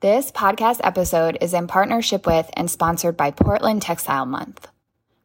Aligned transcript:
This 0.00 0.30
podcast 0.30 0.78
episode 0.84 1.38
is 1.40 1.52
in 1.52 1.66
partnership 1.66 2.24
with 2.24 2.48
and 2.52 2.70
sponsored 2.70 3.16
by 3.16 3.32
Portland 3.32 3.82
Textile 3.82 4.26
Month. 4.26 4.68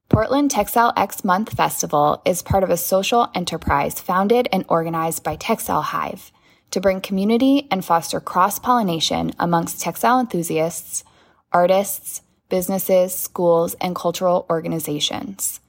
Portland 0.09 0.49
Textile 0.49 0.92
X 0.97 1.23
Month 1.23 1.53
Festival 1.53 2.23
is 2.25 2.42
part 2.42 2.63
of 2.63 2.71
a 2.71 2.78
social 2.78 3.29
enterprise 3.36 3.99
founded 3.99 4.47
and 4.51 4.65
organized 4.67 5.23
by 5.23 5.36
Textile 5.36 5.83
Hive 5.83 6.31
to 6.71 6.81
bring 6.81 7.01
community 7.01 7.67
and 7.70 7.86
foster 7.86 8.20
cross 8.20 8.57
pollination 8.57 9.33
amongst 9.38 9.79
textile 9.79 10.20
enthusiasts, 10.20 11.04
artists, 11.52 12.24
businesses, 12.50 13.14
schools, 13.14 13.76
and 13.80 13.96
cultural 13.96 14.48
organizations. 14.50 15.60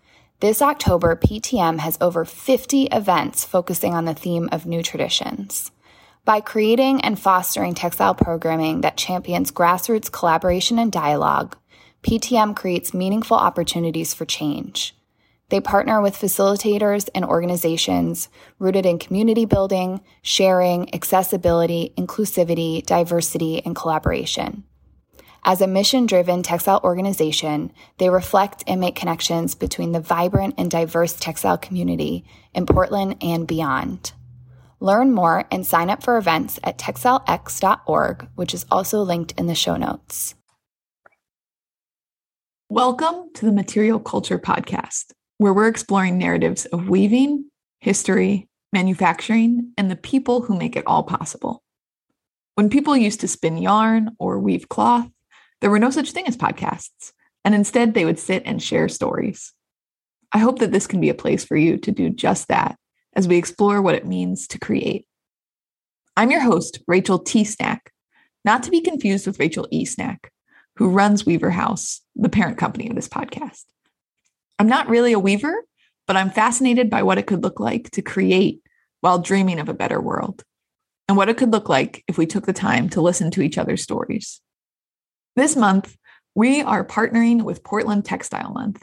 This 0.41 0.63
October, 0.63 1.15
PTM 1.15 1.81
has 1.81 1.99
over 2.01 2.25
50 2.25 2.85
events 2.85 3.45
focusing 3.45 3.93
on 3.93 4.07
the 4.07 4.15
theme 4.15 4.49
of 4.51 4.65
new 4.65 4.83
traditions. 4.83 5.71
By 6.25 6.41
creating 6.41 7.03
and 7.03 7.19
fostering 7.19 7.75
textile 7.75 8.15
programming 8.15 8.81
that 8.81 8.97
champions 8.97 9.53
grassroots 9.53 10.11
collaboration 10.11 10.79
and 10.79 10.91
dialogue, 10.91 11.55
PTM 12.03 12.57
creates 12.57 12.95
meaningful 12.95 13.37
opportunities 13.37 14.15
for 14.15 14.25
change. 14.25 14.97
They 15.51 15.61
partner 15.61 16.01
with 16.01 16.19
facilitators 16.19 17.11
and 17.15 17.27
organizations 17.27 18.31
rooted 18.59 18.87
in 18.87 18.99
community 18.99 19.45
building, 19.45 20.01
sharing, 20.23 20.95
accessibility, 20.95 21.93
inclusivity, 21.99 22.85
diversity, 22.87 23.63
and 23.63 23.77
collaboration. 23.77 24.65
As 25.45 25.61
a 25.61 25.67
mission 25.67 26.07
driven 26.07 26.43
textile 26.43 26.81
organization, 26.83 27.71
they 27.99 28.09
reflect 28.09 28.65
and 28.67 28.81
make 28.81 28.97
connections 28.97 29.55
between 29.55 29.93
the 29.93 30.01
vibrant 30.01 30.55
and 30.57 30.71
diverse 30.71 31.13
textile 31.13 31.59
community 31.59 32.25
in 32.55 32.65
Portland 32.65 33.17
and 33.21 33.47
beyond. 33.47 34.15
Learn 34.85 35.13
more 35.13 35.47
and 35.51 35.67
sign 35.67 35.89
up 35.89 36.03
for 36.03 36.19
events 36.19 36.61
at 36.63 36.77
textilex.org, 36.77 38.29
which 38.35 38.53
is 38.53 38.67
also 38.71 39.01
linked 39.01 39.33
in 39.39 39.47
the 39.47 39.55
show 39.55 39.77
notes. 39.79 40.35
Welcome 42.69 43.31
to 43.33 43.47
the 43.47 43.53
Material 43.53 43.99
Culture 43.99 44.39
Podcast, 44.39 45.13
where 45.39 45.55
we're 45.55 45.69
exploring 45.69 46.19
narratives 46.19 46.67
of 46.67 46.91
weaving, 46.91 47.47
history, 47.81 48.47
manufacturing, 48.75 49.73
and 49.79 49.91
the 49.91 49.97
people 49.97 50.43
who 50.43 50.55
make 50.55 50.77
it 50.77 50.87
all 50.87 51.03
possible. 51.03 51.63
When 52.57 52.69
people 52.69 52.95
used 52.95 53.21
to 53.21 53.29
spin 53.29 53.57
yarn 53.57 54.11
or 54.19 54.39
weave 54.39 54.69
cloth, 54.69 55.09
there 55.63 55.71
were 55.71 55.79
no 55.79 55.89
such 55.89 56.11
thing 56.11 56.29
as 56.29 56.37
podcasts, 56.37 57.13
and 57.43 57.55
instead 57.55 57.95
they 57.95 58.05
would 58.05 58.19
sit 58.19 58.43
and 58.45 58.63
share 58.63 58.91
stories. 58.91 59.55
I 60.31 60.41
hope 60.41 60.59
that 60.59 60.73
this 60.73 60.87
can 60.87 61.01
be 61.01 61.09
a 61.09 61.15
place 61.15 61.43
for 61.43 61.57
you 61.57 61.79
to 61.79 61.91
do 61.91 62.11
just 62.11 62.49
that 62.49 62.77
as 63.15 63.29
we 63.29 63.37
explore 63.37 63.81
what 63.81 63.95
it 63.95 64.07
means 64.07 64.47
to 64.49 64.59
create. 64.59 65.07
I'm 66.17 66.31
your 66.31 66.41
host, 66.41 66.81
Rachel 66.87 67.19
T. 67.19 67.45
Snack, 67.45 67.93
not 68.45 68.63
to 68.65 68.71
be 68.71 68.81
confused 68.81 69.27
with 69.27 69.39
Rachel 69.39 69.67
E. 69.71 69.85
Snack, 69.85 70.33
who 70.77 70.91
runs 70.91 71.25
Weaver 71.25 71.51
House, 71.51 72.01
the 72.15 72.29
parent 72.29 72.59
company 72.59 72.89
of 72.89 72.97
this 72.97 73.09
podcast. 73.09 73.65
I'm 74.59 74.69
not 74.69 74.89
really 74.89 75.13
a 75.13 75.19
weaver, 75.19 75.65
but 76.07 76.17
I'm 76.17 76.31
fascinated 76.31 76.91
by 76.91 77.03
what 77.03 77.19
it 77.19 77.27
could 77.27 77.43
look 77.43 77.59
like 77.59 77.91
to 77.93 78.03
create 78.03 78.61
while 79.01 79.19
dreaming 79.19 79.59
of 79.59 79.69
a 79.69 79.75
better 79.75 80.01
world, 80.01 80.43
and 81.09 81.17
what 81.17 81.29
it 81.29 81.37
could 81.37 81.53
look 81.53 81.69
like 81.69 82.03
if 82.09 82.17
we 82.17 82.27
took 82.27 82.47
the 82.47 82.53
time 82.53 82.89
to 82.89 83.03
listen 83.03 83.31
to 83.31 83.43
each 83.43 83.59
other's 83.59 83.83
stories. 83.83 84.41
This 85.37 85.57
month, 85.57 85.97
we 86.35 86.63
are 86.63 86.85
partnering 86.85 87.43
with 87.43 87.65
Portland 87.65 88.05
Textile 88.05 88.53
Month, 88.53 88.83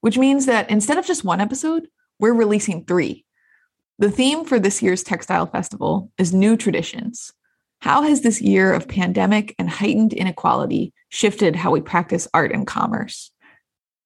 which 0.00 0.18
means 0.18 0.46
that 0.46 0.70
instead 0.70 0.98
of 0.98 1.06
just 1.06 1.24
one 1.24 1.40
episode, 1.40 1.88
we're 2.18 2.32
releasing 2.32 2.84
three. 2.84 3.24
The 4.00 4.10
theme 4.10 4.46
for 4.46 4.58
this 4.58 4.80
year's 4.80 5.02
Textile 5.02 5.44
Festival 5.44 6.10
is 6.16 6.32
New 6.32 6.56
Traditions. 6.56 7.34
How 7.80 8.00
has 8.00 8.22
this 8.22 8.40
year 8.40 8.72
of 8.72 8.88
pandemic 8.88 9.54
and 9.58 9.68
heightened 9.68 10.14
inequality 10.14 10.94
shifted 11.10 11.54
how 11.54 11.70
we 11.70 11.82
practice 11.82 12.26
art 12.32 12.50
and 12.50 12.66
commerce? 12.66 13.30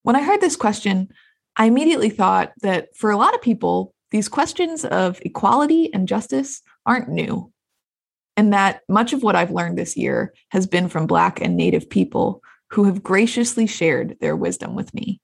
When 0.02 0.16
I 0.16 0.22
heard 0.24 0.40
this 0.40 0.56
question, 0.56 1.10
I 1.54 1.66
immediately 1.66 2.10
thought 2.10 2.54
that 2.62 2.88
for 2.96 3.12
a 3.12 3.16
lot 3.16 3.34
of 3.34 3.40
people, 3.40 3.94
these 4.10 4.28
questions 4.28 4.84
of 4.84 5.20
equality 5.22 5.94
and 5.94 6.08
justice 6.08 6.60
aren't 6.84 7.08
new 7.08 7.52
and 8.36 8.52
that 8.52 8.80
much 8.88 9.12
of 9.12 9.22
what 9.22 9.36
I've 9.36 9.52
learned 9.52 9.78
this 9.78 9.96
year 9.96 10.34
has 10.48 10.66
been 10.66 10.88
from 10.88 11.06
Black 11.06 11.40
and 11.40 11.56
Native 11.56 11.88
people 11.88 12.42
who 12.70 12.82
have 12.82 13.04
graciously 13.04 13.68
shared 13.68 14.16
their 14.20 14.34
wisdom 14.34 14.74
with 14.74 14.92
me. 14.92 15.20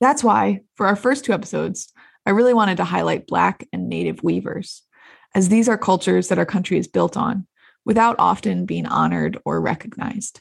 That's 0.00 0.22
why, 0.22 0.60
for 0.76 0.86
our 0.86 0.94
first 0.94 1.24
two 1.24 1.32
episodes, 1.32 1.92
I 2.24 2.30
really 2.30 2.54
wanted 2.54 2.76
to 2.76 2.84
highlight 2.84 3.26
Black 3.26 3.66
and 3.72 3.88
Native 3.88 4.22
weavers, 4.22 4.82
as 5.34 5.48
these 5.48 5.68
are 5.68 5.78
cultures 5.78 6.28
that 6.28 6.38
our 6.38 6.46
country 6.46 6.78
is 6.78 6.86
built 6.86 7.16
on 7.16 7.46
without 7.84 8.16
often 8.18 8.64
being 8.64 8.86
honored 8.86 9.38
or 9.44 9.60
recognized. 9.60 10.40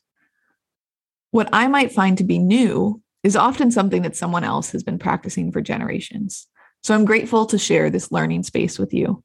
What 1.32 1.50
I 1.54 1.68
might 1.68 1.92
find 1.92 2.18
to 2.18 2.24
be 2.24 2.38
new 2.38 3.02
is 3.24 3.36
often 3.36 3.72
something 3.72 4.02
that 4.04 4.16
someone 4.16 4.44
else 4.44 4.72
has 4.72 4.84
been 4.84 5.00
practicing 5.00 5.52
for 5.52 5.62
generations. 5.62 6.48
So 6.84 6.94
I'm 6.94 7.06
grateful 7.06 7.46
to 7.48 7.58
share 7.58 7.90
this 7.90 8.12
learning 8.12 8.44
space 8.44 8.78
with 8.78 8.94
you. 8.94 9.24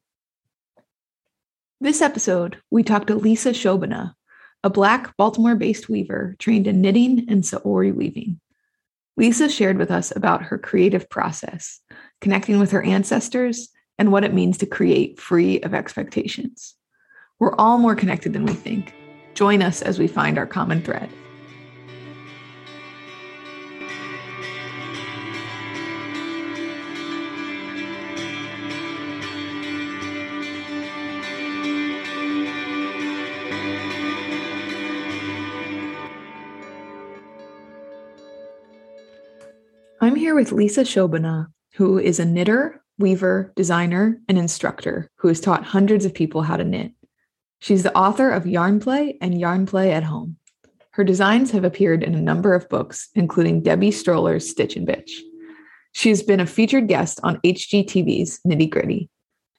This 1.81 2.00
episode, 2.00 2.59
we 2.71 2.83
talked 2.83 3.09
to 3.09 3.15
Lisa 3.17 3.50
Shobhana, 3.50 4.15
a 4.62 4.71
Black 4.71 5.17
Baltimore 5.17 5.56
based 5.56 5.88
weaver 5.88 6.37
trained 6.38 6.67
in 6.67 6.81
knitting 6.81 7.27
and 7.28 7.43
saori 7.43 7.94
weaving. 7.94 8.41
Lisa 9.16 9.49
shared 9.49 9.78
with 9.78 9.91
us 9.91 10.15
about 10.15 10.43
her 10.43 10.59
creative 10.59 11.09
process, 11.09 11.81
connecting 12.21 12.59
with 12.59 12.71
her 12.72 12.82
ancestors, 12.82 13.71
and 13.99 14.12
what 14.12 14.25
it 14.25 14.34
means 14.34 14.59
to 14.59 14.66
create 14.66 15.19
free 15.19 15.60
of 15.60 15.72
expectations. 15.72 16.75
We're 17.38 17.55
all 17.55 17.78
more 17.78 17.94
connected 17.94 18.32
than 18.32 18.44
we 18.44 18.53
think. 18.53 18.94
Join 19.34 19.62
us 19.62 19.82
as 19.82 19.99
we 19.99 20.06
find 20.06 20.38
our 20.38 20.47
common 20.47 20.82
thread. 20.82 21.09
I'm 40.16 40.21
here 40.21 40.34
with 40.34 40.50
Lisa 40.50 40.81
Shobhana, 40.81 41.49
who 41.75 41.99
is 41.99 42.19
a 42.19 42.25
knitter, 42.25 42.82
weaver, 42.97 43.53
designer, 43.54 44.19
and 44.31 44.38
instructor 44.38 45.10
who 45.16 45.28
has 45.28 45.43
taught 45.43 45.62
hundreds 45.62 46.06
of 46.06 46.15
people 46.15 46.41
how 46.41 46.56
to 46.56 46.65
knit. 46.65 46.93
She's 47.59 47.82
the 47.82 47.94
author 47.94 48.31
of 48.31 48.47
Yarn 48.47 48.81
Play 48.81 49.19
and 49.21 49.38
Yarn 49.38 49.66
Play 49.66 49.93
at 49.93 50.05
Home. 50.05 50.38
Her 50.93 51.05
designs 51.05 51.50
have 51.50 51.65
appeared 51.65 52.03
in 52.03 52.15
a 52.15 52.22
number 52.22 52.55
of 52.55 52.66
books, 52.71 53.10
including 53.15 53.62
Debbie 53.62 53.91
Stoller's 53.91 54.49
Stitch 54.49 54.75
and 54.75 54.88
Bitch. 54.88 55.10
She's 55.93 56.22
been 56.22 56.41
a 56.41 56.47
featured 56.47 56.88
guest 56.88 57.21
on 57.22 57.38
HGTV's 57.43 58.41
Knitty 58.43 58.69
Gritty. 58.69 59.10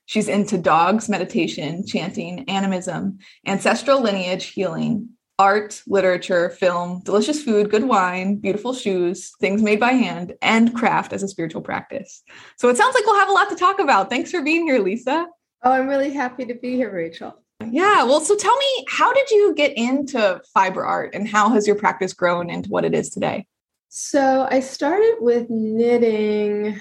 She's 0.08 0.28
into 0.28 0.58
dogs, 0.58 1.08
meditation, 1.08 1.86
chanting, 1.86 2.50
animism, 2.50 3.20
ancestral 3.46 4.02
lineage 4.02 4.46
healing, 4.46 5.10
art, 5.40 5.84
literature, 5.86 6.50
film, 6.50 7.02
delicious 7.04 7.44
food, 7.44 7.70
good 7.70 7.84
wine, 7.84 8.38
beautiful 8.38 8.74
shoes, 8.74 9.34
things 9.40 9.62
made 9.62 9.80
by 9.80 9.92
hand, 9.92 10.34
and 10.42 10.74
craft 10.74 11.14
as 11.14 11.22
a 11.22 11.28
spiritual 11.28 11.62
practice. 11.62 12.24
So 12.58 12.70
it 12.70 12.78
sounds 12.78 12.96
like 12.96 13.06
we'll 13.06 13.20
have 13.20 13.30
a 13.30 13.34
lot 13.34 13.50
to 13.50 13.56
talk 13.56 13.80
about. 13.80 14.10
Thanks 14.10 14.32
for 14.32 14.42
being 14.42 14.66
here, 14.66 14.80
Lisa. 14.80 15.28
Oh, 15.64 15.72
I'm 15.72 15.88
really 15.88 16.12
happy 16.12 16.46
to 16.46 16.56
be 16.56 16.76
here, 16.76 16.92
Rachel. 16.92 17.40
Yeah. 17.70 18.04
Well, 18.04 18.22
so 18.22 18.36
tell 18.36 18.56
me, 18.56 18.86
how 18.88 19.14
did 19.14 19.30
you 19.30 19.54
get 19.56 19.78
into 19.78 20.42
fiber 20.54 20.84
art 20.84 21.14
and 21.14 21.28
how 21.28 21.50
has 21.50 21.68
your 21.68 21.76
practice 21.76 22.14
grown 22.14 22.50
into 22.50 22.70
what 22.70 22.86
it 22.86 22.96
is 22.96 23.10
today? 23.10 23.46
So 23.90 24.48
I 24.50 24.60
started 24.60 25.18
with 25.20 25.50
knitting 25.50 26.80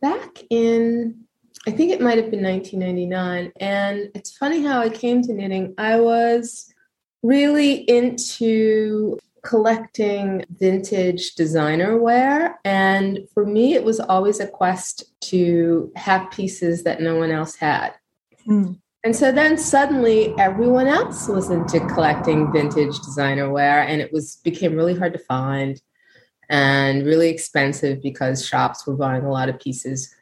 back 0.00 0.42
in, 0.50 1.24
I 1.68 1.70
think 1.70 1.92
it 1.92 2.00
might 2.00 2.18
have 2.18 2.30
been 2.30 2.42
1999. 2.42 3.52
And 3.60 4.10
it's 4.14 4.36
funny 4.36 4.64
how 4.64 4.80
I 4.80 4.88
came 4.88 5.22
to 5.22 5.32
knitting. 5.32 5.74
I 5.78 6.00
was 6.00 6.71
really 7.22 7.74
into 7.88 9.18
collecting 9.42 10.44
vintage 10.58 11.34
designer 11.34 11.98
wear. 11.98 12.58
And 12.64 13.20
for 13.34 13.44
me, 13.44 13.74
it 13.74 13.84
was 13.84 14.00
always 14.00 14.40
a 14.40 14.46
quest 14.46 15.04
to 15.22 15.92
have 15.96 16.30
pieces 16.30 16.84
that 16.84 17.00
no 17.00 17.16
one 17.16 17.30
else 17.30 17.56
had. 17.56 17.92
Mm. 18.46 18.78
And 19.04 19.16
so 19.16 19.32
then 19.32 19.58
suddenly 19.58 20.32
everyone 20.38 20.86
else 20.86 21.26
was 21.26 21.50
into 21.50 21.80
collecting 21.86 22.52
vintage 22.52 22.96
designer 23.00 23.50
wear 23.50 23.80
and 23.80 24.00
it 24.00 24.12
was 24.12 24.36
became 24.36 24.76
really 24.76 24.94
hard 24.94 25.12
to 25.12 25.18
find 25.18 25.82
and 26.48 27.04
really 27.04 27.28
expensive 27.28 28.00
because 28.00 28.46
shops 28.46 28.86
were 28.86 28.94
buying 28.94 29.24
a 29.24 29.32
lot 29.32 29.48
of 29.48 29.58
pieces. 29.58 30.14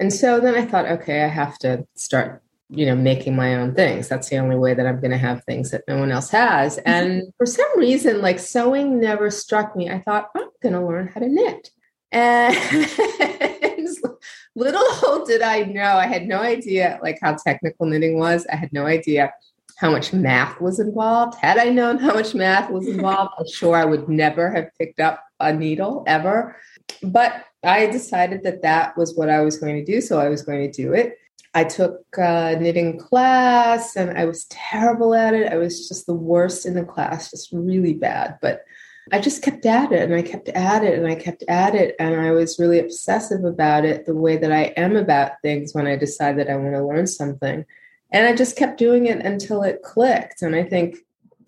And 0.00 0.12
so 0.12 0.40
then 0.40 0.56
I 0.56 0.64
thought, 0.64 0.86
okay, 0.86 1.22
I 1.22 1.28
have 1.28 1.58
to 1.58 1.86
start 1.94 2.42
you 2.70 2.86
know 2.86 2.96
making 2.96 3.36
my 3.36 3.56
own 3.56 3.74
things 3.74 4.08
that's 4.08 4.28
the 4.30 4.38
only 4.38 4.56
way 4.56 4.74
that 4.74 4.86
i'm 4.86 5.00
going 5.00 5.10
to 5.10 5.18
have 5.18 5.44
things 5.44 5.70
that 5.70 5.84
no 5.86 5.98
one 5.98 6.10
else 6.10 6.30
has 6.30 6.78
mm-hmm. 6.78 6.88
and 6.88 7.22
for 7.36 7.46
some 7.46 7.78
reason 7.78 8.20
like 8.20 8.38
sewing 8.38 9.00
never 9.00 9.30
struck 9.30 9.76
me 9.76 9.90
i 9.90 10.00
thought 10.00 10.30
i'm 10.36 10.48
going 10.62 10.74
to 10.74 10.84
learn 10.84 11.08
how 11.08 11.20
to 11.20 11.28
knit 11.28 11.70
and 12.12 12.56
little 14.56 15.24
did 15.26 15.42
i 15.42 15.62
know 15.62 15.82
i 15.82 16.06
had 16.06 16.26
no 16.26 16.38
idea 16.38 16.98
like 17.02 17.18
how 17.22 17.34
technical 17.34 17.86
knitting 17.86 18.18
was 18.18 18.46
i 18.50 18.56
had 18.56 18.72
no 18.72 18.86
idea 18.86 19.32
how 19.76 19.90
much 19.90 20.12
math 20.12 20.60
was 20.60 20.78
involved. 20.78 21.36
Had 21.38 21.58
I 21.58 21.68
known 21.68 21.98
how 21.98 22.14
much 22.14 22.34
math 22.34 22.70
was 22.70 22.86
involved, 22.88 23.32
I'm 23.38 23.48
sure 23.48 23.76
I 23.76 23.84
would 23.84 24.08
never 24.08 24.50
have 24.50 24.68
picked 24.78 25.00
up 25.00 25.22
a 25.40 25.52
needle 25.52 26.04
ever. 26.06 26.56
But 27.02 27.44
I 27.62 27.86
decided 27.86 28.42
that 28.44 28.62
that 28.62 28.96
was 28.96 29.14
what 29.14 29.28
I 29.28 29.40
was 29.40 29.58
going 29.58 29.76
to 29.76 29.84
do. 29.84 30.00
So 30.00 30.20
I 30.20 30.28
was 30.28 30.42
going 30.42 30.70
to 30.70 30.82
do 30.82 30.92
it. 30.92 31.16
I 31.54 31.62
took 31.64 32.02
a 32.18 32.56
knitting 32.56 32.98
class 32.98 33.94
and 33.94 34.18
I 34.18 34.24
was 34.24 34.44
terrible 34.46 35.14
at 35.14 35.34
it. 35.34 35.52
I 35.52 35.56
was 35.56 35.88
just 35.88 36.06
the 36.06 36.14
worst 36.14 36.66
in 36.66 36.74
the 36.74 36.84
class, 36.84 37.30
just 37.30 37.50
really 37.52 37.94
bad. 37.94 38.38
But 38.42 38.64
I 39.12 39.20
just 39.20 39.42
kept 39.42 39.64
at 39.64 39.92
it 39.92 40.02
and 40.02 40.14
I 40.14 40.22
kept 40.22 40.48
at 40.48 40.82
it 40.82 40.98
and 40.98 41.06
I 41.06 41.14
kept 41.14 41.44
at 41.46 41.76
it. 41.76 41.94
And 42.00 42.20
I 42.20 42.32
was 42.32 42.58
really 42.58 42.80
obsessive 42.80 43.44
about 43.44 43.84
it, 43.84 44.04
the 44.04 44.14
way 44.14 44.36
that 44.36 44.50
I 44.50 44.72
am 44.76 44.96
about 44.96 45.40
things 45.42 45.74
when 45.74 45.86
I 45.86 45.94
decide 45.94 46.38
that 46.38 46.50
I 46.50 46.56
want 46.56 46.74
to 46.74 46.84
learn 46.84 47.06
something. 47.06 47.64
And 48.10 48.26
I 48.26 48.34
just 48.34 48.56
kept 48.56 48.78
doing 48.78 49.06
it 49.06 49.24
until 49.24 49.62
it 49.62 49.82
clicked. 49.82 50.42
And 50.42 50.56
I 50.56 50.64
think 50.64 50.96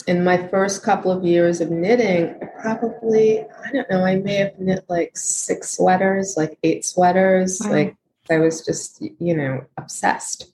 in 0.06 0.22
my 0.22 0.46
first 0.48 0.84
couple 0.84 1.10
of 1.10 1.24
years 1.24 1.60
of 1.60 1.70
knitting, 1.70 2.38
I 2.40 2.46
probably, 2.60 3.40
I 3.40 3.72
don't 3.72 3.90
know, 3.90 4.04
I 4.04 4.16
may 4.16 4.36
have 4.36 4.58
knit 4.58 4.84
like 4.88 5.16
six 5.16 5.76
sweaters, 5.76 6.36
like 6.36 6.58
eight 6.62 6.84
sweaters. 6.84 7.60
Wow. 7.64 7.72
Like 7.72 7.96
I 8.30 8.38
was 8.38 8.64
just, 8.64 9.02
you 9.18 9.36
know, 9.36 9.64
obsessed. 9.76 10.52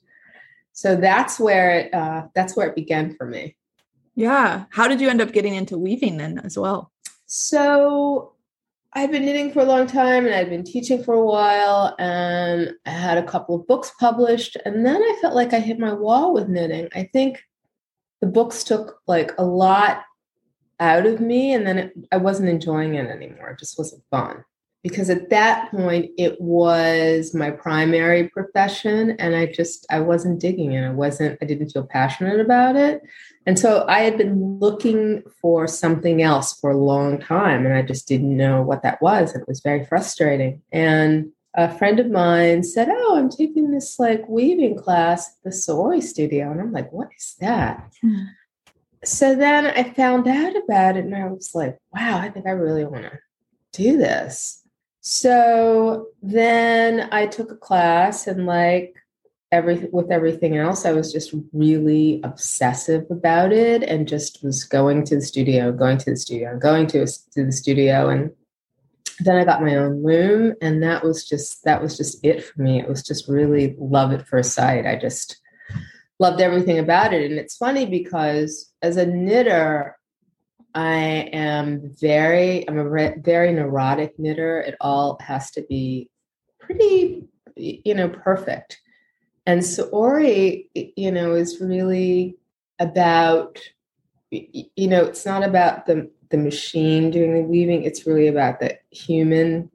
So 0.71 0.95
that's 0.95 1.39
where 1.39 1.79
it, 1.79 1.93
uh, 1.93 2.27
that's 2.33 2.55
where 2.55 2.67
it 2.67 2.75
began 2.75 3.15
for 3.15 3.25
me. 3.25 3.55
Yeah. 4.15 4.65
How 4.71 4.87
did 4.87 5.01
you 5.01 5.09
end 5.09 5.21
up 5.21 5.31
getting 5.31 5.55
into 5.55 5.77
weaving 5.77 6.17
then 6.17 6.39
as 6.39 6.57
well? 6.57 6.91
So 7.25 8.33
I'd 8.93 9.11
been 9.11 9.25
knitting 9.25 9.51
for 9.51 9.61
a 9.61 9.65
long 9.65 9.87
time 9.87 10.25
and 10.25 10.35
I'd 10.35 10.49
been 10.49 10.63
teaching 10.63 11.03
for 11.03 11.15
a 11.15 11.25
while 11.25 11.95
and 11.97 12.73
I 12.85 12.91
had 12.91 13.17
a 13.17 13.23
couple 13.25 13.55
of 13.55 13.67
books 13.67 13.91
published. 13.99 14.55
And 14.65 14.85
then 14.85 15.01
I 15.01 15.17
felt 15.21 15.33
like 15.33 15.53
I 15.53 15.59
hit 15.59 15.79
my 15.79 15.93
wall 15.93 16.33
with 16.33 16.47
knitting. 16.47 16.89
I 16.93 17.09
think 17.11 17.43
the 18.21 18.27
books 18.27 18.63
took 18.63 19.01
like 19.07 19.31
a 19.37 19.43
lot 19.43 20.03
out 20.79 21.05
of 21.05 21.19
me 21.19 21.53
and 21.53 21.65
then 21.65 21.77
it, 21.77 21.93
I 22.11 22.17
wasn't 22.17 22.49
enjoying 22.49 22.95
it 22.95 23.07
anymore. 23.07 23.49
It 23.49 23.59
just 23.59 23.77
wasn't 23.77 24.03
fun. 24.11 24.43
Because 24.83 25.09
at 25.09 25.29
that 25.29 25.71
point 25.71 26.11
it 26.17 26.39
was 26.41 27.33
my 27.33 27.51
primary 27.51 28.27
profession 28.27 29.11
and 29.17 29.33
I 29.33 29.45
just 29.45 29.85
I 29.89 30.01
wasn't 30.01 30.41
digging 30.41 30.73
it. 30.73 30.85
I 30.85 30.91
wasn't 30.91 31.37
I 31.41 31.45
didn't 31.45 31.69
feel 31.69 31.85
passionate 31.85 32.41
about 32.41 32.75
it. 32.75 33.01
And 33.45 33.59
so 33.59 33.85
I 33.87 33.99
had 33.99 34.17
been 34.17 34.59
looking 34.59 35.23
for 35.41 35.67
something 35.67 36.21
else 36.21 36.57
for 36.59 36.71
a 36.71 36.77
long 36.77 37.19
time, 37.19 37.65
and 37.65 37.75
I 37.75 37.81
just 37.81 38.07
didn't 38.07 38.35
know 38.35 38.61
what 38.61 38.83
that 38.83 39.01
was. 39.01 39.33
And 39.33 39.41
it 39.41 39.47
was 39.47 39.59
very 39.59 39.85
frustrating. 39.85 40.61
And 40.71 41.31
a 41.55 41.75
friend 41.77 41.99
of 41.99 42.09
mine 42.09 42.63
said, 42.63 42.87
Oh, 42.89 43.17
I'm 43.17 43.29
taking 43.29 43.71
this 43.71 43.99
like 43.99 44.27
weaving 44.29 44.77
class 44.77 45.27
at 45.27 45.43
the 45.43 45.49
Saori 45.49 46.01
studio. 46.01 46.51
And 46.51 46.61
I'm 46.61 46.71
like, 46.71 46.91
What 46.91 47.09
is 47.17 47.35
that? 47.39 47.93
Hmm. 48.01 48.23
So 49.03 49.35
then 49.35 49.67
I 49.67 49.91
found 49.91 50.27
out 50.27 50.55
about 50.55 50.95
it, 50.95 51.03
and 51.03 51.15
I 51.15 51.27
was 51.27 51.51
like, 51.53 51.77
Wow, 51.93 52.19
I 52.19 52.29
think 52.29 52.47
I 52.47 52.51
really 52.51 52.85
want 52.85 53.03
to 53.03 53.19
do 53.73 53.97
this. 53.97 54.62
So 55.05 56.07
then 56.21 57.09
I 57.11 57.27
took 57.27 57.51
a 57.51 57.57
class 57.57 58.25
and 58.25 58.45
like 58.45 58.95
every 59.51 59.89
with 59.91 60.09
everything 60.11 60.55
else, 60.55 60.85
I 60.85 60.93
was 60.93 61.11
just 61.11 61.35
really 61.51 62.21
obsessive 62.23 63.05
about 63.09 63.51
it 63.51 63.83
and 63.83 64.07
just 64.07 64.41
was 64.41 64.63
going 64.63 65.03
to 65.05 65.15
the 65.15 65.21
studio, 65.21 65.73
going 65.73 65.97
to 65.97 66.11
the 66.11 66.15
studio, 66.15 66.57
going 66.57 66.87
to, 66.87 67.05
to 67.05 67.45
the 67.45 67.51
studio. 67.51 68.07
And 68.07 68.31
then 69.19 69.35
I 69.35 69.43
got 69.43 69.61
my 69.61 69.75
own 69.75 70.03
loom, 70.03 70.53
and 70.61 70.81
that 70.83 71.03
was 71.03 71.27
just 71.27 71.65
that 71.65 71.81
was 71.81 71.97
just 71.97 72.23
it 72.23 72.41
for 72.41 72.61
me. 72.61 72.79
It 72.79 72.87
was 72.87 73.03
just 73.03 73.27
really 73.27 73.75
love 73.77 74.13
at 74.13 74.25
first 74.25 74.53
sight. 74.53 74.85
I 74.85 74.95
just 74.95 75.41
loved 76.17 76.39
everything 76.39 76.79
about 76.79 77.13
it. 77.13 77.29
And 77.29 77.37
it's 77.37 77.57
funny 77.57 77.85
because 77.85 78.71
as 78.81 78.95
a 78.95 79.05
knitter, 79.05 79.97
I 80.75 81.29
am 81.33 81.91
very, 81.99 82.67
I'm 82.67 82.77
a 82.77 82.87
re- 82.89 83.15
very 83.17 83.53
neurotic 83.53 84.17
knitter. 84.17 84.61
It 84.61 84.75
all 84.81 85.17
has 85.21 85.51
to 85.51 85.61
be 85.63 86.09
pretty, 86.59 87.27
you 87.55 87.93
know, 87.93 88.09
perfect. 88.09 88.81
And 89.45 89.61
Saori, 89.61 90.67
you 90.73 91.11
know, 91.11 91.35
is 91.35 91.59
really 91.59 92.37
about, 92.79 93.59
you 94.31 94.87
know, 94.87 95.05
it's 95.05 95.25
not 95.25 95.43
about 95.43 95.85
the, 95.85 96.09
the 96.29 96.37
machine 96.37 97.11
doing 97.11 97.33
the 97.35 97.41
weaving, 97.41 97.83
it's 97.83 98.07
really 98.07 98.27
about 98.27 98.59
the 98.59 98.77
human 98.89 99.69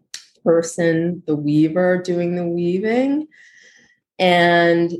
person, 0.45 1.23
the 1.27 1.37
weaver 1.37 2.03
doing 2.03 2.35
the 2.35 2.47
weaving, 2.47 3.29
and 4.19 4.93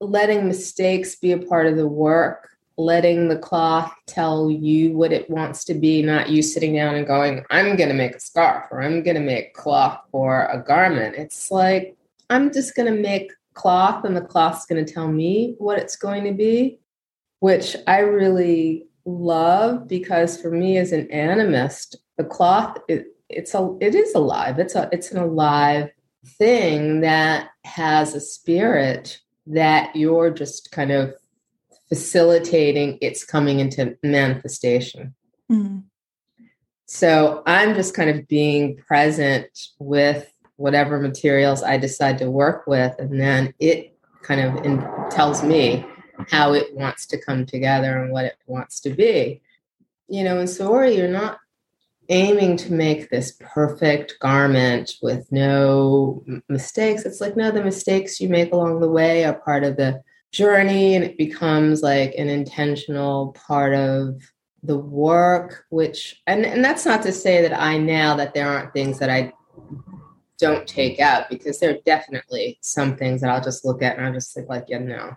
letting 0.00 0.46
mistakes 0.46 1.16
be 1.16 1.32
a 1.32 1.38
part 1.38 1.66
of 1.66 1.76
the 1.76 1.86
work, 1.86 2.50
letting 2.76 3.28
the 3.28 3.38
cloth 3.38 3.92
tell 4.06 4.50
you 4.50 4.92
what 4.92 5.12
it 5.12 5.28
wants 5.28 5.64
to 5.64 5.74
be, 5.74 6.02
not 6.02 6.30
you 6.30 6.42
sitting 6.42 6.74
down 6.74 6.94
and 6.94 7.06
going, 7.06 7.44
I'm 7.50 7.76
going 7.76 7.88
to 7.88 7.94
make 7.94 8.14
a 8.16 8.20
scarf 8.20 8.66
or 8.70 8.82
I'm 8.82 9.02
going 9.02 9.16
to 9.16 9.20
make 9.20 9.54
cloth 9.54 10.00
for 10.10 10.46
a 10.46 10.62
garment. 10.62 11.16
It's 11.16 11.50
like, 11.50 11.96
I'm 12.30 12.52
just 12.52 12.74
going 12.74 12.92
to 12.92 13.00
make 13.00 13.32
cloth 13.54 14.04
and 14.04 14.16
the 14.16 14.22
cloth's 14.22 14.66
going 14.66 14.84
to 14.84 14.92
tell 14.92 15.08
me 15.08 15.54
what 15.58 15.78
it's 15.78 15.96
going 15.96 16.24
to 16.24 16.32
be, 16.32 16.78
which 17.40 17.76
I 17.86 17.98
really 18.00 18.86
love 19.04 19.88
because 19.88 20.40
for 20.40 20.50
me 20.50 20.78
as 20.78 20.92
an 20.92 21.08
animist, 21.08 21.96
the 22.16 22.24
cloth 22.24 22.78
it, 22.88 23.06
it's 23.28 23.54
a 23.54 23.76
it 23.80 23.94
is 23.94 24.14
alive. 24.14 24.58
It's 24.58 24.74
a 24.74 24.88
it's 24.92 25.10
an 25.10 25.18
alive 25.18 25.90
thing 26.24 27.00
that 27.00 27.50
has 27.64 28.14
a 28.14 28.20
spirit 28.20 29.18
that 29.46 29.94
you're 29.96 30.30
just 30.30 30.70
kind 30.70 30.92
of 30.92 31.14
facilitating 31.92 32.96
its 33.02 33.22
coming 33.22 33.60
into 33.60 33.94
manifestation. 34.02 35.14
Mm-hmm. 35.50 35.80
So 36.86 37.42
I'm 37.44 37.74
just 37.74 37.92
kind 37.92 38.08
of 38.08 38.26
being 38.26 38.78
present 38.78 39.46
with 39.78 40.32
whatever 40.56 40.98
materials 40.98 41.62
I 41.62 41.76
decide 41.76 42.16
to 42.18 42.30
work 42.30 42.66
with, 42.66 42.94
and 42.98 43.20
then 43.20 43.52
it 43.58 43.94
kind 44.22 44.40
of 44.40 44.64
in, 44.64 44.78
tells 45.10 45.42
me 45.42 45.84
how 46.30 46.54
it 46.54 46.74
wants 46.74 47.04
to 47.08 47.20
come 47.20 47.44
together 47.44 48.02
and 48.02 48.10
what 48.10 48.24
it 48.24 48.36
wants 48.46 48.80
to 48.80 48.90
be. 48.90 49.42
You 50.08 50.24
know, 50.24 50.38
in 50.38 50.46
Saori, 50.46 50.96
you're 50.96 51.08
not 51.08 51.40
aiming 52.08 52.56
to 52.56 52.72
make 52.72 53.10
this 53.10 53.36
perfect 53.38 54.16
garment 54.18 54.94
with 55.02 55.30
no 55.30 56.24
mistakes. 56.48 57.04
It's 57.04 57.20
like, 57.20 57.36
no, 57.36 57.50
the 57.50 57.62
mistakes 57.62 58.18
you 58.18 58.30
make 58.30 58.50
along 58.50 58.80
the 58.80 58.88
way 58.88 59.26
are 59.26 59.34
part 59.34 59.62
of 59.62 59.76
the 59.76 60.02
journey 60.32 60.94
and 60.94 61.04
it 61.04 61.16
becomes 61.18 61.82
like 61.82 62.14
an 62.16 62.28
intentional 62.28 63.32
part 63.32 63.74
of 63.74 64.20
the 64.62 64.78
work 64.78 65.64
which 65.70 66.22
and 66.26 66.46
and 66.46 66.64
that's 66.64 66.86
not 66.86 67.02
to 67.02 67.12
say 67.12 67.42
that 67.42 67.58
i 67.58 67.76
now 67.76 68.16
that 68.16 68.32
there 68.32 68.48
aren't 68.48 68.72
things 68.72 68.98
that 68.98 69.10
i 69.10 69.32
don't 70.42 70.66
take 70.66 70.98
out 70.98 71.30
because 71.30 71.60
there 71.60 71.70
are 71.70 71.78
definitely 71.86 72.58
some 72.62 72.96
things 72.96 73.20
that 73.20 73.30
I'll 73.30 73.42
just 73.42 73.64
look 73.64 73.80
at 73.80 73.96
and 73.96 74.04
I'll 74.04 74.12
just 74.12 74.34
think 74.34 74.48
like, 74.48 74.64
yeah, 74.66 74.78
no. 74.78 75.14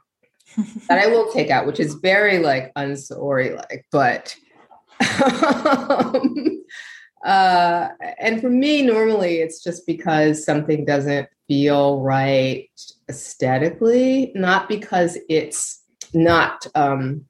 that 0.87 0.99
I 0.99 1.07
will 1.07 1.31
take 1.31 1.49
out, 1.49 1.65
which 1.65 1.79
is 1.79 1.95
very 1.95 2.37
like 2.37 2.71
un-Saori 2.75 3.55
like, 3.55 3.87
but 3.91 4.35
um, 5.23 6.63
uh, 7.25 7.89
and 8.19 8.39
for 8.39 8.49
me, 8.49 8.83
normally 8.83 9.37
it's 9.37 9.63
just 9.63 9.87
because 9.87 10.45
something 10.45 10.85
doesn't 10.85 11.27
feel 11.47 11.99
right 12.01 12.69
aesthetically, 13.09 14.31
not 14.35 14.69
because 14.69 15.17
it's 15.27 15.81
not 16.13 16.67
um, 16.75 17.25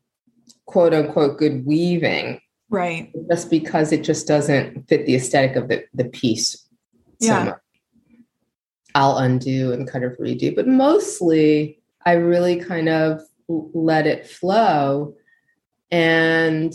quote 0.66 0.94
unquote 0.94 1.38
good 1.38 1.66
weaving. 1.66 2.42
Right. 2.70 3.10
Just 3.30 3.50
because 3.50 3.94
it 3.94 4.04
just 4.04 4.28
doesn't 4.28 4.88
fit 4.90 5.06
the 5.06 5.16
aesthetic 5.16 5.56
of 5.56 5.70
the, 5.70 5.86
the 5.94 6.06
piece. 6.06 6.68
Yeah. 7.20 7.46
So 7.46 7.56
I'll 8.96 9.18
undo 9.18 9.72
and 9.72 9.88
kind 9.88 10.04
of 10.04 10.18
redo. 10.18 10.54
But 10.54 10.68
mostly, 10.68 11.80
I 12.06 12.14
really 12.14 12.58
kind 12.58 12.90
of 12.90 13.22
let 13.48 14.08
it 14.08 14.28
flow. 14.28 15.16
And 15.90 16.74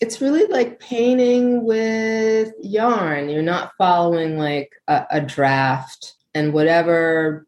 it's 0.00 0.20
really 0.20 0.46
like 0.46 0.80
painting 0.80 1.64
with 1.64 2.52
yarn. 2.60 3.28
You're 3.28 3.42
not 3.42 3.72
following 3.76 4.38
like 4.38 4.72
a, 4.88 5.06
a 5.10 5.20
draft 5.20 6.14
and 6.34 6.52
whatever 6.52 7.46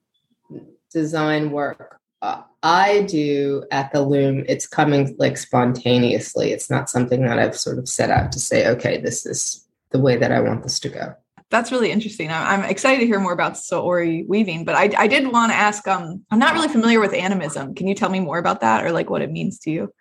design 0.92 1.50
work 1.50 1.98
uh, 2.20 2.42
I 2.62 3.02
do 3.02 3.64
at 3.72 3.92
the 3.92 4.02
loom, 4.02 4.44
it's 4.48 4.68
coming 4.68 5.16
like 5.18 5.36
spontaneously. 5.36 6.52
It's 6.52 6.70
not 6.70 6.88
something 6.88 7.22
that 7.22 7.38
I've 7.38 7.56
sort 7.56 7.78
of 7.78 7.88
set 7.88 8.10
out 8.10 8.30
to 8.32 8.38
say, 8.38 8.68
okay, 8.68 9.00
this 9.00 9.26
is 9.26 9.66
the 9.90 9.98
way 9.98 10.16
that 10.16 10.30
I 10.30 10.40
want 10.40 10.62
this 10.62 10.78
to 10.80 10.88
go 10.88 11.16
that's 11.52 11.70
really 11.70 11.92
interesting. 11.92 12.32
I'm 12.32 12.64
excited 12.64 13.00
to 13.00 13.06
hear 13.06 13.20
more 13.20 13.34
about 13.34 13.52
Saori 13.52 14.26
weaving, 14.26 14.64
but 14.64 14.74
I, 14.74 14.90
I 14.96 15.06
did 15.06 15.30
want 15.30 15.52
to 15.52 15.56
ask. 15.56 15.86
Um, 15.86 16.24
I'm 16.30 16.38
not 16.38 16.54
really 16.54 16.68
familiar 16.68 16.98
with 16.98 17.12
animism. 17.12 17.74
Can 17.74 17.86
you 17.86 17.94
tell 17.94 18.08
me 18.08 18.20
more 18.20 18.38
about 18.38 18.62
that, 18.62 18.84
or 18.84 18.90
like 18.90 19.10
what 19.10 19.20
it 19.20 19.30
means 19.30 19.58
to 19.60 19.70
you? 19.70 19.92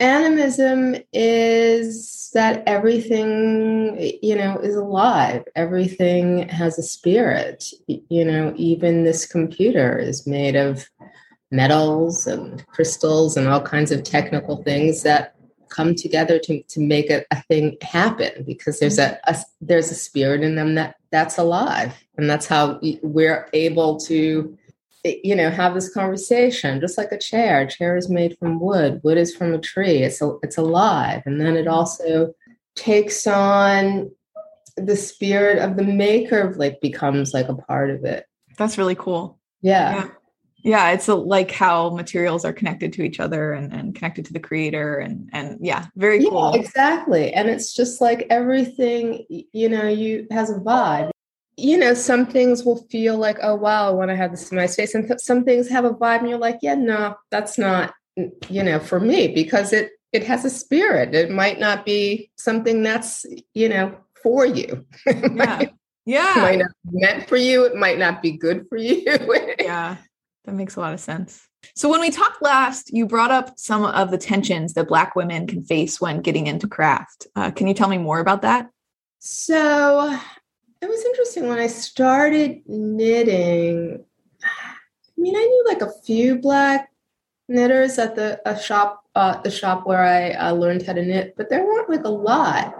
Animism 0.00 0.96
is 1.12 2.30
that 2.34 2.62
everything, 2.66 4.18
you 4.22 4.36
know, 4.36 4.58
is 4.58 4.76
alive. 4.76 5.44
Everything 5.56 6.48
has 6.48 6.78
a 6.78 6.82
spirit. 6.82 7.64
You 7.86 8.24
know, 8.24 8.52
even 8.56 9.04
this 9.04 9.26
computer 9.26 9.98
is 9.98 10.26
made 10.26 10.56
of 10.56 10.88
metals 11.50 12.26
and 12.26 12.66
crystals 12.68 13.36
and 13.36 13.48
all 13.48 13.62
kinds 13.62 13.90
of 13.90 14.02
technical 14.02 14.62
things 14.62 15.02
that 15.02 15.34
come 15.68 15.94
together 15.94 16.38
to, 16.38 16.62
to 16.64 16.80
make 16.80 17.10
a, 17.10 17.24
a 17.30 17.42
thing 17.42 17.76
happen 17.82 18.44
because 18.46 18.78
there's 18.78 18.98
a, 18.98 19.18
a, 19.26 19.36
there's 19.60 19.90
a 19.90 19.94
spirit 19.94 20.42
in 20.42 20.54
them 20.54 20.74
that 20.74 20.96
that's 21.10 21.38
alive 21.38 21.94
and 22.16 22.28
that's 22.28 22.46
how 22.46 22.78
we're 23.02 23.48
able 23.52 23.98
to 23.98 24.56
you 25.22 25.34
know 25.34 25.50
have 25.50 25.74
this 25.74 25.92
conversation 25.92 26.80
just 26.80 26.98
like 26.98 27.12
a 27.12 27.18
chair. 27.18 27.60
A 27.60 27.70
chair 27.70 27.96
is 27.96 28.08
made 28.08 28.36
from 28.38 28.60
wood. 28.60 29.00
Wood 29.02 29.18
is 29.18 29.34
from 29.34 29.54
a 29.54 29.58
tree. 29.58 30.02
It's 30.02 30.20
a, 30.22 30.36
it's 30.42 30.56
alive. 30.56 31.22
And 31.26 31.40
then 31.40 31.56
it 31.56 31.66
mm-hmm. 31.66 31.74
also 31.74 32.34
takes 32.74 33.26
on 33.26 34.10
the 34.76 34.96
spirit 34.96 35.58
of 35.58 35.76
the 35.76 35.82
maker 35.82 36.54
like 36.56 36.80
becomes 36.80 37.34
like 37.34 37.48
a 37.48 37.54
part 37.54 37.90
of 37.90 38.04
it. 38.04 38.26
That's 38.56 38.78
really 38.78 38.94
cool. 38.94 39.38
Yeah, 39.60 39.94
yeah. 39.94 40.08
Yeah 40.64 40.90
it's 40.90 41.08
a, 41.08 41.14
like 41.14 41.50
how 41.50 41.90
materials 41.90 42.44
are 42.44 42.52
connected 42.52 42.92
to 42.94 43.02
each 43.02 43.20
other 43.20 43.52
and, 43.52 43.72
and 43.72 43.94
connected 43.94 44.24
to 44.26 44.32
the 44.32 44.40
creator 44.40 44.98
and 44.98 45.30
and 45.32 45.58
yeah 45.60 45.86
very 45.96 46.22
yeah, 46.22 46.30
cool. 46.30 46.52
exactly. 46.54 47.32
And 47.32 47.48
it's 47.48 47.74
just 47.74 48.00
like 48.00 48.26
everything 48.30 49.24
you 49.28 49.68
know 49.68 49.88
you 49.88 50.26
has 50.30 50.50
a 50.50 50.54
vibe 50.54 51.10
you 51.58 51.76
know 51.76 51.92
some 51.92 52.24
things 52.24 52.64
will 52.64 52.86
feel 52.90 53.16
like 53.16 53.36
oh 53.42 53.54
wow 53.54 53.88
i 53.88 53.90
want 53.90 54.10
to 54.10 54.16
have 54.16 54.30
this 54.30 54.50
in 54.50 54.56
my 54.56 54.66
space 54.66 54.94
and 54.94 55.08
th- 55.08 55.20
some 55.20 55.44
things 55.44 55.68
have 55.68 55.84
a 55.84 55.90
vibe 55.90 56.20
and 56.20 56.28
you're 56.28 56.38
like 56.38 56.58
yeah 56.62 56.74
no 56.74 57.14
that's 57.30 57.58
not 57.58 57.92
you 58.48 58.62
know 58.62 58.78
for 58.78 59.00
me 59.00 59.28
because 59.28 59.72
it 59.72 59.90
it 60.12 60.24
has 60.24 60.44
a 60.44 60.50
spirit. 60.50 61.14
It 61.14 61.30
might 61.30 61.60
not 61.60 61.84
be 61.84 62.30
something 62.36 62.82
that's 62.82 63.26
you 63.54 63.68
know 63.68 63.96
for 64.22 64.46
you. 64.46 64.84
Yeah. 65.06 65.64
yeah 66.06 66.38
it 66.38 66.42
might 66.42 66.58
not 66.58 66.70
be 66.90 67.00
meant 67.00 67.28
for 67.28 67.36
you. 67.36 67.64
It 67.64 67.76
might 67.76 67.98
not 67.98 68.22
be 68.22 68.32
good 68.32 68.66
for 68.68 68.78
you. 68.78 69.04
Yeah. 69.58 69.96
That 70.44 70.54
makes 70.54 70.76
a 70.76 70.80
lot 70.80 70.94
of 70.94 71.00
sense. 71.00 71.46
So, 71.74 71.90
when 71.90 72.00
we 72.00 72.08
talked 72.08 72.40
last, 72.40 72.90
you 72.94 73.04
brought 73.04 73.30
up 73.30 73.58
some 73.58 73.84
of 73.84 74.10
the 74.10 74.16
tensions 74.16 74.72
that 74.74 74.88
Black 74.88 75.14
women 75.14 75.46
can 75.46 75.62
face 75.62 76.00
when 76.00 76.22
getting 76.22 76.46
into 76.46 76.66
craft. 76.66 77.26
Uh, 77.36 77.50
can 77.50 77.66
you 77.66 77.74
tell 77.74 77.88
me 77.88 77.98
more 77.98 78.18
about 78.18 78.40
that? 78.42 78.70
So, 79.18 80.18
it 80.80 80.88
was 80.88 81.04
interesting 81.04 81.48
when 81.48 81.58
I 81.58 81.66
started 81.66 82.62
knitting. 82.66 84.04
I 84.42 85.20
mean, 85.20 85.36
I 85.36 85.40
knew 85.40 85.64
like 85.66 85.82
a 85.82 85.92
few 86.04 86.38
Black 86.38 86.90
knitters 87.48 87.98
at 87.98 88.14
the 88.14 88.40
a 88.46 88.58
shop, 88.60 89.04
uh, 89.14 89.40
the 89.42 89.50
shop 89.50 89.86
where 89.86 90.02
I 90.02 90.32
uh, 90.32 90.52
learned 90.52 90.82
how 90.82 90.92
to 90.92 91.02
knit, 91.02 91.34
but 91.36 91.50
there 91.50 91.64
weren't 91.64 91.90
like 91.90 92.04
a 92.04 92.10
lot. 92.10 92.74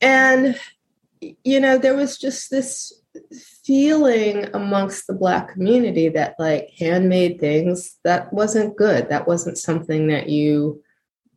And 0.00 0.58
you 1.42 1.60
know, 1.60 1.78
there 1.78 1.96
was 1.96 2.18
just 2.18 2.50
this 2.50 2.92
feeling 3.64 4.48
amongst 4.54 5.06
the 5.06 5.12
black 5.12 5.52
community 5.52 6.08
that 6.08 6.34
like 6.38 6.70
handmade 6.78 7.38
things 7.38 7.96
that 8.02 8.32
wasn't 8.32 8.76
good 8.76 9.08
that 9.08 9.26
wasn't 9.26 9.56
something 9.56 10.08
that 10.08 10.28
you 10.28 10.82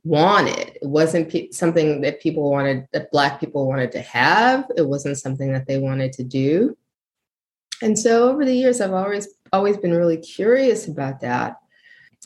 wanted 0.07 0.77
it 0.81 0.87
wasn't 0.87 1.29
pe- 1.29 1.49
something 1.51 2.01
that 2.01 2.21
people 2.21 2.49
wanted 2.49 2.87
that 2.93 3.11
black 3.11 3.39
people 3.39 3.67
wanted 3.67 3.91
to 3.91 4.01
have 4.01 4.65
it 4.77 4.87
wasn't 4.87 5.17
something 5.17 5.51
that 5.51 5.67
they 5.67 5.77
wanted 5.79 6.13
to 6.13 6.23
do 6.23 6.77
and 7.81 7.97
so 7.97 8.29
over 8.29 8.45
the 8.45 8.55
years 8.55 8.81
i've 8.81 8.93
always 8.93 9.27
always 9.51 9.77
been 9.77 9.93
really 9.93 10.17
curious 10.17 10.87
about 10.87 11.19
that 11.19 11.57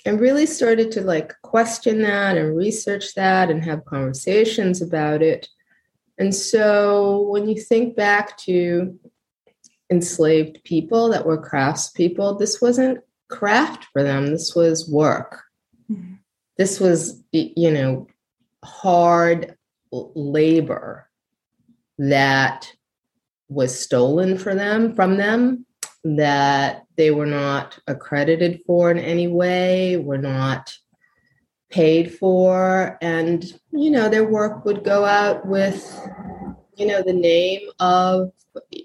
and 0.05 0.19
really 0.19 0.45
started 0.45 0.91
to 0.91 1.01
like 1.01 1.33
question 1.41 2.01
that 2.01 2.38
and 2.38 2.55
research 2.55 3.13
that 3.15 3.50
and 3.50 3.63
have 3.63 3.85
conversations 3.85 4.81
about 4.81 5.21
it 5.21 5.47
and 6.17 6.35
so 6.35 7.21
when 7.29 7.50
you 7.50 7.59
think 7.59 7.95
back 7.95 8.38
to 8.39 9.00
enslaved 9.91 10.63
people 10.63 11.09
that 11.09 11.25
were 11.25 11.38
craftspeople, 11.38 12.39
this 12.39 12.61
wasn't 12.61 13.00
craft 13.27 13.85
for 13.91 14.01
them. 14.01 14.27
This 14.27 14.55
was 14.55 14.89
work. 14.89 15.43
Mm-hmm. 15.91 16.13
This 16.62 16.80
was, 16.80 17.24
you 17.32 17.72
know, 17.72 18.06
hard 18.63 19.58
labor 19.91 21.10
that 21.98 22.72
was 23.50 23.80
stolen 23.80 24.38
for 24.38 24.53
them 24.53 24.94
from 24.94 25.18
them 25.18 25.65
that 26.03 26.84
they 26.98 27.10
were 27.10 27.25
not 27.25 27.80
accredited 27.88 28.62
for 28.68 28.91
in 28.91 29.00
any 29.00 29.27
way 29.27 29.98
were 29.98 30.20
not 30.20 30.72
paid 31.72 32.13
for 32.13 32.96
and 33.01 33.60
you 33.72 33.89
know 33.89 34.08
their 34.08 34.30
work 34.30 34.63
would 34.63 34.84
go 34.84 35.03
out 35.03 35.48
with 35.48 36.00
you 36.77 36.86
know 36.86 37.01
the 37.01 37.12
name 37.12 37.62
of 37.80 38.32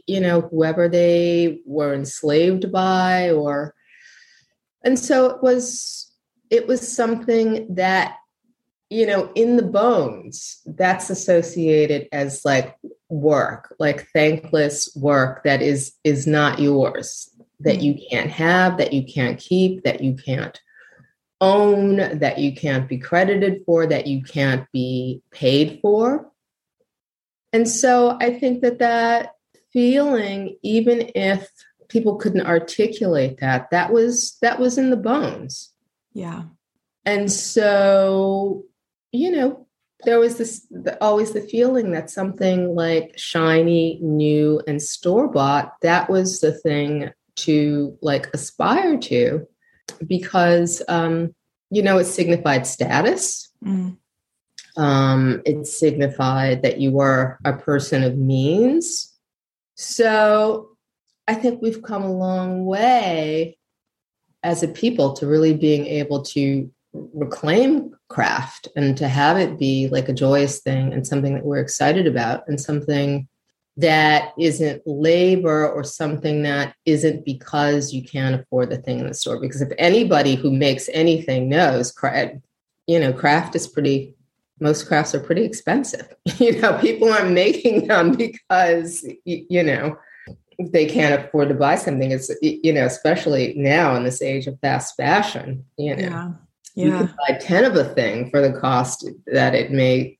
you 0.06 0.20
know 0.20 0.40
whoever 0.40 0.88
they 0.88 1.60
were 1.66 1.92
enslaved 1.92 2.72
by 2.72 3.30
or 3.32 3.74
and 4.82 4.98
so 4.98 5.26
it 5.26 5.42
was 5.42 6.05
it 6.50 6.66
was 6.66 6.94
something 6.94 7.74
that 7.74 8.16
you 8.90 9.06
know 9.06 9.30
in 9.34 9.56
the 9.56 9.62
bones 9.62 10.62
that's 10.66 11.10
associated 11.10 12.08
as 12.12 12.44
like 12.44 12.76
work 13.08 13.74
like 13.78 14.06
thankless 14.12 14.94
work 14.96 15.42
that 15.44 15.62
is 15.62 15.94
is 16.04 16.26
not 16.26 16.58
yours 16.58 17.30
that 17.60 17.82
you 17.82 17.98
can't 18.10 18.30
have 18.30 18.78
that 18.78 18.92
you 18.92 19.04
can't 19.04 19.38
keep 19.38 19.82
that 19.82 20.02
you 20.02 20.14
can't 20.14 20.60
own 21.40 21.96
that 22.18 22.38
you 22.38 22.54
can't 22.54 22.88
be 22.88 22.96
credited 22.96 23.62
for 23.66 23.86
that 23.86 24.06
you 24.06 24.22
can't 24.22 24.66
be 24.72 25.20
paid 25.30 25.80
for 25.82 26.30
and 27.56 27.68
so 27.68 28.18
I 28.20 28.38
think 28.38 28.60
that 28.60 28.80
that 28.80 29.32
feeling, 29.72 30.58
even 30.62 31.10
if 31.14 31.48
people 31.88 32.16
couldn't 32.16 32.46
articulate 32.46 33.38
that, 33.40 33.70
that 33.70 33.92
was 33.92 34.36
that 34.42 34.58
was 34.58 34.76
in 34.76 34.90
the 34.90 34.96
bones. 34.96 35.72
Yeah. 36.16 36.44
And 37.04 37.30
so, 37.30 38.64
you 39.12 39.30
know, 39.30 39.66
there 40.04 40.18
was 40.18 40.38
this 40.38 40.66
the, 40.70 40.96
always 41.02 41.32
the 41.32 41.42
feeling 41.42 41.90
that 41.90 42.08
something 42.08 42.74
like 42.74 43.12
shiny, 43.18 43.98
new, 44.00 44.62
and 44.66 44.80
store 44.80 45.28
bought 45.28 45.74
that 45.82 46.08
was 46.08 46.40
the 46.40 46.52
thing 46.52 47.10
to 47.36 47.98
like 48.00 48.28
aspire 48.32 48.96
to, 48.96 49.46
because 50.06 50.82
um, 50.88 51.34
you 51.70 51.82
know 51.82 51.98
it 51.98 52.04
signified 52.04 52.66
status. 52.66 53.52
Mm. 53.62 53.98
Um, 54.78 55.42
it 55.44 55.66
signified 55.66 56.62
that 56.62 56.80
you 56.80 56.92
were 56.92 57.38
a 57.44 57.52
person 57.52 58.04
of 58.04 58.16
means. 58.16 59.12
So 59.74 60.70
I 61.28 61.34
think 61.34 61.60
we've 61.60 61.82
come 61.82 62.04
a 62.04 62.12
long 62.12 62.64
way 62.64 63.58
as 64.46 64.62
a 64.62 64.68
people 64.68 65.12
to 65.12 65.26
really 65.26 65.52
being 65.52 65.86
able 65.86 66.22
to 66.22 66.70
reclaim 66.92 67.90
craft 68.08 68.68
and 68.76 68.96
to 68.96 69.08
have 69.08 69.36
it 69.36 69.58
be 69.58 69.88
like 69.88 70.08
a 70.08 70.14
joyous 70.14 70.60
thing 70.60 70.92
and 70.92 71.04
something 71.04 71.34
that 71.34 71.44
we're 71.44 71.58
excited 71.58 72.06
about 72.06 72.46
and 72.46 72.60
something 72.60 73.26
that 73.76 74.32
isn't 74.38 74.80
labor 74.86 75.68
or 75.68 75.82
something 75.82 76.44
that 76.44 76.76
isn't 76.86 77.24
because 77.24 77.92
you 77.92 78.04
can't 78.04 78.40
afford 78.40 78.70
the 78.70 78.78
thing 78.78 79.00
in 79.00 79.08
the 79.08 79.14
store 79.14 79.40
because 79.40 79.60
if 79.60 79.72
anybody 79.78 80.36
who 80.36 80.50
makes 80.50 80.88
anything 80.92 81.48
knows 81.48 81.92
you 82.86 83.00
know 83.00 83.12
craft 83.12 83.56
is 83.56 83.66
pretty 83.66 84.14
most 84.60 84.86
crafts 84.86 85.14
are 85.14 85.20
pretty 85.20 85.44
expensive. 85.44 86.14
You 86.38 86.60
know, 86.60 86.78
people 86.78 87.12
aren't 87.12 87.32
making 87.32 87.88
them 87.88 88.12
because, 88.12 89.06
you 89.24 89.62
know, 89.62 89.98
they 90.58 90.86
can't 90.86 91.24
afford 91.24 91.48
to 91.48 91.54
buy 91.54 91.76
something. 91.76 92.10
It's, 92.10 92.30
you 92.42 92.72
know, 92.72 92.86
especially 92.86 93.54
now 93.56 93.94
in 93.94 94.04
this 94.04 94.22
age 94.22 94.46
of 94.46 94.58
fast 94.60 94.96
fashion, 94.96 95.64
you 95.76 95.96
know, 95.96 96.02
yeah. 96.02 96.30
Yeah. 96.74 96.84
you 96.84 96.90
can 96.92 97.14
buy 97.26 97.38
10 97.38 97.64
of 97.64 97.76
a 97.76 97.84
thing 97.94 98.30
for 98.30 98.40
the 98.40 98.58
cost 98.58 99.08
that 99.26 99.54
it 99.54 99.70
may 99.70 100.18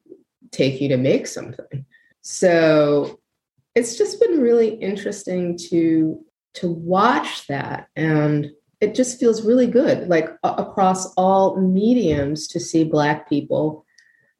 take 0.52 0.80
you 0.80 0.88
to 0.88 0.96
make 0.96 1.26
something. 1.26 1.84
So 2.22 3.20
it's 3.74 3.96
just 3.96 4.20
been 4.20 4.40
really 4.40 4.70
interesting 4.70 5.56
to 5.70 6.24
to 6.54 6.70
watch 6.70 7.46
that 7.46 7.88
and 7.94 8.50
it 8.80 8.94
just 8.94 9.20
feels 9.20 9.44
really 9.44 9.66
good 9.66 10.08
like 10.08 10.30
across 10.42 11.12
all 11.14 11.60
mediums 11.60 12.48
to 12.48 12.58
see 12.58 12.82
black 12.82 13.28
people 13.28 13.84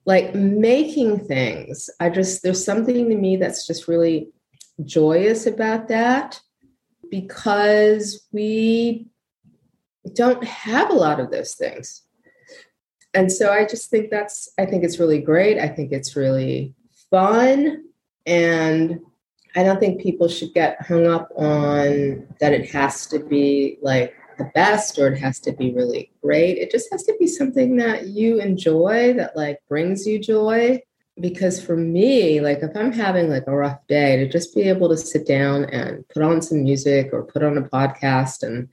like 0.07 0.35
making 0.35 1.19
things 1.19 1.91
i 2.01 2.09
just 2.09 2.43
there's 2.43 2.65
something 2.65 3.11
to 3.11 3.15
me 3.15 3.37
that's 3.37 3.67
just 3.67 3.87
really 3.87 4.29
joyous 4.85 5.47
about 5.47 5.89
that 5.89 6.41
because 7.11 8.27
we 8.33 9.09
don't 10.15 10.43
have 10.45 10.91
a 10.91 10.95
lot 10.95 11.21
of 11.21 11.31
those 11.31 11.55
things 11.55 12.03
and 13.15 13.31
so 13.31 13.51
i 13.53 13.65
just 13.65 13.91
think 13.91 14.11
that's 14.11 14.51
i 14.59 14.67
think 14.67 14.85
it's 14.85 14.99
really 14.99 15.21
great 15.21 15.59
i 15.59 15.69
think 15.69 15.93
it's 15.93 16.15
really 16.15 16.75
fun 17.11 17.85
and 18.27 19.01
i 19.57 19.63
don't 19.63 19.81
think 19.81 20.01
people 20.01 20.29
should 20.29 20.53
get 20.55 20.81
hung 20.83 21.07
up 21.07 21.29
on 21.37 22.27
that 22.41 22.53
it 22.53 22.71
has 22.71 23.07
to 23.07 23.19
be 23.19 23.79
like 23.83 24.15
the 24.39 24.51
best 24.55 24.99
or 24.99 25.09
it 25.09 25.19
has 25.19 25.41
to 25.41 25.53
be 25.53 25.73
really 25.73 26.13
great. 26.23 26.59
It 26.59 26.71
just 26.71 26.91
has 26.93 27.03
to 27.05 27.15
be 27.19 27.27
something 27.27 27.77
that 27.77 28.09
you 28.09 28.41
enjoy 28.41 29.15
that 29.15 29.37
like 29.37 29.61
brings 29.69 30.07
you 30.07 30.19
joy. 30.19 30.83
Because 31.19 31.65
for 31.65 31.77
me, 31.77 32.41
like 32.41 32.59
if 32.59 32.77
I'm 32.77 32.93
having 32.93 33.31
like 33.31 33.47
a 33.47 33.57
rough 33.57 33.79
day, 33.87 34.17
to 34.17 34.29
just 34.29 34.55
be 34.55 34.63
able 34.63 34.89
to 34.91 34.97
sit 34.97 35.27
down 35.27 35.65
and 35.65 36.07
put 36.09 36.23
on 36.23 36.43
some 36.43 36.65
music 36.65 37.11
or 37.13 37.25
put 37.25 37.43
on 37.43 37.57
a 37.57 37.63
podcast 37.63 38.43
and 38.43 38.69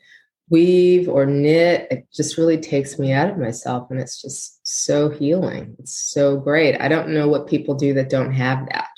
weave 0.50 1.08
or 1.08 1.26
knit, 1.26 1.88
it 1.90 2.08
just 2.14 2.38
really 2.38 2.58
takes 2.58 3.00
me 3.00 3.14
out 3.14 3.30
of 3.30 3.38
myself. 3.38 3.90
And 3.90 4.00
it's 4.00 4.22
just 4.22 4.60
so 4.68 5.10
healing. 5.10 5.76
It's 5.80 5.98
so 5.98 6.38
great. 6.38 6.80
I 6.82 6.90
don't 6.90 7.10
know 7.10 7.28
what 7.30 7.48
people 7.48 7.76
do 7.76 7.94
that 7.94 8.10
don't 8.10 8.34
have 8.34 8.68
that. 8.70 8.90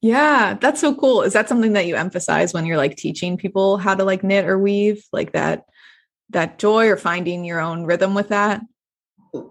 Yeah, 0.00 0.54
that's 0.60 0.80
so 0.80 0.94
cool. 0.94 1.22
Is 1.22 1.32
that 1.32 1.48
something 1.48 1.74
that 1.74 1.86
you 1.86 1.96
emphasize 1.96 2.52
when 2.52 2.66
you're 2.66 2.76
like 2.76 2.96
teaching 2.96 3.36
people 3.36 3.78
how 3.78 3.94
to 3.94 4.04
like 4.04 4.24
knit 4.24 4.46
or 4.46 4.58
weave, 4.58 5.04
like 5.12 5.32
that 5.32 5.64
that 6.30 6.58
joy 6.58 6.88
or 6.88 6.96
finding 6.96 7.44
your 7.44 7.60
own 7.60 7.84
rhythm 7.84 8.14
with 8.14 8.28
that? 8.28 8.62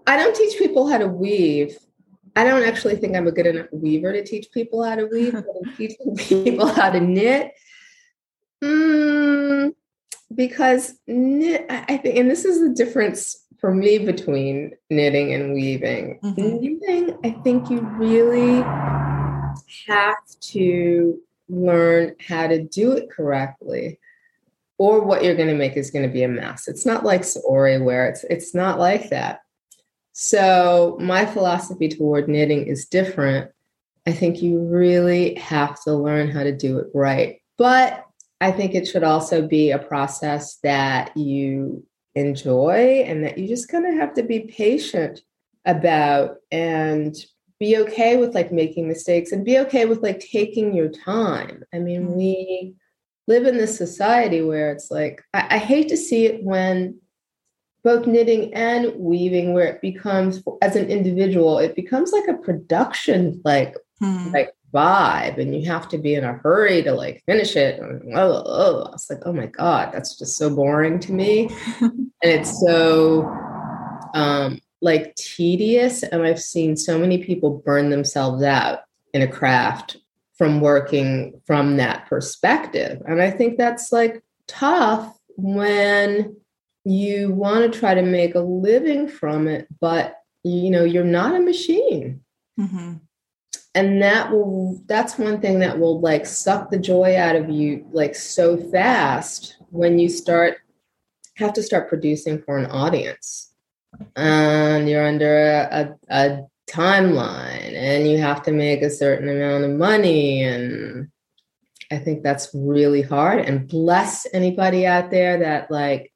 I 0.06 0.16
don't 0.16 0.36
teach 0.36 0.58
people 0.58 0.88
how 0.88 0.98
to 0.98 1.08
weave. 1.08 1.78
I 2.34 2.44
don't 2.44 2.64
actually 2.64 2.96
think 2.96 3.16
I'm 3.16 3.26
a 3.26 3.32
good 3.32 3.46
enough 3.46 3.66
weaver 3.72 4.12
to 4.12 4.24
teach 4.24 4.50
people 4.52 4.82
how 4.82 4.96
to 4.96 5.06
weave, 5.06 5.32
but 5.32 5.44
I'm 5.64 5.72
teaching 5.76 6.16
people 6.16 6.66
how 6.66 6.90
to 6.90 7.00
knit. 7.00 7.52
Mm, 8.62 9.74
because 10.34 10.94
knit, 11.06 11.66
I 11.68 11.96
think, 11.96 12.16
and 12.18 12.30
this 12.30 12.44
is 12.44 12.60
the 12.60 12.74
difference 12.74 13.46
for 13.58 13.74
me 13.74 13.98
between 13.98 14.72
knitting 14.90 15.34
and 15.34 15.54
weaving. 15.54 16.20
Mm-hmm. 16.22 16.56
Knitting, 16.60 17.18
I 17.24 17.30
think 17.42 17.70
you 17.70 17.80
really 17.80 18.62
have 19.86 20.16
to 20.40 21.20
learn 21.48 22.16
how 22.26 22.46
to 22.46 22.62
do 22.62 22.92
it 22.92 23.10
correctly 23.10 23.98
or 24.78 25.00
what 25.00 25.22
you're 25.22 25.36
going 25.36 25.48
to 25.48 25.54
make 25.54 25.76
is 25.76 25.90
going 25.90 26.06
to 26.06 26.12
be 26.12 26.22
a 26.22 26.28
mess. 26.28 26.66
It's 26.66 26.86
not 26.86 27.04
like 27.04 27.22
Saori 27.22 27.82
where 27.82 28.08
it's 28.08 28.24
it's 28.24 28.54
not 28.54 28.78
like 28.78 29.10
that. 29.10 29.42
So 30.12 30.96
my 31.00 31.24
philosophy 31.26 31.88
toward 31.88 32.28
knitting 32.28 32.66
is 32.66 32.86
different. 32.86 33.50
I 34.06 34.12
think 34.12 34.42
you 34.42 34.58
really 34.58 35.34
have 35.36 35.82
to 35.84 35.94
learn 35.94 36.30
how 36.30 36.42
to 36.42 36.52
do 36.52 36.78
it 36.78 36.88
right. 36.94 37.40
But 37.56 38.04
I 38.40 38.50
think 38.50 38.74
it 38.74 38.88
should 38.88 39.04
also 39.04 39.46
be 39.46 39.70
a 39.70 39.78
process 39.78 40.56
that 40.62 41.16
you 41.16 41.86
enjoy 42.14 43.04
and 43.06 43.24
that 43.24 43.38
you 43.38 43.48
just 43.48 43.68
kind 43.68 43.86
of 43.86 43.94
have 43.94 44.14
to 44.14 44.22
be 44.22 44.40
patient 44.40 45.20
about 45.64 46.36
and 46.50 47.14
be 47.60 47.78
okay 47.78 48.16
with 48.16 48.34
like 48.34 48.50
making 48.50 48.88
mistakes 48.88 49.30
and 49.30 49.44
be 49.44 49.58
okay 49.60 49.84
with 49.84 50.02
like 50.02 50.18
taking 50.18 50.74
your 50.74 50.88
time. 50.88 51.62
I 51.72 51.78
mean, 51.78 52.08
mm-hmm. 52.08 52.16
we 52.16 52.74
live 53.28 53.46
in 53.46 53.56
this 53.56 53.78
society 53.78 54.42
where 54.42 54.72
it's 54.72 54.90
like, 54.90 55.22
I, 55.32 55.46
I 55.50 55.58
hate 55.58 55.88
to 55.90 55.96
see 55.96 56.26
it 56.26 56.42
when 56.42 56.98
both 57.84 58.06
knitting 58.06 58.52
and 58.54 58.92
weaving, 58.96 59.54
where 59.54 59.66
it 59.66 59.80
becomes 59.80 60.42
as 60.60 60.76
an 60.76 60.88
individual, 60.88 61.58
it 61.58 61.74
becomes 61.74 62.12
like 62.12 62.28
a 62.28 62.34
production, 62.34 63.40
like, 63.44 63.76
hmm. 64.00 64.30
like 64.32 64.54
vibe 64.72 65.38
and 65.38 65.54
you 65.54 65.70
have 65.70 65.88
to 65.88 65.98
be 65.98 66.14
in 66.14 66.24
a 66.24 66.32
hurry 66.32 66.82
to 66.82 66.92
like 66.92 67.22
finish 67.26 67.56
it. 67.56 67.78
And, 67.80 68.16
oh, 68.16 68.42
oh. 68.46 68.82
I 68.84 68.90
was 68.92 69.10
like, 69.10 69.20
oh 69.24 69.32
my 69.32 69.46
God, 69.46 69.90
that's 69.92 70.16
just 70.16 70.36
so 70.36 70.54
boring 70.54 70.98
to 71.00 71.12
me. 71.12 71.50
and 71.80 72.10
it's 72.22 72.60
so 72.60 73.30
um, 74.14 74.60
like 74.80 75.14
tedious. 75.16 76.02
And 76.02 76.22
I've 76.22 76.40
seen 76.40 76.76
so 76.76 76.98
many 76.98 77.22
people 77.22 77.62
burn 77.64 77.90
themselves 77.90 78.42
out 78.42 78.80
in 79.12 79.22
a 79.22 79.28
craft 79.28 79.98
from 80.38 80.60
working 80.60 81.40
from 81.46 81.76
that 81.76 82.06
perspective. 82.06 83.02
And 83.06 83.20
I 83.20 83.30
think 83.30 83.58
that's 83.58 83.92
like 83.92 84.22
tough 84.46 85.16
when 85.36 86.36
you 86.84 87.32
want 87.32 87.72
to 87.72 87.78
try 87.78 87.94
to 87.94 88.02
make 88.02 88.34
a 88.34 88.40
living 88.40 89.08
from 89.08 89.48
it, 89.48 89.66
but 89.80 90.18
you 90.44 90.70
know, 90.70 90.84
you're 90.84 91.04
not 91.04 91.36
a 91.36 91.40
machine. 91.40 92.20
Mm-hmm. 92.58 92.94
And 93.74 94.02
that 94.02 94.30
will 94.30 94.82
that's 94.86 95.18
one 95.18 95.40
thing 95.40 95.60
that 95.60 95.78
will 95.78 96.00
like 96.00 96.26
suck 96.26 96.70
the 96.70 96.78
joy 96.78 97.16
out 97.16 97.36
of 97.36 97.48
you 97.48 97.86
like 97.92 98.14
so 98.14 98.56
fast 98.56 99.56
when 99.70 99.98
you 99.98 100.08
start 100.08 100.58
have 101.36 101.54
to 101.54 101.62
start 101.62 101.88
producing 101.88 102.42
for 102.42 102.58
an 102.58 102.66
audience. 102.66 103.54
And 104.16 104.88
you're 104.88 105.06
under 105.06 105.46
a, 105.48 105.96
a, 106.10 106.24
a 106.24 106.46
timeline 106.70 107.74
and 107.74 108.08
you 108.08 108.18
have 108.18 108.42
to 108.42 108.52
make 108.52 108.82
a 108.82 108.90
certain 108.90 109.28
amount 109.28 109.64
of 109.64 109.70
money 109.70 110.42
and 110.42 111.08
i 111.90 111.98
think 111.98 112.22
that's 112.22 112.50
really 112.54 113.02
hard. 113.02 113.40
And 113.40 113.68
bless 113.68 114.26
anybody 114.32 114.86
out 114.86 115.10
there 115.10 115.38
that 115.38 115.70
like 115.70 116.12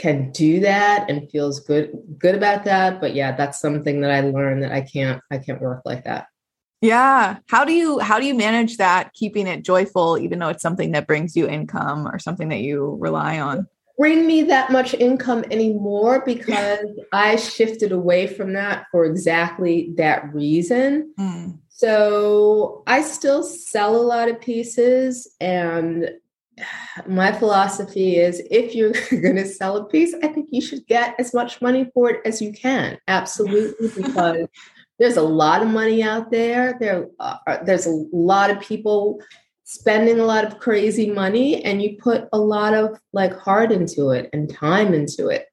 can 0.00 0.30
do 0.32 0.60
that 0.60 1.08
and 1.10 1.30
feels 1.30 1.60
good 1.60 1.92
good 2.18 2.34
about 2.34 2.64
that 2.64 3.00
but 3.00 3.14
yeah 3.14 3.36
that's 3.36 3.60
something 3.60 4.00
that 4.00 4.10
i 4.10 4.20
learned 4.20 4.62
that 4.62 4.72
i 4.72 4.80
can't 4.80 5.20
i 5.30 5.36
can't 5.38 5.60
work 5.60 5.82
like 5.84 6.04
that 6.04 6.26
yeah. 6.80 7.38
How 7.48 7.64
do 7.64 7.72
you 7.72 7.98
how 7.98 8.18
do 8.18 8.26
you 8.26 8.34
manage 8.34 8.78
that 8.78 9.12
keeping 9.12 9.46
it 9.46 9.64
joyful 9.64 10.18
even 10.18 10.38
though 10.38 10.48
it's 10.48 10.62
something 10.62 10.92
that 10.92 11.06
brings 11.06 11.36
you 11.36 11.46
income 11.46 12.06
or 12.08 12.18
something 12.18 12.48
that 12.48 12.60
you 12.60 12.96
rely 13.00 13.38
on? 13.38 13.66
Bring 13.98 14.26
me 14.26 14.44
that 14.44 14.72
much 14.72 14.94
income 14.94 15.44
anymore 15.50 16.22
because 16.24 16.86
I 17.12 17.36
shifted 17.36 17.92
away 17.92 18.26
from 18.26 18.54
that 18.54 18.86
for 18.90 19.04
exactly 19.04 19.92
that 19.98 20.32
reason. 20.32 21.12
Mm. 21.18 21.58
So 21.68 22.82
I 22.86 23.02
still 23.02 23.42
sell 23.42 23.96
a 23.96 24.00
lot 24.00 24.28
of 24.28 24.40
pieces 24.40 25.34
and 25.40 26.10
my 27.06 27.32
philosophy 27.32 28.16
is 28.16 28.42
if 28.50 28.74
you're 28.74 28.92
going 29.22 29.36
to 29.36 29.46
sell 29.46 29.76
a 29.76 29.84
piece, 29.84 30.14
I 30.22 30.28
think 30.28 30.48
you 30.50 30.60
should 30.60 30.86
get 30.86 31.14
as 31.18 31.34
much 31.34 31.60
money 31.60 31.90
for 31.94 32.10
it 32.10 32.20
as 32.24 32.40
you 32.40 32.52
can. 32.52 32.98
Absolutely, 33.08 33.88
because 34.02 34.46
there's 34.98 35.16
a 35.16 35.22
lot 35.22 35.62
of 35.62 35.68
money 35.68 36.02
out 36.02 36.30
there. 36.30 36.76
There, 36.78 37.08
uh, 37.18 37.36
there's 37.64 37.86
a 37.86 38.04
lot 38.12 38.50
of 38.50 38.60
people 38.60 39.20
spending 39.64 40.18
a 40.18 40.24
lot 40.24 40.44
of 40.44 40.58
crazy 40.58 41.10
money, 41.10 41.64
and 41.64 41.82
you 41.82 41.96
put 41.96 42.28
a 42.32 42.38
lot 42.38 42.74
of 42.74 42.98
like 43.12 43.36
heart 43.36 43.72
into 43.72 44.10
it 44.10 44.28
and 44.32 44.52
time 44.52 44.94
into 44.94 45.28
it. 45.28 45.46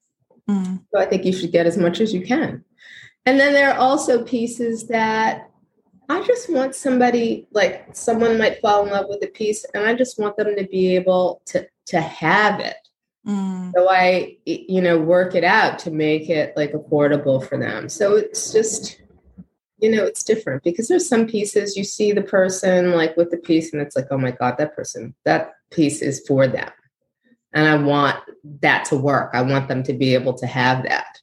Mm. 0.50 0.84
So 0.93 1.00
I 1.00 1.06
think 1.06 1.26
you 1.26 1.34
should 1.34 1.52
get 1.52 1.65
as 1.65 1.78
much 1.78 2.00
as 2.00 2.13
you 2.13 2.26
can. 2.26 2.63
And 3.26 3.39
then 3.39 3.54
there 3.54 3.72
are 3.72 3.78
also 3.78 4.24
pieces 4.24 4.88
that 4.88 5.47
I 6.10 6.24
just 6.24 6.50
want 6.50 6.74
somebody 6.74 7.48
like 7.52 7.88
someone 7.93 8.38
might 8.38 8.62
fall 8.62 8.86
in 8.86 8.91
love 8.91 9.08
with 9.10 9.24
a 9.24 9.28
piece, 9.28 9.65
and 9.74 9.86
I 9.86 9.93
just 9.93 10.20
want 10.20 10.38
them 10.38 10.56
to 10.56 10.67
be 10.67 10.96
able 10.96 11.41
to 11.48 11.67
to 11.88 12.02
have 12.02 12.60
it. 12.60 12.78
Mm. 13.26 13.74
So 13.76 13.89
I, 13.89 14.38
you 14.46 14.82
know, 14.82 14.98
work 14.98 15.36
it 15.36 15.43
out 15.43 15.80
to 15.80 15.91
make 15.91 16.30
it 16.30 16.56
like 16.56 16.72
affordable 16.72 17.46
for 17.46 17.58
them. 17.58 17.89
So 17.89 18.15
it's 18.15 18.54
just 18.54 19.02
you 19.80 19.91
know 19.91 20.04
it's 20.04 20.24
different 20.24 20.63
because 20.63 20.88
there's 20.88 21.08
some 21.08 21.28
pieces 21.28 21.78
you 21.78 21.84
see 21.84 22.12
the 22.12 22.22
person 22.22 22.91
like 22.93 23.15
with 23.15 23.30
the 23.30 23.38
piece 23.38 23.74
and 23.74 23.82
it's 23.82 23.96
like 23.96 24.08
oh 24.12 24.17
my 24.17 24.32
god 24.32 24.56
that 24.58 24.76
person 24.76 25.13
that 25.24 25.54
piece 25.72 26.02
is 26.02 26.26
for 26.28 26.48
them 26.48 26.70
and 27.54 27.67
i 27.67 27.76
want 27.76 28.17
that 28.62 28.86
to 28.86 28.96
work 28.96 29.30
i 29.34 29.41
want 29.41 29.67
them 29.67 29.84
to 29.84 29.93
be 29.93 30.13
able 30.13 30.34
to 30.34 30.48
have 30.48 30.84
that 30.84 31.20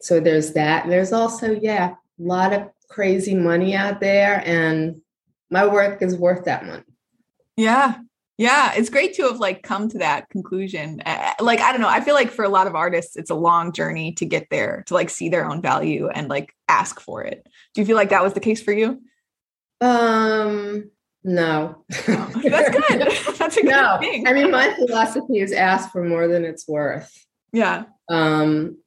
so 0.00 0.20
there's 0.20 0.52
that 0.52 0.86
there's 0.88 1.12
also 1.12 1.52
yeah 1.52 1.90
a 1.90 2.22
lot 2.22 2.52
of 2.52 2.68
crazy 2.94 3.34
money 3.34 3.74
out 3.74 4.00
there 4.00 4.42
and 4.46 5.00
my 5.50 5.66
work 5.66 6.00
is 6.02 6.16
worth 6.16 6.44
that 6.44 6.64
money 6.64 6.84
yeah 7.56 7.96
yeah, 8.36 8.72
it's 8.74 8.90
great 8.90 9.14
to 9.14 9.22
have 9.24 9.38
like 9.38 9.62
come 9.62 9.88
to 9.90 9.98
that 9.98 10.28
conclusion. 10.28 11.00
Like 11.38 11.60
I 11.60 11.70
don't 11.70 11.80
know, 11.80 11.88
I 11.88 12.00
feel 12.00 12.14
like 12.14 12.30
for 12.30 12.44
a 12.44 12.48
lot 12.48 12.66
of 12.66 12.74
artists 12.74 13.16
it's 13.16 13.30
a 13.30 13.34
long 13.34 13.72
journey 13.72 14.12
to 14.14 14.24
get 14.24 14.48
there, 14.50 14.82
to 14.86 14.94
like 14.94 15.08
see 15.08 15.28
their 15.28 15.48
own 15.48 15.62
value 15.62 16.08
and 16.08 16.28
like 16.28 16.52
ask 16.68 16.98
for 16.98 17.22
it. 17.22 17.46
Do 17.74 17.80
you 17.80 17.86
feel 17.86 17.96
like 17.96 18.08
that 18.08 18.24
was 18.24 18.32
the 18.32 18.40
case 18.40 18.60
for 18.60 18.72
you? 18.72 19.00
Um 19.80 20.90
no. 21.22 21.84
Oh, 22.08 22.32
that's 22.44 22.70
good. 22.70 23.36
that's 23.38 23.56
a 23.56 23.62
good 23.62 23.70
no. 23.70 23.98
thing. 24.00 24.26
I 24.26 24.32
mean 24.32 24.50
my 24.50 24.74
philosophy 24.74 25.38
is 25.38 25.52
ask 25.52 25.92
for 25.92 26.02
more 26.02 26.26
than 26.26 26.44
it's 26.44 26.66
worth. 26.66 27.12
Yeah. 27.52 27.84
Um 28.08 28.78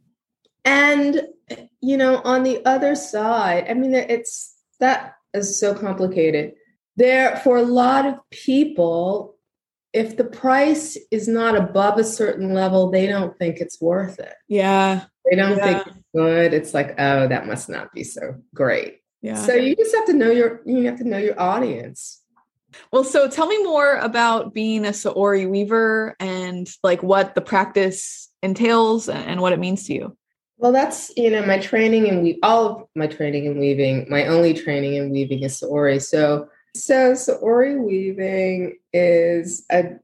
and 0.65 1.21
you 1.81 1.97
know, 1.97 2.21
on 2.23 2.43
the 2.43 2.65
other 2.65 2.95
side, 2.95 3.65
I 3.69 3.73
mean 3.73 3.93
it's 3.93 4.55
that 4.79 5.15
is 5.33 5.59
so 5.59 5.73
complicated. 5.73 6.53
There 6.95 7.37
for 7.37 7.57
a 7.57 7.63
lot 7.63 8.05
of 8.05 8.15
people 8.31 9.37
if 9.93 10.17
the 10.17 10.23
price 10.23 10.97
is 11.09 11.27
not 11.27 11.55
above 11.55 11.97
a 11.97 12.03
certain 12.03 12.53
level, 12.53 12.91
they 12.91 13.07
don't 13.07 13.35
think 13.39 13.57
it's 13.57 13.81
worth 13.81 14.19
it. 14.19 14.35
Yeah. 14.47 15.05
They 15.27 15.35
don't 15.35 15.57
yeah. 15.57 15.65
think 15.83 15.87
it's 15.87 16.05
good. 16.13 16.53
It's 16.53 16.73
like, 16.73 16.93
oh, 16.99 17.27
that 17.27 17.47
must 17.47 17.67
not 17.67 17.91
be 17.93 18.03
so 18.03 18.35
great. 18.53 18.99
Yeah. 19.21 19.35
So 19.35 19.55
you 19.55 19.75
just 19.75 19.95
have 19.95 20.05
to 20.05 20.13
know 20.13 20.29
your 20.29 20.61
you 20.65 20.85
have 20.85 20.99
to 20.99 21.03
know 21.03 21.17
your 21.17 21.39
audience. 21.39 22.21
Well, 22.91 23.03
so 23.03 23.27
tell 23.27 23.47
me 23.47 23.61
more 23.63 23.97
about 23.97 24.53
being 24.53 24.85
a 24.85 24.89
Saori 24.89 25.49
weaver 25.49 26.15
and 26.19 26.69
like 26.83 27.01
what 27.01 27.33
the 27.33 27.41
practice 27.41 28.29
entails 28.43 29.09
and 29.09 29.41
what 29.41 29.53
it 29.53 29.59
means 29.59 29.85
to 29.87 29.93
you. 29.93 30.17
Well, 30.57 30.71
that's 30.71 31.11
you 31.15 31.29
know 31.29 31.45
my 31.45 31.59
training 31.59 32.09
and 32.09 32.23
we 32.23 32.39
all 32.41 32.65
of 32.65 32.87
my 32.95 33.07
training 33.07 33.45
in 33.45 33.59
weaving. 33.59 34.07
My 34.09 34.25
only 34.25 34.53
training 34.53 34.95
in 34.95 35.11
weaving 35.11 35.43
is 35.43 35.59
Saori. 35.59 36.01
So 36.01 36.49
so, 36.77 37.13
Saori 37.13 37.79
weaving 37.83 38.77
is 38.93 39.65
a 39.71 39.95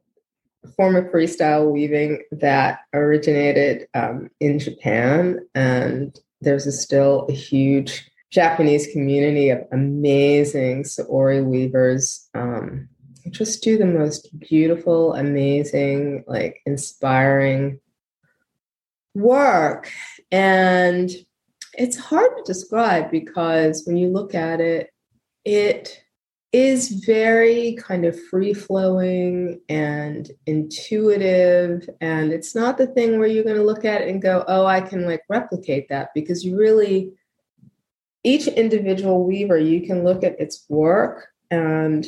form 0.76 0.96
of 0.96 1.06
freestyle 1.06 1.72
weaving 1.72 2.24
that 2.32 2.80
originated 2.94 3.88
um, 3.94 4.30
in 4.40 4.58
Japan, 4.58 5.40
and 5.54 6.18
there's 6.42 6.66
a 6.66 6.72
still 6.72 7.28
a 7.30 7.34
huge 7.34 8.10
Japanese 8.32 8.88
community 8.92 9.50
of 9.50 9.62
amazing 9.72 10.84
Saori 10.84 11.46
weavers. 11.46 12.28
Um, 12.34 12.90
just 13.30 13.64
do 13.64 13.78
the 13.78 13.86
most 13.86 14.38
beautiful, 14.40 15.14
amazing, 15.14 16.24
like 16.28 16.62
inspiring 16.66 17.80
work. 19.14 19.92
And 20.32 21.10
it's 21.74 21.98
hard 21.98 22.38
to 22.38 22.44
describe 22.44 23.12
because 23.12 23.84
when 23.86 23.98
you 23.98 24.10
look 24.10 24.36
at 24.36 24.62
it, 24.62 24.90
it 25.46 26.04
is 26.52 26.90
very 27.04 27.76
kind 27.80 28.06
of 28.06 28.20
free 28.30 28.54
flowing 28.54 29.60
and 29.70 30.30
intuitive. 30.46 31.90
And 32.00 32.32
it's 32.32 32.54
not 32.54 32.78
the 32.78 32.88
thing 32.88 33.18
where 33.18 33.28
you're 33.28 33.44
going 33.44 33.58
to 33.58 33.64
look 33.64 33.86
at 33.86 34.02
it 34.02 34.10
and 34.10 34.22
go, 34.22 34.46
oh, 34.48 34.66
I 34.66 34.80
can 34.80 35.06
like 35.08 35.24
replicate 35.30 35.90
that 35.90 36.10
because 36.14 36.46
you 36.46 36.56
really, 36.56 37.12
each 38.24 38.48
individual 38.48 39.26
weaver, 39.26 39.58
you 39.58 39.82
can 39.82 40.04
look 40.04 40.24
at 40.24 40.40
its 40.40 40.66
work 40.70 41.28
and 41.50 42.06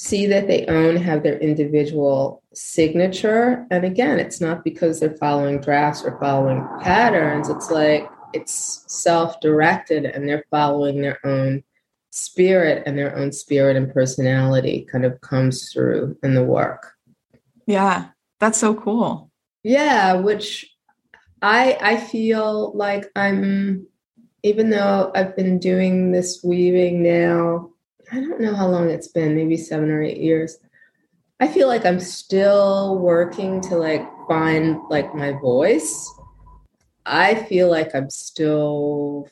see 0.00 0.26
that 0.26 0.46
they 0.46 0.64
own 0.66 0.94
have 0.94 1.24
their 1.24 1.40
individual 1.40 2.40
signature. 2.54 3.66
And 3.68 3.84
again, 3.84 4.20
it's 4.20 4.40
not 4.40 4.62
because 4.62 5.00
they're 5.00 5.16
following 5.16 5.60
drafts 5.60 6.04
or 6.04 6.16
following 6.20 6.64
patterns. 6.80 7.48
It's 7.48 7.68
like 7.68 8.08
it's 8.32 8.84
self 8.86 9.40
directed 9.40 10.04
and 10.04 10.28
they're 10.28 10.44
following 10.52 11.02
their 11.02 11.18
own 11.26 11.64
spirit 12.10 12.84
and 12.86 12.96
their 12.96 13.16
own 13.16 13.32
spirit 13.32 13.76
and 13.76 13.92
personality 13.92 14.86
kind 14.88 15.04
of 15.04 15.20
comes 15.20 15.72
through 15.72 16.16
in 16.22 16.34
the 16.34 16.44
work. 16.44 16.92
Yeah, 17.66 18.10
that's 18.38 18.58
so 18.58 18.74
cool. 18.74 19.32
Yeah, 19.64 20.12
which 20.14 20.76
I 21.42 21.76
I 21.80 21.96
feel 21.96 22.72
like 22.76 23.10
I'm 23.16 23.88
even 24.44 24.70
though 24.70 25.10
I've 25.16 25.34
been 25.34 25.58
doing 25.58 26.12
this 26.12 26.44
weaving 26.44 27.02
now, 27.02 27.70
I 28.12 28.20
don't 28.20 28.40
know 28.40 28.54
how 28.54 28.68
long 28.68 28.90
it's 28.90 29.08
been, 29.08 29.34
maybe 29.34 29.56
7 29.56 29.90
or 29.90 30.02
8 30.02 30.16
years. 30.16 30.58
I 31.40 31.48
feel 31.48 31.68
like 31.68 31.86
I'm 31.86 32.00
still 32.00 32.98
working 32.98 33.60
to 33.62 33.76
like 33.76 34.06
find 34.26 34.80
like 34.90 35.14
my 35.14 35.32
voice. 35.32 36.10
I 37.06 37.36
feel 37.44 37.70
like 37.70 37.94
I'm 37.94 38.10
still 38.10 39.28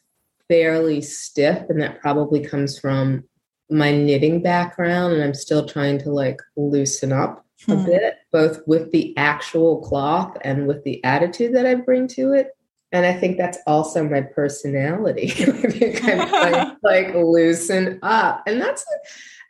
fairly 0.48 1.00
stiff 1.00 1.68
and 1.68 1.80
that 1.80 2.00
probably 2.00 2.40
comes 2.40 2.78
from 2.78 3.24
my 3.70 3.90
knitting 3.90 4.40
background 4.42 5.12
and 5.12 5.22
i'm 5.22 5.34
still 5.34 5.66
trying 5.66 5.98
to 5.98 6.10
like 6.10 6.40
loosen 6.56 7.12
up 7.12 7.44
hmm. 7.64 7.72
a 7.72 7.76
bit 7.84 8.14
both 8.32 8.60
with 8.66 8.90
the 8.92 9.16
actual 9.16 9.80
cloth 9.82 10.36
and 10.42 10.66
with 10.66 10.82
the 10.84 11.02
attitude 11.04 11.54
that 11.54 11.66
i 11.66 11.74
bring 11.74 12.06
to 12.06 12.32
it 12.32 12.55
and 12.92 13.04
i 13.04 13.12
think 13.12 13.36
that's 13.36 13.58
also 13.66 14.08
my 14.08 14.20
personality. 14.20 15.32
Like, 15.76 16.76
like 16.82 17.14
loosen 17.14 17.98
up. 18.02 18.42
And 18.46 18.60
that's 18.60 18.84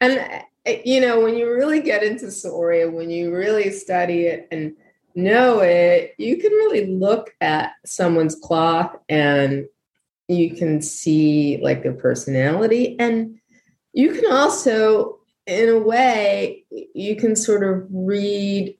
and 0.00 0.18
eh, 0.64 0.80
you 0.84 1.00
know 1.00 1.20
when 1.20 1.36
you 1.36 1.50
really 1.50 1.80
get 1.80 2.02
into 2.02 2.26
Saori 2.26 2.90
when 2.90 3.10
you 3.10 3.34
really 3.34 3.70
study 3.70 4.26
it 4.26 4.48
and 4.50 4.74
know 5.14 5.60
it 5.60 6.14
you 6.18 6.36
can 6.36 6.50
really 6.52 6.86
look 6.86 7.34
at 7.40 7.72
someone's 7.84 8.34
cloth 8.34 8.96
and 9.08 9.66
you 10.28 10.54
can 10.54 10.82
see 10.82 11.58
like 11.62 11.82
their 11.82 11.92
personality. 11.92 12.96
And 12.98 13.38
you 13.92 14.12
can 14.12 14.30
also 14.30 15.18
in 15.46 15.68
a 15.68 15.78
way 15.78 16.64
you 16.70 17.16
can 17.16 17.36
sort 17.36 17.62
of 17.62 17.86
read 17.90 18.75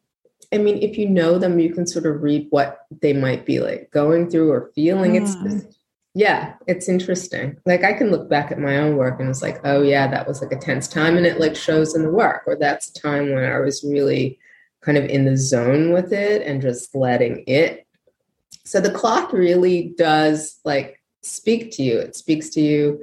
i 0.52 0.58
mean 0.58 0.78
if 0.82 0.96
you 0.98 1.08
know 1.08 1.38
them 1.38 1.58
you 1.58 1.72
can 1.72 1.86
sort 1.86 2.06
of 2.06 2.22
read 2.22 2.46
what 2.50 2.86
they 3.02 3.12
might 3.12 3.44
be 3.46 3.60
like 3.60 3.90
going 3.90 4.28
through 4.30 4.50
or 4.50 4.70
feeling 4.74 5.12
mm. 5.12 5.22
it's 5.22 5.34
hmm. 5.34 5.44
just, 5.44 5.78
yeah 6.14 6.54
it's 6.66 6.88
interesting 6.88 7.56
like 7.66 7.84
i 7.84 7.92
can 7.92 8.10
look 8.10 8.28
back 8.28 8.50
at 8.50 8.58
my 8.58 8.78
own 8.78 8.96
work 8.96 9.20
and 9.20 9.28
it's 9.28 9.42
like 9.42 9.60
oh 9.64 9.82
yeah 9.82 10.06
that 10.06 10.26
was 10.26 10.40
like 10.40 10.52
a 10.52 10.58
tense 10.58 10.88
time 10.88 11.16
and 11.16 11.26
it 11.26 11.40
like 11.40 11.54
shows 11.54 11.94
in 11.94 12.02
the 12.02 12.10
work 12.10 12.42
or 12.46 12.56
that's 12.56 12.90
a 12.90 12.94
time 12.94 13.32
when 13.32 13.44
i 13.44 13.58
was 13.58 13.84
really 13.84 14.38
kind 14.82 14.96
of 14.96 15.04
in 15.04 15.24
the 15.24 15.36
zone 15.36 15.92
with 15.92 16.12
it 16.12 16.42
and 16.46 16.62
just 16.62 16.94
letting 16.94 17.44
it 17.46 17.86
so 18.64 18.80
the 18.80 18.90
cloth 18.90 19.32
really 19.32 19.94
does 19.96 20.58
like 20.64 21.00
speak 21.26 21.70
to 21.72 21.82
you. 21.82 21.98
It 21.98 22.16
speaks 22.16 22.48
to 22.50 22.60
you 22.60 23.02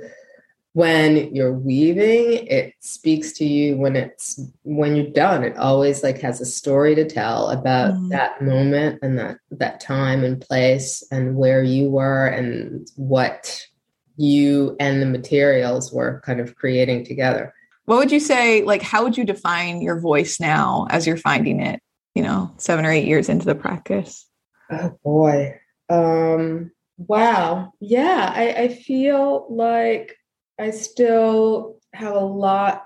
when 0.73 1.33
you're 1.33 1.53
weaving 1.53 2.47
it 2.47 2.73
speaks 2.79 3.31
to 3.31 3.45
you 3.45 3.77
when 3.77 3.95
it's 3.95 4.39
when 4.63 4.95
you're 4.95 5.11
done 5.11 5.43
it 5.43 5.55
always 5.57 6.03
like 6.03 6.19
has 6.19 6.41
a 6.41 6.45
story 6.45 6.95
to 6.95 7.07
tell 7.07 7.49
about 7.49 7.93
mm. 7.93 8.09
that 8.09 8.41
moment 8.41 8.99
and 9.03 9.17
that 9.17 9.37
that 9.51 9.79
time 9.79 10.23
and 10.23 10.41
place 10.41 11.03
and 11.11 11.35
where 11.35 11.63
you 11.63 11.89
were 11.89 12.25
and 12.25 12.87
what 12.95 13.65
you 14.17 14.75
and 14.79 15.01
the 15.01 15.05
materials 15.05 15.93
were 15.93 16.21
kind 16.25 16.39
of 16.39 16.55
creating 16.55 17.05
together 17.05 17.53
what 17.85 17.97
would 17.97 18.11
you 18.11 18.19
say 18.19 18.63
like 18.63 18.81
how 18.81 19.03
would 19.03 19.17
you 19.17 19.23
define 19.23 19.81
your 19.81 19.99
voice 19.99 20.39
now 20.39 20.87
as 20.89 21.05
you're 21.05 21.17
finding 21.17 21.59
it 21.59 21.79
you 22.15 22.23
know 22.23 22.51
seven 22.57 22.85
or 22.85 22.91
eight 22.91 23.07
years 23.07 23.29
into 23.29 23.45
the 23.45 23.55
practice 23.55 24.27
oh 24.71 24.97
boy 25.03 25.55
um 25.89 26.71
Wow. 26.97 27.73
Yeah, 27.79 28.31
I, 28.33 28.63
I 28.63 28.67
feel 28.69 29.47
like 29.49 30.15
I 30.63 30.71
still 30.71 31.77
have 31.93 32.15
a 32.15 32.19
lot 32.19 32.85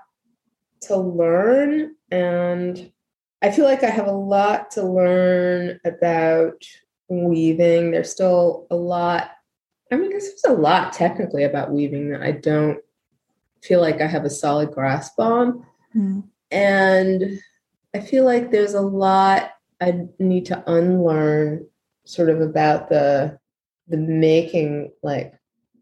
to 0.82 0.96
learn. 0.96 1.94
And 2.10 2.92
I 3.40 3.52
feel 3.52 3.66
like 3.66 3.84
I 3.84 3.90
have 3.90 4.08
a 4.08 4.12
lot 4.12 4.72
to 4.72 4.82
learn 4.82 5.78
about 5.84 6.64
weaving. 7.08 7.92
There's 7.92 8.10
still 8.10 8.66
a 8.70 8.74
lot, 8.74 9.30
I 9.92 9.96
mean, 9.96 10.10
there's 10.10 10.42
a 10.44 10.52
lot 10.52 10.92
technically 10.92 11.44
about 11.44 11.70
weaving 11.70 12.10
that 12.10 12.20
I 12.20 12.32
don't 12.32 12.80
feel 13.62 13.80
like 13.80 14.00
I 14.00 14.08
have 14.08 14.24
a 14.24 14.30
solid 14.30 14.72
grasp 14.72 15.20
on. 15.20 15.64
Mm. 15.94 16.24
And 16.50 17.40
I 17.94 18.00
feel 18.00 18.24
like 18.24 18.50
there's 18.50 18.74
a 18.74 18.80
lot 18.80 19.52
I 19.80 20.06
need 20.18 20.46
to 20.46 20.64
unlearn 20.66 21.64
sort 22.04 22.28
of 22.28 22.40
about 22.40 22.88
the 22.88 23.38
the 23.86 23.96
making 23.96 24.90
like 25.02 25.32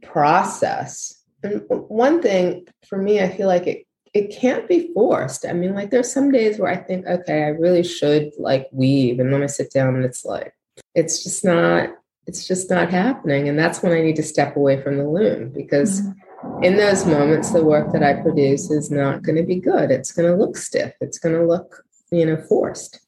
process. 0.03 1.16
And 1.47 1.65
one 1.69 2.23
thing 2.23 2.67
for 2.89 2.99
me, 2.99 3.21
I 3.21 3.29
feel 3.29 3.47
like 3.47 3.67
it 3.67 3.87
it 4.15 4.35
can't 4.35 4.67
be 4.67 4.91
forced. 4.95 5.45
I 5.45 5.53
mean, 5.53 5.75
like 5.75 5.91
there's 5.91 6.11
some 6.11 6.31
days 6.31 6.59
where 6.59 6.71
I 6.71 6.77
think, 6.77 7.07
okay, 7.07 7.43
I 7.45 7.49
really 7.49 7.83
should 7.83 8.33
like 8.39 8.67
weave, 8.73 9.21
and 9.21 9.33
then 9.33 9.43
I 9.43 9.47
sit 9.47 9.71
down 9.73 9.95
and 9.95 10.05
it's 10.05 10.25
like 10.25 10.55
it's 10.95 11.23
just 11.23 11.45
not 11.45 11.91
it's 12.27 12.47
just 12.47 12.71
not 12.71 12.91
happening, 12.91 13.49
and 13.49 13.59
that's 13.59 13.83
when 13.83 13.93
I 13.93 14.01
need 14.01 14.17
to 14.17 14.23
step 14.23 14.57
away 14.57 14.81
from 14.83 14.99
the 14.99 15.09
loom 15.09 15.51
because. 15.51 16.03
Mm-hmm. 16.03 16.21
In 16.63 16.77
those 16.77 17.07
moments, 17.07 17.51
the 17.51 17.65
work 17.65 17.93
that 17.93 18.05
I 18.05 18.23
produce 18.23 18.71
is 18.71 18.91
not 18.91 19.23
going 19.23 19.37
to 19.37 19.43
be 19.43 19.57
good. 19.57 19.91
It's 19.91 20.13
going 20.13 20.31
to 20.31 20.37
look 20.37 20.57
stiff. 20.57 20.93
It's 21.01 21.19
going 21.19 21.35
to 21.35 21.45
look, 21.45 21.83
you 22.13 22.25
know, 22.25 22.37
forced. 22.37 23.01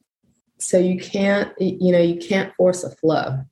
So 0.58 0.76
you 0.76 0.98
can't, 0.98 1.52
you 1.60 1.92
know, 1.92 2.00
you 2.00 2.18
can't 2.18 2.52
force 2.56 2.82
a 2.82 2.90
flow. 2.90 3.44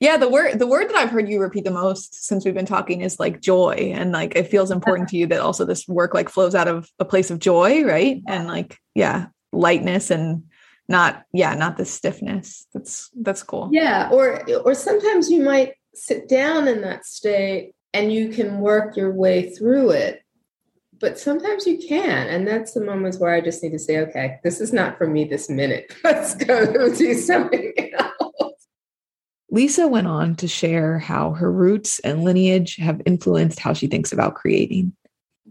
Yeah, 0.00 0.16
the 0.16 0.28
word 0.28 0.58
the 0.58 0.66
word 0.66 0.88
that 0.88 0.96
I've 0.96 1.10
heard 1.10 1.28
you 1.28 1.40
repeat 1.40 1.64
the 1.64 1.70
most 1.70 2.26
since 2.26 2.44
we've 2.44 2.54
been 2.54 2.66
talking 2.66 3.00
is 3.00 3.20
like 3.20 3.40
joy 3.40 3.92
and 3.94 4.12
like 4.12 4.34
it 4.36 4.48
feels 4.48 4.70
important 4.70 5.08
to 5.10 5.16
you 5.16 5.26
that 5.28 5.40
also 5.40 5.64
this 5.64 5.86
work 5.86 6.14
like 6.14 6.28
flows 6.28 6.54
out 6.54 6.68
of 6.68 6.88
a 6.98 7.04
place 7.04 7.30
of 7.30 7.38
joy, 7.38 7.84
right? 7.84 8.22
And 8.26 8.46
like 8.46 8.78
yeah, 8.94 9.26
lightness 9.52 10.10
and 10.10 10.44
not 10.88 11.24
yeah, 11.32 11.54
not 11.54 11.76
the 11.76 11.84
stiffness. 11.84 12.66
That's 12.74 13.10
that's 13.20 13.42
cool. 13.42 13.70
Yeah, 13.72 14.08
or 14.10 14.42
or 14.64 14.74
sometimes 14.74 15.30
you 15.30 15.42
might 15.42 15.74
sit 15.94 16.28
down 16.28 16.68
in 16.68 16.80
that 16.82 17.04
state 17.06 17.74
and 17.94 18.12
you 18.12 18.28
can 18.28 18.58
work 18.58 18.96
your 18.96 19.12
way 19.12 19.50
through 19.50 19.90
it. 19.90 20.22
But 20.98 21.18
sometimes 21.18 21.66
you 21.66 21.78
can. 21.78 22.28
And 22.28 22.46
that's 22.46 22.72
the 22.72 22.84
moments 22.84 23.18
where 23.18 23.34
I 23.34 23.40
just 23.40 23.62
need 23.62 23.72
to 23.72 23.78
say, 23.78 23.98
okay, 23.98 24.38
this 24.44 24.60
is 24.60 24.72
not 24.72 24.96
for 24.96 25.06
me 25.08 25.24
this 25.24 25.50
minute. 25.50 25.92
Let's 26.04 26.34
go 26.36 26.94
do 26.94 27.14
something. 27.14 27.72
Lisa 29.52 29.86
went 29.86 30.06
on 30.06 30.34
to 30.36 30.48
share 30.48 30.98
how 30.98 31.32
her 31.32 31.52
roots 31.52 31.98
and 32.00 32.24
lineage 32.24 32.76
have 32.76 33.02
influenced 33.04 33.58
how 33.58 33.74
she 33.74 33.86
thinks 33.86 34.10
about 34.10 34.34
creating. 34.34 34.94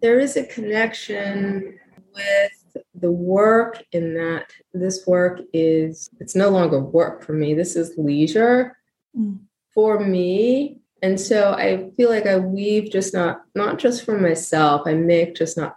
There 0.02 0.20
is 0.20 0.36
a 0.36 0.44
connection 0.44 1.78
with 2.16 2.52
the 2.96 3.12
work 3.12 3.84
in 3.92 4.16
that 4.16 4.52
this 4.74 5.06
work 5.06 5.40
is 5.54 6.10
it's 6.20 6.36
no 6.36 6.50
longer 6.50 6.80
work 6.80 7.24
for 7.24 7.34
me 7.34 7.54
this 7.54 7.76
is 7.76 7.94
leisure 7.98 8.78
mm. 9.18 9.38
for 9.74 10.00
me 10.00 10.78
and 11.02 11.20
so 11.20 11.52
i 11.54 11.90
feel 11.98 12.10
like 12.10 12.26
i 12.26 12.38
weave 12.38 12.92
just 12.92 13.14
not 13.14 13.42
not 13.56 13.78
just 13.78 14.06
for 14.06 14.18
myself 14.18 14.82
i 14.86 14.94
make 14.94 15.36
just 15.36 15.58
not 15.58 15.76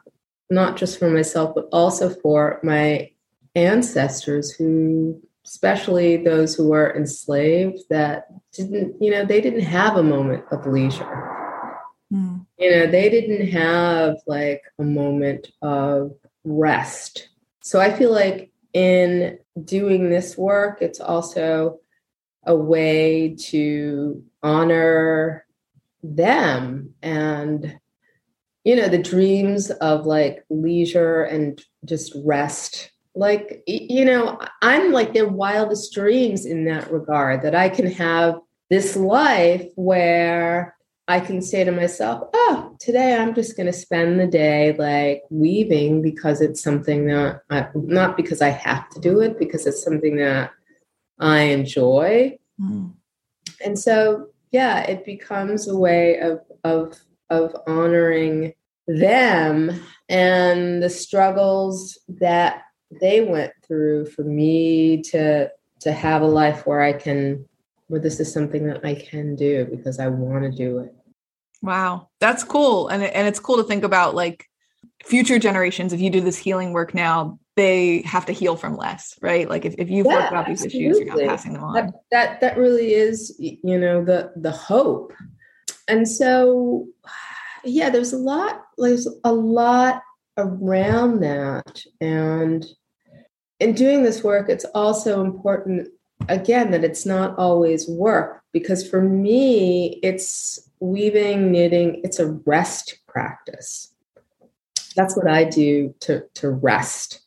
not 0.50 0.76
just 0.76 0.98
for 0.98 1.10
myself 1.10 1.54
but 1.54 1.68
also 1.72 2.10
for 2.10 2.60
my 2.62 3.10
ancestors 3.54 4.52
who 4.52 5.20
especially 5.44 6.16
those 6.16 6.54
who 6.54 6.68
were 6.68 6.94
enslaved 6.96 7.80
that 7.90 8.26
didn't 8.52 9.00
you 9.00 9.10
know 9.10 9.24
they 9.24 9.40
didn't 9.40 9.60
have 9.60 9.96
a 9.96 10.02
moment 10.02 10.44
of 10.50 10.66
leisure 10.66 11.36
mm. 12.12 12.44
you 12.58 12.70
know 12.70 12.86
they 12.86 13.08
didn't 13.08 13.48
have 13.48 14.16
like 14.26 14.62
a 14.78 14.82
moment 14.82 15.48
of 15.62 16.12
rest 16.44 17.28
so 17.62 17.80
i 17.80 17.92
feel 17.92 18.12
like 18.12 18.50
in 18.72 19.38
doing 19.64 20.10
this 20.10 20.36
work 20.36 20.78
it's 20.80 21.00
also 21.00 21.78
a 22.46 22.54
way 22.54 23.34
to 23.38 24.22
honor 24.42 25.46
them 26.02 26.94
and 27.02 27.78
you 28.64 28.76
know 28.76 28.88
the 28.88 28.98
dreams 28.98 29.70
of 29.70 30.06
like 30.06 30.44
leisure 30.50 31.22
and 31.22 31.62
just 31.84 32.14
rest 32.24 32.90
like 33.14 33.62
you 33.66 34.04
know 34.04 34.38
i'm 34.62 34.92
like 34.92 35.12
their 35.12 35.28
wildest 35.28 35.92
dreams 35.92 36.44
in 36.44 36.64
that 36.64 36.90
regard 36.90 37.42
that 37.42 37.54
i 37.54 37.68
can 37.68 37.86
have 37.86 38.38
this 38.70 38.96
life 38.96 39.66
where 39.76 40.76
i 41.06 41.20
can 41.20 41.40
say 41.40 41.62
to 41.62 41.70
myself 41.70 42.28
oh 42.34 42.76
today 42.80 43.16
i'm 43.16 43.34
just 43.34 43.56
going 43.56 43.66
to 43.66 43.72
spend 43.72 44.18
the 44.18 44.26
day 44.26 44.74
like 44.78 45.22
weaving 45.30 46.02
because 46.02 46.40
it's 46.40 46.62
something 46.62 47.06
that 47.06 47.40
I, 47.50 47.68
not 47.74 48.16
because 48.16 48.42
i 48.42 48.50
have 48.50 48.88
to 48.90 49.00
do 49.00 49.20
it 49.20 49.38
because 49.38 49.66
it's 49.66 49.82
something 49.82 50.16
that 50.16 50.50
i 51.20 51.40
enjoy 51.40 52.36
mm. 52.60 52.92
and 53.64 53.78
so 53.78 54.26
yeah 54.50 54.80
it 54.82 55.04
becomes 55.04 55.68
a 55.68 55.76
way 55.76 56.18
of 56.18 56.40
of 56.64 56.98
of 57.30 57.54
honoring 57.66 58.54
them 58.86 59.80
and 60.08 60.82
the 60.82 60.90
struggles 60.90 61.98
that 62.08 62.62
they 63.00 63.20
went 63.20 63.52
through 63.66 64.06
for 64.06 64.22
me 64.22 65.02
to 65.02 65.50
to 65.80 65.92
have 65.92 66.22
a 66.22 66.26
life 66.26 66.66
where 66.66 66.80
I 66.80 66.92
can 66.92 67.46
where 67.88 68.00
this 68.00 68.20
is 68.20 68.32
something 68.32 68.66
that 68.66 68.84
I 68.84 68.94
can 68.94 69.36
do 69.36 69.66
because 69.70 69.98
I 69.98 70.08
want 70.08 70.44
to 70.44 70.50
do 70.50 70.78
it. 70.78 70.94
Wow, 71.62 72.08
that's 72.20 72.44
cool. 72.44 72.88
And 72.88 73.02
and 73.02 73.26
it's 73.28 73.40
cool 73.40 73.56
to 73.56 73.64
think 73.64 73.84
about 73.84 74.14
like 74.14 74.46
future 75.04 75.38
generations 75.38 75.92
if 75.92 76.00
you 76.00 76.10
do 76.10 76.20
this 76.20 76.38
healing 76.38 76.72
work 76.72 76.94
now, 76.94 77.38
they 77.56 78.02
have 78.02 78.26
to 78.26 78.32
heal 78.32 78.56
from 78.56 78.76
less, 78.76 79.16
right? 79.20 79.48
Like 79.48 79.64
if, 79.64 79.74
if 79.78 79.90
you've 79.90 80.06
yeah, 80.06 80.14
worked 80.14 80.32
out 80.32 80.46
these 80.46 80.64
absolutely. 80.64 80.90
issues, 80.90 81.06
you're 81.06 81.16
not 81.16 81.28
passing 81.28 81.52
them 81.52 81.64
on. 81.64 81.74
That, 81.74 81.94
that 82.10 82.40
that 82.40 82.56
really 82.56 82.94
is 82.94 83.36
you 83.38 83.78
know 83.78 84.04
the 84.04 84.32
the 84.36 84.50
hope. 84.50 85.12
And 85.88 86.08
so 86.08 86.86
yeah, 87.64 87.90
there's 87.90 88.12
a 88.12 88.18
lot 88.18 88.62
there's 88.78 89.08
a 89.24 89.32
lot 89.32 90.02
around 90.36 91.20
that 91.20 91.82
and 92.00 92.66
in 93.64 93.74
doing 93.74 94.02
this 94.02 94.22
work, 94.22 94.48
it's 94.48 94.66
also 94.74 95.24
important, 95.24 95.88
again, 96.28 96.70
that 96.70 96.84
it's 96.84 97.06
not 97.06 97.36
always 97.38 97.88
work, 97.88 98.42
because 98.52 98.88
for 98.88 99.00
me, 99.00 99.98
it's 100.02 100.70
weaving, 100.80 101.50
knitting, 101.50 102.00
it's 102.04 102.18
a 102.18 102.32
rest 102.44 102.98
practice. 103.08 103.92
That's 104.94 105.16
what 105.16 105.26
I 105.26 105.44
do 105.44 105.94
to, 106.00 106.22
to 106.34 106.50
rest. 106.50 107.22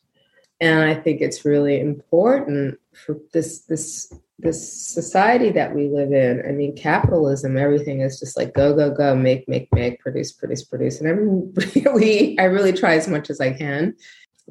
And 0.60 0.80
I 0.80 0.94
think 0.94 1.20
it's 1.20 1.44
really 1.44 1.80
important 1.80 2.78
for 2.94 3.18
this, 3.32 3.60
this, 3.62 4.12
this 4.38 4.72
society 4.72 5.50
that 5.50 5.74
we 5.74 5.88
live 5.88 6.12
in. 6.12 6.42
I 6.46 6.52
mean, 6.52 6.74
capitalism, 6.76 7.56
everything 7.56 8.00
is 8.00 8.18
just 8.18 8.36
like 8.36 8.54
go, 8.54 8.74
go, 8.74 8.90
go, 8.90 9.14
make, 9.14 9.48
make, 9.48 9.68
make, 9.72 10.00
produce, 10.00 10.32
produce, 10.32 10.64
produce. 10.64 11.00
And 11.00 11.08
I'm 11.08 11.54
really, 11.84 12.38
I 12.38 12.44
really 12.44 12.72
try 12.72 12.94
as 12.94 13.08
much 13.08 13.28
as 13.28 13.40
I 13.40 13.52
can 13.52 13.96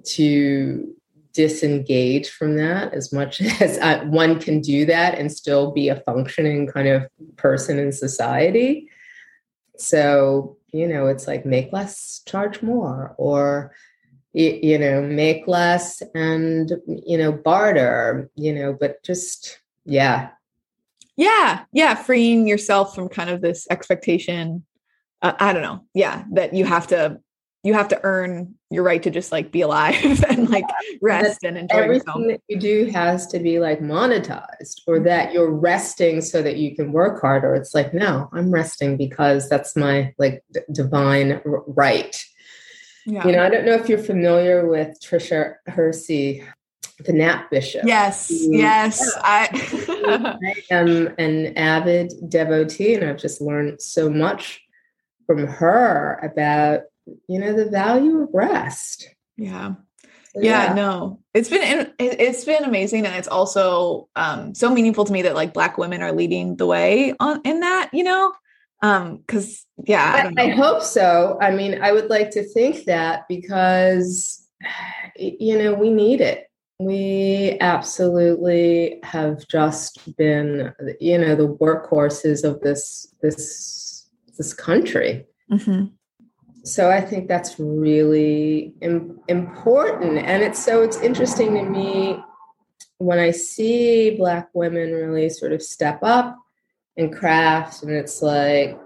to 0.04 0.93
disengage 1.38 2.30
from 2.32 2.58
that 2.58 2.95
as 2.95 3.13
much 3.13 3.39
as 3.62 3.78
I, 3.78 4.04
one 4.04 4.39
can 4.39 4.60
do 4.60 4.86
that 4.88 5.19
and 5.19 5.32
still 5.32 5.71
be 5.71 5.88
a 5.88 6.02
functioning 6.02 6.65
kind 6.65 6.88
of 6.88 7.08
person 7.36 7.78
in 7.78 7.91
society. 7.91 8.89
So, 9.78 10.58
you 10.73 10.88
know, 10.88 11.06
it's 11.06 11.28
like 11.28 11.45
make 11.45 11.71
less, 11.71 12.23
charge 12.26 12.63
more, 12.63 13.13
or, 13.19 13.71
you 14.34 14.80
know, 14.80 15.02
make 15.04 15.47
less 15.47 16.02
and, 16.15 16.73
you 17.06 17.19
know, 17.19 17.32
barter, 17.32 18.32
you 18.36 18.54
know, 18.54 18.76
but 18.78 19.04
just, 19.04 19.60
yeah. 19.86 20.30
Yeah. 21.15 21.65
Yeah. 21.71 21.93
Freeing 21.93 22.47
yourself 22.47 22.95
from 22.95 23.10
kind 23.10 23.30
of 23.30 23.41
this 23.41 23.67
expectation. 23.69 24.65
Uh, 25.21 25.34
I 25.39 25.54
don't 25.54 25.63
know. 25.63 25.86
Yeah. 25.93 26.23
That 26.34 26.54
you 26.54 26.65
have 26.65 26.88
to 26.88 27.19
you 27.67 27.73
have 27.73 27.89
to 27.89 27.99
earn 28.03 28.56
your 28.71 28.82
right 28.82 29.03
to 29.03 29.10
just 29.10 29.30
like 29.30 29.51
be 29.51 29.60
alive 29.60 30.23
and 30.30 30.49
like 30.49 30.63
rest 31.01 31.43
and 31.43 31.58
enjoy 31.58 31.75
everything 31.75 32.08
yourself. 32.08 32.27
that 32.27 32.41
you 32.47 32.58
do 32.58 32.86
has 32.86 33.27
to 33.27 33.39
be 33.39 33.60
like 33.60 33.82
monetized 33.82 34.80
or 34.88 34.95
mm-hmm. 34.95 35.03
that 35.03 35.34
you're 35.34 35.51
resting 35.51 36.21
so 36.21 36.41
that 36.41 36.56
you 36.56 36.73
can 36.73 36.93
work 36.93 37.19
harder 37.19 37.53
it's 37.53 37.75
like 37.75 37.93
no 37.93 38.30
i'm 38.32 38.49
resting 38.49 38.95
because 38.95 39.49
that's 39.49 39.75
my 39.75 40.13
like 40.17 40.45
d- 40.53 40.62
divine 40.71 41.41
r- 41.45 41.63
right 41.67 42.23
yeah. 43.06 43.25
you 43.27 43.34
know 43.34 43.43
i 43.43 43.49
don't 43.49 43.65
know 43.65 43.73
if 43.73 43.89
you're 43.89 43.97
familiar 43.97 44.65
with 44.65 44.97
Tricia 45.01 45.56
Hersey 45.67 46.45
the 46.99 47.12
nap 47.12 47.51
bishop 47.51 47.84
yes 47.86 48.32
yes 48.32 49.12
yeah. 49.13 49.21
I, 49.23 50.38
I 50.71 50.73
am 50.73 51.13
an 51.17 51.58
avid 51.58 52.13
devotee 52.30 52.95
and 52.95 53.03
i've 53.03 53.17
just 53.17 53.41
learned 53.41 53.82
so 53.82 54.10
much 54.10 54.62
from 55.25 55.45
her 55.45 56.17
about 56.23 56.84
you 57.28 57.39
know 57.39 57.54
the 57.54 57.70
value 57.70 58.22
of 58.22 58.30
rest. 58.34 59.10
Yeah. 59.38 59.76
So, 60.34 60.43
yeah, 60.43 60.67
yeah, 60.67 60.74
no 60.74 61.20
it's 61.38 61.50
been 61.50 61.93
it's 62.00 62.46
been 62.46 62.63
amazing 62.63 63.06
and 63.06 63.15
it's 63.15 63.28
also 63.28 64.10
um 64.15 64.56
so 64.56 64.72
meaningful 64.72 65.06
to 65.06 65.13
me 65.13 65.22
that 65.22 65.36
like 65.36 65.54
black 65.54 65.78
women 65.78 66.02
are 66.02 66.12
leading 66.12 66.56
the 66.58 66.65
way 66.65 67.13
on 67.20 67.41
in 67.43 67.60
that 67.62 67.89
you 67.93 68.04
know? 68.04 68.34
Um 68.82 69.17
because 69.17 69.65
yeah 69.86 70.32
I, 70.38 70.43
I, 70.43 70.50
hope 70.50 70.84
so. 70.84 71.38
I 71.41 71.52
mean 71.52 71.82
i 71.82 71.91
would 71.91 72.10
like 72.10 72.32
to 72.32 72.43
think 72.43 72.86
that 72.86 73.28
because 73.30 74.48
you 75.15 75.58
know 75.58 75.74
we 75.74 75.89
need 75.89 76.22
it. 76.22 76.43
We 76.80 77.58
absolutely 77.60 79.00
have 79.04 79.48
just 79.48 80.15
been 80.17 80.74
you 81.00 81.17
know 81.17 81.36
the 81.36 81.48
workhorses 81.48 82.43
of 82.43 82.62
this 82.62 83.13
this 83.22 84.08
this 84.38 84.54
country. 84.54 85.26
Mm-hmm 85.52 85.86
so 86.67 86.91
I 86.91 87.01
think 87.01 87.27
that's 87.27 87.60
really 87.60 88.73
Im- 88.82 89.19
important. 89.27 90.17
And 90.17 90.43
it's 90.43 90.63
so 90.63 90.82
it's 90.82 90.99
interesting 91.01 91.53
to 91.53 91.63
me 91.63 92.19
when 92.97 93.19
I 93.19 93.32
see 93.32 94.17
Black 94.17 94.49
women 94.53 94.91
really 94.91 95.30
sort 95.30 95.53
of 95.53 95.62
step 95.62 95.99
up 96.01 96.38
and 96.97 97.15
craft, 97.15 97.84
and 97.84 97.91
it's 97.91 98.21
like, 98.21 98.77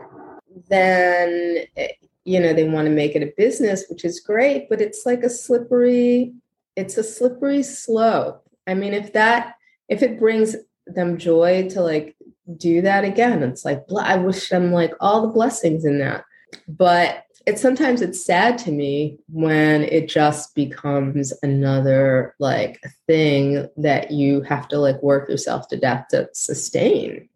then, 0.70 1.60
eh, 1.78 1.88
you 2.26 2.40
know, 2.40 2.54
they 2.54 2.68
want 2.68 2.86
to 2.86 2.94
make 2.94 3.16
it 3.16 3.24
a 3.24 3.34
business, 3.38 3.86
which 3.90 4.06
is 4.06 4.20
great, 4.20 4.70
but 4.70 4.82
it's 4.82 5.06
like 5.06 5.24
a 5.24 5.30
slippery, 5.30 6.34
it's 6.76 6.98
a 6.98 7.04
slippery 7.04 7.64
slope. 7.64 8.44
I 8.68 8.74
mean, 8.74 8.94
if 8.94 9.14
that, 9.14 9.56
if 9.90 10.04
it 10.04 10.20
brings 10.20 10.56
them 10.86 11.18
joy 11.18 11.70
to 11.70 11.82
like 11.82 12.16
do 12.58 12.82
that 12.82 13.06
again, 13.06 13.44
it's 13.44 13.66
like, 13.66 13.84
I 13.98 14.18
wish 14.18 14.50
them 14.50 14.72
like 14.72 14.94
all 15.00 15.22
the 15.22 15.34
blessings 15.34 15.86
in 15.86 16.00
that. 16.00 16.26
But 16.68 17.24
it's 17.46 17.62
sometimes 17.62 18.02
it's 18.02 18.24
sad 18.24 18.58
to 18.60 18.72
me 18.72 19.20
when 19.30 19.84
it 19.84 20.08
just 20.08 20.54
becomes 20.56 21.34
another 21.44 22.36
like 22.40 22.82
thing 23.08 23.68
that 23.78 24.12
you 24.12 24.42
have 24.42 24.68
to 24.70 24.78
like 24.78 25.02
work 25.02 25.30
yourself 25.30 25.68
to 25.70 25.78
death 25.78 26.08
to 26.12 26.30
sustain. 26.34 27.28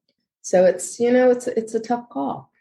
So 0.42 0.66
it's 0.66 1.00
you 1.00 1.12
know 1.12 1.32
it's 1.32 1.48
it's 1.48 1.74
a 1.74 1.80
tough 1.80 2.10
call. 2.10 2.52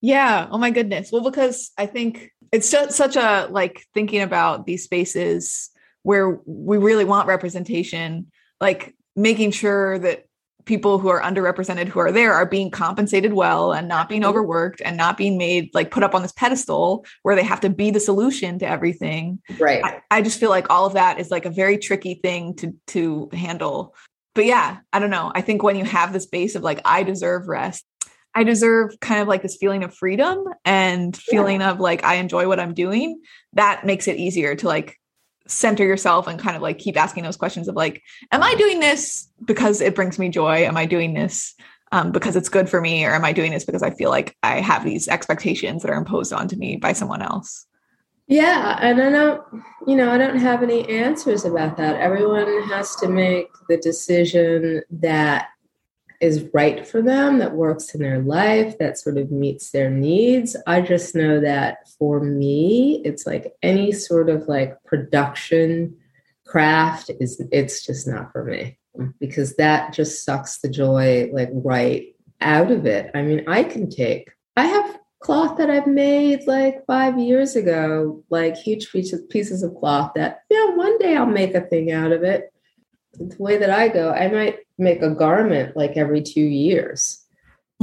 Yeah. 0.00 0.48
Oh 0.50 0.58
my 0.58 0.70
goodness. 0.70 1.12
Well 1.12 1.22
because 1.22 1.70
i 1.78 1.86
think 1.86 2.32
it's 2.52 2.68
such 2.68 3.16
a 3.16 3.48
like 3.50 3.86
thinking 3.94 4.22
about 4.22 4.66
these 4.66 4.84
spaces 4.84 5.70
where 6.02 6.40
we 6.46 6.78
really 6.78 7.04
want 7.04 7.28
representation 7.28 8.26
like 8.60 8.94
making 9.16 9.50
sure 9.50 9.98
that 9.98 10.26
people 10.64 10.98
who 10.98 11.08
are 11.08 11.20
underrepresented 11.20 11.88
who 11.88 12.00
are 12.00 12.12
there 12.12 12.34
are 12.34 12.46
being 12.46 12.70
compensated 12.70 13.32
well 13.32 13.72
and 13.72 13.88
not 13.88 14.08
being 14.08 14.22
mm-hmm. 14.22 14.30
overworked 14.30 14.80
and 14.84 14.96
not 14.96 15.16
being 15.16 15.38
made 15.38 15.70
like 15.74 15.90
put 15.90 16.02
up 16.02 16.14
on 16.14 16.22
this 16.22 16.32
pedestal 16.32 17.04
where 17.22 17.36
they 17.36 17.42
have 17.42 17.60
to 17.60 17.70
be 17.70 17.90
the 17.90 18.00
solution 18.00 18.58
to 18.58 18.66
everything. 18.66 19.40
Right. 19.58 19.84
I, 19.84 20.00
I, 20.10 20.22
just 20.22 20.40
feel 20.40 20.50
like 20.50 20.70
all 20.70 20.86
of 20.86 20.94
that 20.94 21.18
is 21.18 21.30
like 21.30 21.44
a 21.44 21.50
very 21.50 21.78
tricky 21.78 22.14
thing 22.14 22.54
to 22.56 22.74
to 22.88 23.28
handle. 23.32 23.94
But 24.34 24.46
yeah 24.46 24.78
i 24.92 24.98
don't 24.98 25.10
know. 25.10 25.32
I 25.34 25.40
think 25.40 25.62
when 25.62 25.76
you 25.76 25.84
have 25.84 26.12
this 26.12 26.26
base 26.26 26.54
of 26.54 26.62
like 26.62 26.80
i 26.84 27.02
deserve 27.02 27.48
rest 27.48 27.84
i 28.34 28.44
deserve 28.44 28.92
kind 29.00 29.20
of 29.20 29.28
like 29.28 29.42
this 29.42 29.56
feeling 29.56 29.82
of 29.82 29.94
freedom 29.94 30.44
and 30.64 31.16
feeling 31.16 31.60
yeah. 31.60 31.70
of 31.70 31.80
like 31.80 32.04
i 32.04 32.14
enjoy 32.14 32.46
what 32.46 32.60
i'm 32.60 32.74
doing 32.74 33.20
that 33.54 33.84
makes 33.84 34.06
it 34.06 34.16
easier 34.16 34.54
to 34.54 34.68
like 34.68 34.99
center 35.50 35.84
yourself 35.84 36.26
and 36.26 36.38
kind 36.38 36.56
of 36.56 36.62
like 36.62 36.78
keep 36.78 36.96
asking 36.96 37.24
those 37.24 37.36
questions 37.36 37.68
of 37.68 37.74
like, 37.74 38.02
am 38.32 38.42
I 38.42 38.54
doing 38.54 38.80
this 38.80 39.28
because 39.44 39.80
it 39.80 39.94
brings 39.94 40.18
me 40.18 40.28
joy? 40.28 40.64
Am 40.64 40.76
I 40.76 40.86
doing 40.86 41.14
this 41.14 41.54
um, 41.92 42.12
because 42.12 42.36
it's 42.36 42.48
good 42.48 42.68
for 42.68 42.80
me? 42.80 43.04
Or 43.04 43.12
am 43.12 43.24
I 43.24 43.32
doing 43.32 43.52
this 43.52 43.64
because 43.64 43.82
I 43.82 43.90
feel 43.90 44.10
like 44.10 44.36
I 44.42 44.60
have 44.60 44.84
these 44.84 45.08
expectations 45.08 45.82
that 45.82 45.90
are 45.90 45.98
imposed 45.98 46.32
onto 46.32 46.56
me 46.56 46.76
by 46.76 46.92
someone 46.92 47.22
else? 47.22 47.66
Yeah. 48.28 48.78
And 48.80 49.02
I 49.02 49.10
don't, 49.10 49.42
you 49.88 49.96
know, 49.96 50.10
I 50.10 50.16
don't 50.16 50.38
have 50.38 50.62
any 50.62 50.88
answers 50.88 51.44
about 51.44 51.76
that. 51.78 51.96
Everyone 51.96 52.62
has 52.68 52.94
to 52.96 53.08
make 53.08 53.48
the 53.68 53.76
decision 53.78 54.82
that 54.90 55.48
is 56.20 56.46
right 56.52 56.86
for 56.86 57.00
them, 57.00 57.38
that 57.38 57.54
works 57.54 57.94
in 57.94 58.00
their 58.02 58.20
life, 58.20 58.76
that 58.78 58.98
sort 58.98 59.16
of 59.16 59.30
meets 59.30 59.70
their 59.70 59.90
needs. 59.90 60.56
I 60.66 60.82
just 60.82 61.14
know 61.14 61.40
that 61.40 61.88
for 61.98 62.20
me, 62.20 63.00
it's 63.04 63.26
like 63.26 63.52
any 63.62 63.92
sort 63.92 64.28
of 64.28 64.46
like 64.46 64.76
production 64.84 65.96
craft 66.46 67.10
is 67.20 67.42
it's 67.52 67.86
just 67.86 68.08
not 68.08 68.32
for 68.32 68.44
me 68.44 68.76
because 69.20 69.54
that 69.56 69.92
just 69.92 70.24
sucks 70.24 70.58
the 70.58 70.68
joy 70.68 71.30
like 71.32 71.48
right 71.52 72.14
out 72.40 72.70
of 72.70 72.86
it. 72.86 73.10
I 73.14 73.22
mean, 73.22 73.44
I 73.48 73.62
can 73.62 73.88
take 73.88 74.30
I 74.56 74.66
have 74.66 74.98
cloth 75.20 75.58
that 75.58 75.70
I've 75.70 75.86
made 75.86 76.46
like 76.46 76.84
five 76.86 77.18
years 77.18 77.54
ago, 77.54 78.22
like 78.30 78.56
huge 78.56 78.90
pieces 78.90 79.22
pieces 79.30 79.62
of 79.62 79.74
cloth 79.76 80.12
that, 80.16 80.40
yeah, 80.50 80.74
one 80.74 80.98
day 80.98 81.16
I'll 81.16 81.26
make 81.26 81.54
a 81.54 81.60
thing 81.60 81.92
out 81.92 82.12
of 82.12 82.22
it. 82.22 82.49
The 83.14 83.36
way 83.38 83.56
that 83.58 83.70
I 83.70 83.88
go, 83.88 84.12
I 84.12 84.28
might 84.28 84.58
make 84.78 85.02
a 85.02 85.10
garment 85.10 85.76
like 85.76 85.96
every 85.96 86.22
two 86.22 86.40
years 86.40 87.24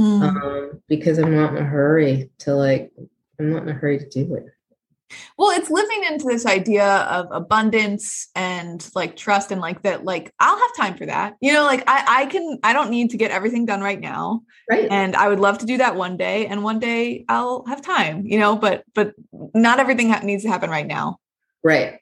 mm. 0.00 0.22
um, 0.22 0.82
because 0.88 1.18
I'm 1.18 1.34
not 1.34 1.54
in 1.54 1.62
a 1.62 1.66
hurry 1.66 2.30
to 2.40 2.54
like, 2.54 2.90
I'm 3.38 3.52
not 3.52 3.62
in 3.62 3.68
a 3.68 3.74
hurry 3.74 3.98
to 3.98 4.08
do 4.08 4.34
it. 4.34 4.46
Well, 5.38 5.56
it's 5.58 5.70
living 5.70 6.04
into 6.04 6.26
this 6.26 6.44
idea 6.44 6.86
of 6.86 7.28
abundance 7.30 8.28
and 8.34 8.86
like 8.94 9.16
trust 9.16 9.50
and 9.50 9.60
like 9.60 9.82
that, 9.82 10.04
like 10.04 10.34
I'll 10.38 10.58
have 10.58 10.76
time 10.76 10.96
for 10.96 11.06
that. 11.06 11.36
You 11.40 11.52
know, 11.52 11.64
like 11.64 11.84
I, 11.86 12.22
I 12.22 12.26
can, 12.26 12.58
I 12.62 12.72
don't 12.72 12.90
need 12.90 13.10
to 13.10 13.16
get 13.16 13.30
everything 13.30 13.64
done 13.64 13.80
right 13.80 14.00
now. 14.00 14.42
Right. 14.68 14.86
And 14.90 15.16
I 15.16 15.28
would 15.28 15.40
love 15.40 15.58
to 15.58 15.66
do 15.66 15.78
that 15.78 15.96
one 15.96 16.16
day. 16.16 16.46
And 16.46 16.62
one 16.62 16.78
day 16.78 17.24
I'll 17.28 17.64
have 17.66 17.80
time, 17.80 18.26
you 18.26 18.38
know, 18.38 18.56
but, 18.56 18.84
but 18.94 19.14
not 19.32 19.80
everything 19.80 20.10
ha- 20.10 20.20
needs 20.22 20.42
to 20.42 20.50
happen 20.50 20.68
right 20.68 20.86
now. 20.86 21.18
Right. 21.62 22.00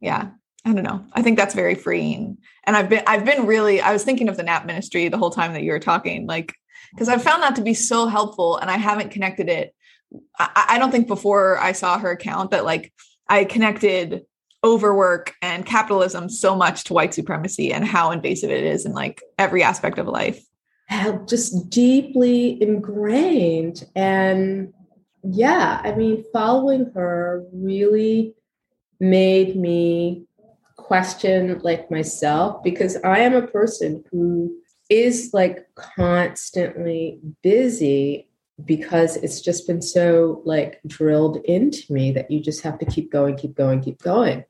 Yeah. 0.00 0.30
I 0.64 0.72
don't 0.72 0.84
know. 0.84 1.04
I 1.14 1.22
think 1.22 1.38
that's 1.38 1.54
very 1.54 1.74
freeing. 1.74 2.36
And 2.64 2.76
I've 2.76 2.88
been, 2.88 3.02
I've 3.06 3.24
been 3.24 3.46
really, 3.46 3.80
I 3.80 3.92
was 3.92 4.04
thinking 4.04 4.28
of 4.28 4.36
the 4.36 4.42
nap 4.42 4.66
ministry 4.66 5.08
the 5.08 5.16
whole 5.16 5.30
time 5.30 5.54
that 5.54 5.62
you 5.62 5.72
were 5.72 5.80
talking, 5.80 6.26
like, 6.26 6.54
because 6.92 7.08
I've 7.08 7.22
found 7.22 7.42
that 7.42 7.56
to 7.56 7.62
be 7.62 7.72
so 7.72 8.06
helpful 8.06 8.56
and 8.58 8.70
I 8.70 8.76
haven't 8.76 9.10
connected 9.10 9.48
it 9.48 9.74
I, 10.38 10.66
I 10.70 10.78
don't 10.78 10.90
think 10.90 11.06
before 11.06 11.58
I 11.58 11.72
saw 11.72 11.98
her 11.98 12.10
account 12.10 12.50
that 12.50 12.64
like 12.64 12.92
I 13.28 13.44
connected 13.44 14.22
overwork 14.62 15.34
and 15.40 15.64
capitalism 15.64 16.28
so 16.28 16.54
much 16.54 16.84
to 16.84 16.94
white 16.94 17.14
supremacy 17.14 17.72
and 17.72 17.84
how 17.84 18.10
invasive 18.10 18.50
it 18.50 18.64
is 18.64 18.84
in 18.84 18.92
like 18.92 19.22
every 19.38 19.62
aspect 19.62 19.98
of 19.98 20.06
life. 20.06 20.42
Just 21.26 21.70
deeply 21.70 22.60
ingrained. 22.60 23.84
And 23.94 24.72
yeah, 25.22 25.80
I 25.84 25.94
mean, 25.94 26.24
following 26.32 26.90
her 26.94 27.44
really 27.52 28.34
made 28.98 29.56
me 29.56 30.26
question 30.90 31.60
like 31.62 31.88
myself 31.88 32.64
because 32.64 32.96
I 33.04 33.20
am 33.20 33.32
a 33.32 33.46
person 33.46 34.02
who 34.10 34.52
is 34.88 35.30
like 35.32 35.64
constantly 35.76 37.20
busy 37.44 38.28
because 38.64 39.14
it's 39.14 39.40
just 39.40 39.68
been 39.68 39.82
so 39.82 40.42
like 40.44 40.80
drilled 40.88 41.36
into 41.44 41.92
me 41.92 42.10
that 42.10 42.28
you 42.28 42.40
just 42.40 42.62
have 42.62 42.76
to 42.80 42.86
keep 42.86 43.12
going, 43.12 43.36
keep 43.36 43.54
going, 43.54 43.80
keep 43.80 44.02
going. 44.02 44.44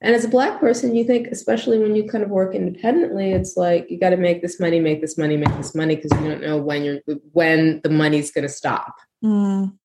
And 0.00 0.14
as 0.14 0.24
a 0.24 0.28
black 0.28 0.60
person, 0.60 0.94
you 0.94 1.02
think, 1.02 1.26
especially 1.26 1.80
when 1.80 1.96
you 1.96 2.08
kind 2.08 2.22
of 2.22 2.30
work 2.30 2.54
independently, 2.54 3.32
it's 3.32 3.56
like 3.56 3.90
you 3.90 3.98
got 3.98 4.10
to 4.10 4.16
make 4.16 4.40
this 4.40 4.60
money, 4.60 4.78
make 4.78 5.00
this 5.00 5.18
money, 5.18 5.36
make 5.36 5.56
this 5.56 5.74
money 5.74 5.96
because 5.96 6.12
you 6.20 6.28
don't 6.28 6.42
know 6.42 6.58
when 6.58 6.84
you're 6.84 7.00
when 7.32 7.80
the 7.82 7.90
money's 7.90 8.30
going 8.30 8.46
to 8.46 8.48
stop. 8.48 8.94
Mm. 9.24 9.76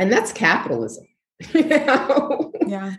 And 0.00 0.12
that's 0.12 0.32
capitalism. 0.32 1.06
you 1.54 1.62
know? 1.62 2.50
Yeah. 2.66 2.96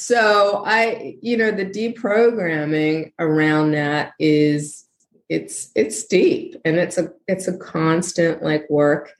So 0.00 0.62
I, 0.64 1.16
you 1.22 1.36
know, 1.36 1.50
the 1.50 1.66
deprogramming 1.66 3.14
around 3.18 3.72
that 3.72 4.12
is 4.20 4.84
it's 5.28 5.72
it's 5.74 6.04
deep 6.04 6.54
and 6.64 6.76
it's 6.76 6.98
a 6.98 7.10
it's 7.26 7.48
a 7.48 7.58
constant 7.58 8.40
like 8.40 8.70
work 8.70 9.12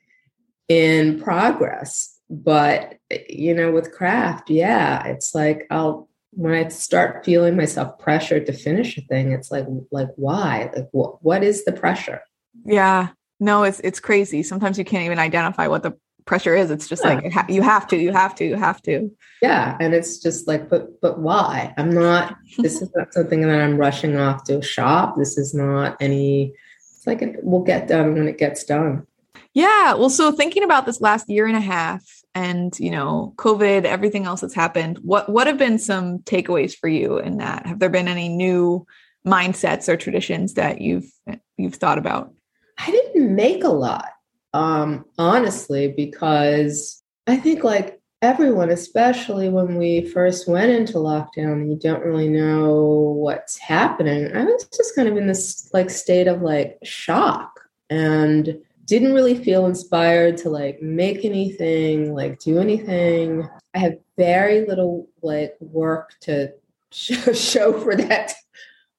in 0.68 1.20
progress. 1.20 2.16
But, 2.30 2.98
you 3.28 3.54
know, 3.54 3.72
with 3.72 3.90
craft, 3.90 4.50
yeah, 4.50 5.04
it's 5.08 5.34
like 5.34 5.66
I'll, 5.68 6.08
when 6.30 6.52
I 6.52 6.68
start 6.68 7.24
feeling 7.24 7.56
myself 7.56 7.98
pressured 7.98 8.46
to 8.46 8.52
finish 8.52 8.96
a 8.98 9.00
thing, 9.00 9.32
it's 9.32 9.50
like, 9.50 9.66
like, 9.90 10.10
why? 10.14 10.70
Like, 10.76 10.88
what, 10.92 11.24
what 11.24 11.42
is 11.42 11.64
the 11.64 11.72
pressure? 11.72 12.20
Yeah. 12.64 13.08
No, 13.40 13.64
it's, 13.64 13.80
it's 13.80 13.98
crazy. 13.98 14.44
Sometimes 14.44 14.78
you 14.78 14.84
can't 14.84 15.06
even 15.06 15.18
identify 15.18 15.66
what 15.66 15.82
the 15.82 15.98
pressure 16.28 16.54
is. 16.54 16.70
It's 16.70 16.86
just 16.86 17.02
yeah. 17.04 17.14
like, 17.14 17.48
you 17.48 17.62
have 17.62 17.88
to, 17.88 17.96
you 17.96 18.12
have 18.12 18.34
to, 18.36 18.44
you 18.44 18.54
have 18.54 18.80
to. 18.82 19.10
Yeah. 19.42 19.76
And 19.80 19.94
it's 19.94 20.18
just 20.18 20.46
like, 20.46 20.68
but, 20.68 21.00
but 21.00 21.18
why? 21.18 21.74
I'm 21.76 21.90
not, 21.90 22.36
this 22.58 22.80
is 22.80 22.90
not 22.94 23.12
something 23.12 23.40
that 23.40 23.60
I'm 23.60 23.78
rushing 23.78 24.16
off 24.16 24.44
to 24.44 24.58
a 24.58 24.62
shop. 24.62 25.16
This 25.16 25.38
is 25.38 25.54
not 25.54 25.96
any, 26.00 26.54
it's 26.94 27.06
like, 27.06 27.22
it 27.22 27.42
will 27.42 27.62
get 27.62 27.88
done 27.88 28.14
when 28.14 28.28
it 28.28 28.38
gets 28.38 28.62
done. 28.62 29.06
Yeah. 29.54 29.94
Well, 29.94 30.10
so 30.10 30.30
thinking 30.30 30.62
about 30.62 30.86
this 30.86 31.00
last 31.00 31.28
year 31.28 31.46
and 31.46 31.56
a 31.56 31.60
half 31.60 32.04
and, 32.34 32.78
you 32.78 32.90
know, 32.90 33.32
COVID, 33.36 33.84
everything 33.84 34.26
else 34.26 34.42
that's 34.42 34.54
happened, 34.54 34.98
what 34.98 35.28
what 35.28 35.46
have 35.46 35.58
been 35.58 35.78
some 35.78 36.18
takeaways 36.20 36.76
for 36.76 36.88
you 36.88 37.18
in 37.18 37.38
that? 37.38 37.66
Have 37.66 37.78
there 37.78 37.88
been 37.88 38.06
any 38.06 38.28
new 38.28 38.86
mindsets 39.26 39.88
or 39.88 39.96
traditions 39.96 40.54
that 40.54 40.80
you've 40.80 41.10
you've 41.56 41.76
thought 41.76 41.98
about? 41.98 42.32
I 42.76 42.90
didn't 42.90 43.34
make 43.34 43.64
a 43.64 43.68
lot. 43.68 44.10
Um, 44.54 45.04
honestly, 45.18 45.92
because 45.96 47.02
I 47.26 47.36
think 47.36 47.64
like 47.64 48.00
everyone, 48.22 48.70
especially 48.70 49.48
when 49.48 49.76
we 49.76 50.06
first 50.06 50.48
went 50.48 50.70
into 50.70 50.94
lockdown 50.94 51.52
and 51.52 51.70
you 51.70 51.78
don't 51.78 52.04
really 52.04 52.28
know 52.28 53.14
what's 53.16 53.58
happening, 53.58 54.34
I 54.34 54.44
was 54.44 54.68
just 54.74 54.94
kind 54.94 55.08
of 55.08 55.16
in 55.16 55.26
this 55.26 55.70
like 55.72 55.90
state 55.90 56.26
of 56.26 56.42
like 56.42 56.78
shock. 56.82 57.60
And 57.90 58.58
didn't 58.88 59.12
really 59.12 59.34
feel 59.34 59.66
inspired 59.66 60.38
to 60.38 60.48
like 60.48 60.80
make 60.80 61.24
anything, 61.24 62.14
like 62.14 62.38
do 62.40 62.58
anything. 62.58 63.46
I 63.74 63.78
have 63.78 63.98
very 64.16 64.66
little 64.66 65.06
like 65.22 65.54
work 65.60 66.14
to 66.22 66.52
show, 66.90 67.32
show 67.34 67.78
for 67.78 67.94
that 67.94 68.32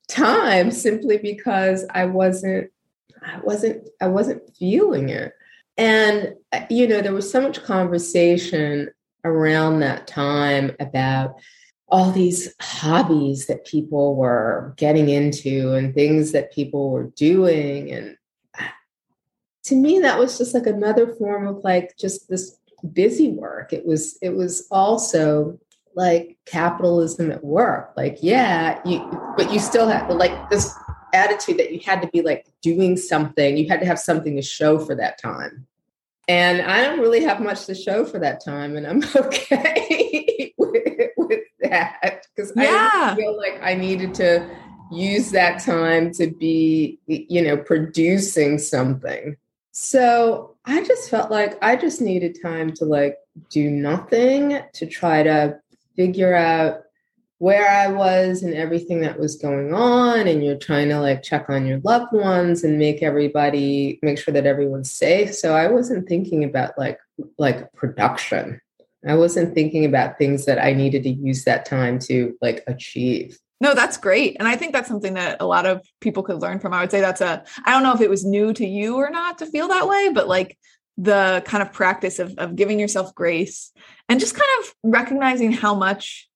time 0.08 0.70
simply 0.70 1.18
because 1.18 1.86
I 1.90 2.06
wasn't 2.06 2.70
I 3.24 3.40
wasn't 3.42 3.90
I 4.00 4.08
wasn't 4.08 4.56
feeling 4.56 5.10
it. 5.10 5.34
And 5.80 6.36
you 6.70 6.88
know, 6.88 7.02
there 7.02 7.14
was 7.14 7.32
so 7.32 7.40
much 7.40 7.64
conversation 7.64 8.90
around 9.24 9.80
that 9.80 10.08
time 10.08 10.76
about 10.80 11.36
all 11.88 12.12
these 12.12 12.54
hobbies 12.60 13.48
that 13.48 13.66
people 13.66 14.16
were 14.16 14.74
getting 14.78 15.08
into 15.08 15.74
and 15.74 15.96
things 15.96 16.34
that 16.34 16.52
people 16.52 16.92
were 16.92 17.06
doing. 17.16 17.92
And 17.92 18.18
to 19.64 19.76
me 19.76 20.00
that 20.00 20.20
was 20.20 20.38
just 20.38 20.54
like 20.54 20.68
another 20.68 21.08
form 21.16 21.48
of 21.48 21.64
like 21.64 21.96
just 21.98 22.28
this 22.28 22.58
busy 22.94 23.30
work. 23.30 23.72
It 23.72 23.86
was 23.86 24.18
it 24.22 24.36
was 24.36 24.68
also 24.70 25.58
like 25.96 26.38
capitalism 26.46 27.32
at 27.32 27.44
work. 27.44 27.94
Like 27.96 28.18
yeah 28.22 28.82
you 28.86 29.00
but 29.38 29.52
you 29.54 29.60
still 29.60 29.88
have 29.88 30.10
like 30.10 30.50
this 30.50 30.76
attitude 31.14 31.58
that 31.58 31.72
you 31.72 31.80
had 31.80 32.02
to 32.02 32.08
be 32.10 32.22
like 32.22 32.48
doing 32.62 32.98
something. 32.98 33.58
You 33.58 33.68
had 33.68 33.80
to 33.80 33.86
have 33.86 34.00
something 34.00 34.36
to 34.36 34.42
show 34.42 34.80
for 34.80 34.96
that 34.96 35.22
time. 35.22 35.66
And 36.28 36.62
i 36.62 36.84
don't 36.84 37.00
really 37.00 37.24
have 37.24 37.40
much 37.42 37.66
to 37.66 37.74
show 37.74 38.06
for 38.06 38.20
that 38.20 38.46
time 38.46 38.78
and 38.78 38.86
i'm 38.86 39.02
okay 39.16 40.54
with, 40.60 41.10
with 41.18 41.40
that 41.62 42.28
because 42.36 42.54
yeah. 42.56 42.90
i 42.94 43.16
feel 43.16 43.36
like 43.36 43.60
i 43.64 43.74
needed 43.74 44.14
to 44.14 44.48
use 44.90 45.32
that 45.32 45.64
time 45.64 46.12
to 46.14 46.28
be 46.28 47.00
you 47.06 47.42
know 47.42 47.58
producing 47.58 48.58
something. 48.58 49.38
So 49.72 50.56
I 50.66 50.84
just 50.84 51.10
felt 51.10 51.32
like 51.32 51.58
I 51.64 51.76
just 51.76 52.02
needed 52.02 52.40
time 52.42 52.74
to 52.74 52.86
like 52.86 53.18
do 53.50 53.70
nothing 53.70 54.60
to 54.74 54.86
try 54.86 55.24
to 55.24 55.60
figure 55.96 56.36
out 56.36 56.84
where 57.40 57.68
I 57.68 57.88
was 57.88 58.44
and 58.44 58.54
everything 58.54 59.02
that 59.02 59.20
was 59.20 59.38
going 59.38 59.74
on. 59.74 60.28
And 60.28 60.44
you're 60.44 60.58
trying 60.58 60.90
to 60.90 61.00
like 61.00 61.24
check 61.24 61.50
on 61.50 61.66
your 61.66 61.80
loved 61.80 62.14
ones 62.14 62.64
and 62.64 62.78
make 62.78 63.02
everybody 63.02 64.00
make 64.02 64.20
sure 64.20 64.34
that 64.34 64.46
everyone's 64.46 64.92
safe. 64.92 65.34
So 65.34 65.56
I 65.56 65.68
wasn't 65.68 66.08
thinking 66.08 66.44
about 66.44 66.78
like 66.78 67.00
like 67.38 67.74
production. 67.74 68.62
I 69.08 69.16
wasn't 69.16 69.56
thinking 69.56 69.86
about 69.86 70.18
things 70.18 70.46
that 70.46 70.60
I 70.60 70.74
needed 70.74 71.04
to 71.04 71.10
use 71.10 71.46
that 71.46 71.66
time 71.66 72.00
to 72.00 72.38
like 72.42 72.64
achieve. 72.68 73.40
No, 73.62 73.74
that's 73.74 73.98
great. 73.98 74.38
And 74.40 74.48
I 74.48 74.56
think 74.56 74.74
that's 74.74 74.88
something 74.88 75.16
that 75.16 75.38
a 75.42 75.46
lot 75.46 75.66
of 75.66 75.86
people 76.00 76.24
could 76.24 76.42
learn 76.42 76.60
from. 76.60 76.74
I 76.74 76.82
would 76.82 76.92
say 76.92 77.02
that's 77.02 77.22
a, 77.22 77.44
I 77.66 77.72
don't 77.72 77.84
know 77.84 77.94
if 77.94 78.02
it 78.02 78.10
was 78.10 78.26
new 78.26 78.54
to 78.54 78.66
you 78.66 78.96
or 78.96 79.10
not 79.10 79.40
to 79.40 79.46
feel 79.46 79.68
that 79.68 79.88
way, 79.88 80.12
but 80.14 80.30
like 80.30 80.58
the 80.98 81.42
kind 81.46 81.62
of 81.62 81.74
practice 81.74 82.20
of, 82.20 82.38
of 82.38 82.56
giving 82.56 82.80
yourself 82.80 83.14
grace 83.16 83.72
and 84.08 84.20
just 84.20 84.36
kind 84.36 84.50
of 84.60 84.74
recognizing 84.84 85.52
how 85.52 85.76
much 85.76 86.29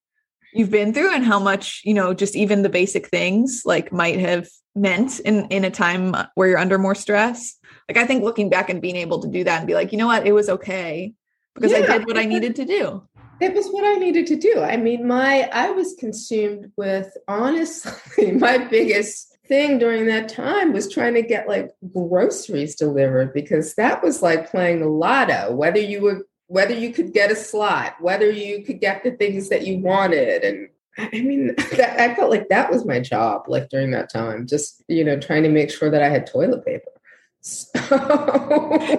you've 0.56 0.72
been 0.72 0.94
through 0.94 1.14
and 1.14 1.26
how 1.26 1.40
much, 1.40 1.82
you 1.84 1.94
know, 1.94 2.14
just 2.14 2.36
even 2.36 2.62
the 2.62 2.70
basic 2.70 3.08
things 3.08 3.64
like 3.66 3.92
might 3.92 4.20
have 4.20 4.48
meant 4.76 5.20
in, 5.20 5.46
in 5.48 5.64
a 5.64 5.72
time 5.72 6.16
where 6.36 6.50
you're 6.50 6.58
under 6.58 6.78
more 6.78 6.96
stress. 6.96 7.58
Like 7.90 7.98
I 7.98 8.06
think 8.06 8.24
looking 8.24 8.50
back 8.50 8.70
and 8.70 8.82
being 8.82 8.96
able 8.96 9.22
to 9.22 9.28
do 9.28 9.44
that 9.44 9.60
and 9.60 9.68
be 9.68 9.74
like, 9.74 9.92
you 9.92 9.98
know 9.98 10.08
what, 10.08 10.26
it 10.26 10.32
was 10.32 10.50
okay 10.50 11.14
because 11.56 11.72
yeah. 11.72 11.80
I 11.80 11.98
did 11.98 12.08
what 12.08 12.18
I 12.18 12.26
needed 12.26 12.56
to 12.58 12.66
do 12.66 13.08
it 13.44 13.54
was 13.54 13.68
what 13.70 13.84
I 13.84 13.96
needed 13.96 14.28
to 14.28 14.36
do. 14.36 14.62
I 14.62 14.78
mean, 14.78 15.08
my 15.08 15.50
I 15.52 15.72
was 15.72 15.96
consumed 16.00 16.72
with 16.78 17.16
honestly 17.28 18.32
my 18.32 18.58
biggest 18.58 19.38
thing 19.46 19.78
during 19.78 20.08
that 20.08 20.30
time 20.30 20.72
was 20.72 20.92
trying 20.92 21.16
to 21.16 21.22
get 21.22 21.48
like 21.48 21.72
groceries 21.94 22.76
delivered 22.76 23.34
because 23.34 23.76
that 23.76 24.02
was 24.02 24.22
like 24.22 24.50
playing 24.50 24.80
the 24.80 24.88
lotto, 24.88 25.54
whether 25.54 25.80
you 25.80 26.02
were 26.02 26.26
whether 26.48 26.74
you 26.74 26.92
could 26.92 27.14
get 27.14 27.32
a 27.32 27.36
slot, 27.36 27.96
whether 28.00 28.30
you 28.30 28.64
could 28.64 28.80
get 28.80 29.04
the 29.04 29.12
things 29.12 29.50
that 29.50 29.66
you 29.66 29.80
wanted. 29.80 30.44
And 30.44 30.70
I 30.98 31.22
mean, 31.22 31.56
that, 31.78 32.00
I 32.00 32.16
felt 32.16 32.30
like 32.30 32.50
that 32.50 32.72
was 32.72 32.86
my 32.86 33.00
job, 33.00 33.44
like 33.48 33.70
during 33.70 33.92
that 33.92 34.12
time, 34.12 34.48
just, 34.48 34.84
you 34.88 35.04
know, 35.04 35.20
trying 35.20 35.44
to 35.44 35.50
make 35.50 35.72
sure 35.72 35.90
that 35.90 36.04
I 36.04 36.10
had 36.10 36.28
toilet 36.28 36.66
paper. 36.66 36.90
So, 37.46 37.70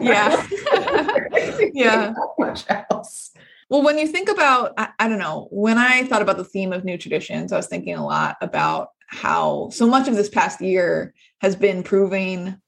yeah. 0.02 0.46
yeah. 1.72 2.12
much 2.38 2.64
else. 2.68 3.32
Well, 3.70 3.82
when 3.82 3.96
you 3.96 4.06
think 4.06 4.28
about, 4.28 4.74
I, 4.76 4.88
I, 4.98 5.08
don't 5.08 5.18
know, 5.18 5.48
when 5.50 5.78
I 5.78 6.04
thought 6.04 6.20
about 6.20 6.36
the 6.36 6.44
theme 6.44 6.70
of 6.74 6.84
new 6.84 6.98
traditions, 6.98 7.52
I 7.52 7.56
was 7.56 7.68
thinking 7.68 7.94
a 7.94 8.04
lot 8.04 8.36
about 8.42 8.90
how 9.06 9.70
so 9.70 9.86
much 9.86 10.08
of 10.08 10.16
this 10.16 10.28
past 10.28 10.60
year 10.60 11.14
has 11.40 11.56
been 11.56 11.82
proving, 11.82 12.60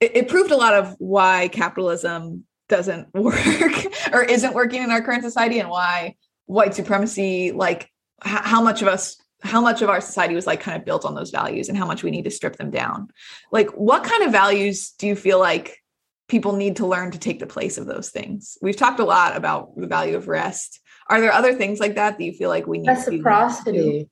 it, 0.00 0.16
it 0.16 0.28
proved 0.28 0.50
a 0.50 0.56
lot 0.56 0.72
of 0.72 0.96
why 0.98 1.48
capitalism 1.48 2.46
doesn't 2.74 3.08
work 3.14 3.86
or 4.12 4.22
isn't 4.22 4.54
working 4.54 4.82
in 4.82 4.90
our 4.90 5.00
current 5.00 5.22
society 5.22 5.60
and 5.60 5.70
why 5.70 6.16
white 6.46 6.74
supremacy, 6.74 7.52
like 7.52 7.82
h- 8.24 8.42
how 8.42 8.60
much 8.62 8.82
of 8.82 8.88
us 8.88 9.16
how 9.42 9.60
much 9.60 9.82
of 9.82 9.90
our 9.90 10.00
society 10.00 10.34
was 10.34 10.46
like 10.46 10.60
kind 10.60 10.74
of 10.76 10.86
built 10.86 11.04
on 11.04 11.14
those 11.14 11.30
values 11.30 11.68
and 11.68 11.76
how 11.76 11.86
much 11.86 12.02
we 12.02 12.10
need 12.10 12.24
to 12.24 12.30
strip 12.30 12.56
them 12.56 12.70
down. 12.70 13.08
Like, 13.52 13.68
what 13.72 14.02
kind 14.02 14.22
of 14.22 14.32
values 14.32 14.92
do 14.92 15.06
you 15.06 15.14
feel 15.14 15.38
like 15.38 15.82
people 16.28 16.54
need 16.54 16.76
to 16.76 16.86
learn 16.86 17.10
to 17.10 17.18
take 17.18 17.40
the 17.40 17.46
place 17.46 17.76
of 17.76 17.84
those 17.84 18.08
things? 18.08 18.56
We've 18.62 18.76
talked 18.76 19.00
a 19.00 19.04
lot 19.04 19.36
about 19.36 19.76
the 19.76 19.86
value 19.86 20.16
of 20.16 20.28
rest. 20.28 20.80
Are 21.10 21.20
there 21.20 21.30
other 21.30 21.52
things 21.52 21.78
like 21.78 21.96
that 21.96 22.16
that 22.16 22.24
you 22.24 22.32
feel 22.32 22.48
like 22.48 22.66
we 22.66 22.78
need 22.78 22.88
reciprocity? 22.88 24.08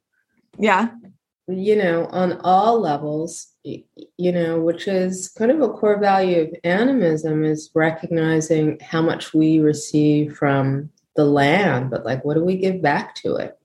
Yeah. 0.59 0.91
You 1.49 1.77
know, 1.77 2.07
on 2.07 2.41
all 2.45 2.81
levels, 2.81 3.49
you 3.65 4.33
know, 4.33 4.61
which 4.61 4.87
is 4.87 5.29
kind 5.29 5.51
of 5.51 5.61
a 5.61 5.69
core 5.69 5.99
value 5.99 6.43
of 6.43 6.55
animism 6.63 7.45
is 7.45 7.71
recognizing 7.75 8.79
how 8.81 9.03
much 9.03 9.35
we 9.35 9.59
receive 9.59 10.37
from 10.37 10.91
the 11.17 11.25
land, 11.25 11.91
but 11.91 12.05
like, 12.05 12.25
what 12.25 12.35
do 12.35 12.45
we 12.45 12.57
give 12.57 12.81
back 12.81 13.15
to 13.17 13.37
it? 13.37 13.59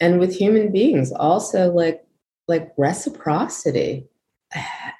and 0.00 0.18
with 0.18 0.34
human 0.34 0.72
beings 0.72 1.12
also 1.12 1.70
like 1.72 2.04
like 2.48 2.72
reciprocity 2.76 4.06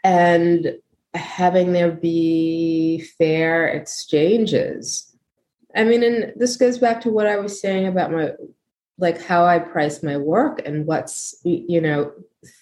and 0.05 0.77
having 1.15 1.73
there 1.73 1.91
be 1.91 3.01
fair 3.19 3.67
exchanges 3.67 5.17
i 5.75 5.83
mean 5.83 6.03
and 6.03 6.33
this 6.37 6.57
goes 6.57 6.79
back 6.79 7.01
to 7.01 7.11
what 7.11 7.27
i 7.27 7.37
was 7.37 7.61
saying 7.61 7.87
about 7.87 8.13
my 8.13 8.31
like 9.01 9.21
how 9.21 9.45
i 9.45 9.59
price 9.59 10.03
my 10.03 10.17
work 10.17 10.63
and 10.65 10.87
what's 10.87 11.41
you 11.45 11.81
know 11.81 12.13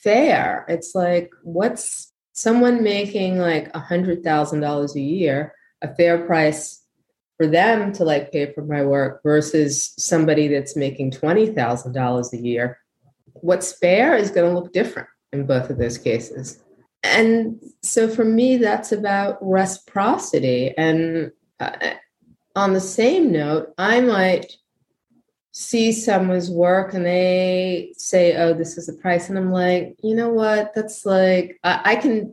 fair 0.03 0.65
it's 0.69 0.95
like 0.95 1.31
what's 1.43 2.13
someone 2.33 2.83
making 2.83 3.39
like 3.39 3.71
a 3.75 3.81
hundred 3.81 4.23
thousand 4.23 4.61
dollars 4.61 4.95
a 4.97 5.01
year 5.01 5.55
a 5.83 5.95
fair 5.95 6.27
price 6.27 6.83
for 7.39 7.47
them 7.47 7.93
to 7.93 8.05
like 8.05 8.33
pay 8.33 8.53
for 8.53 8.63
my 8.63 8.85
work 8.85 9.23
versus 9.23 9.95
somebody 9.97 10.49
that's 10.49 10.77
making 10.77 11.13
$20,000 11.13 12.33
a 12.33 12.37
year, 12.37 12.79
what's 13.35 13.79
fair 13.79 14.17
is 14.17 14.33
going 14.33 14.53
to 14.53 14.59
look 14.59 14.73
different 14.73 15.09
in 15.33 15.47
both 15.47 15.71
of 15.71 15.79
those 15.79 15.97
cases. 15.97 16.63
And 17.05 17.63
so 17.83 18.09
for 18.09 18.25
me, 18.25 18.57
that's 18.57 18.91
about 18.91 19.39
reciprocity. 19.41 20.75
And 20.77 21.31
uh, 21.61 21.95
on 22.57 22.73
the 22.73 22.81
same 22.81 23.31
note, 23.31 23.73
I 23.79 24.01
might 24.01 24.57
see 25.59 25.91
someone's 25.91 26.49
work 26.49 26.95
and 26.95 27.05
they 27.05 27.93
say, 27.97 28.37
oh, 28.37 28.55
this 28.55 28.79
is 28.79 28.87
the 28.87 28.93
price. 28.93 29.29
And 29.29 29.37
I'm 29.37 29.51
like, 29.51 29.97
you 30.05 30.15
know 30.15 30.29
what? 30.29 30.73
That's 30.73 31.05
like, 31.05 31.59
I, 31.65 31.81
I 31.85 31.97
can 31.97 32.33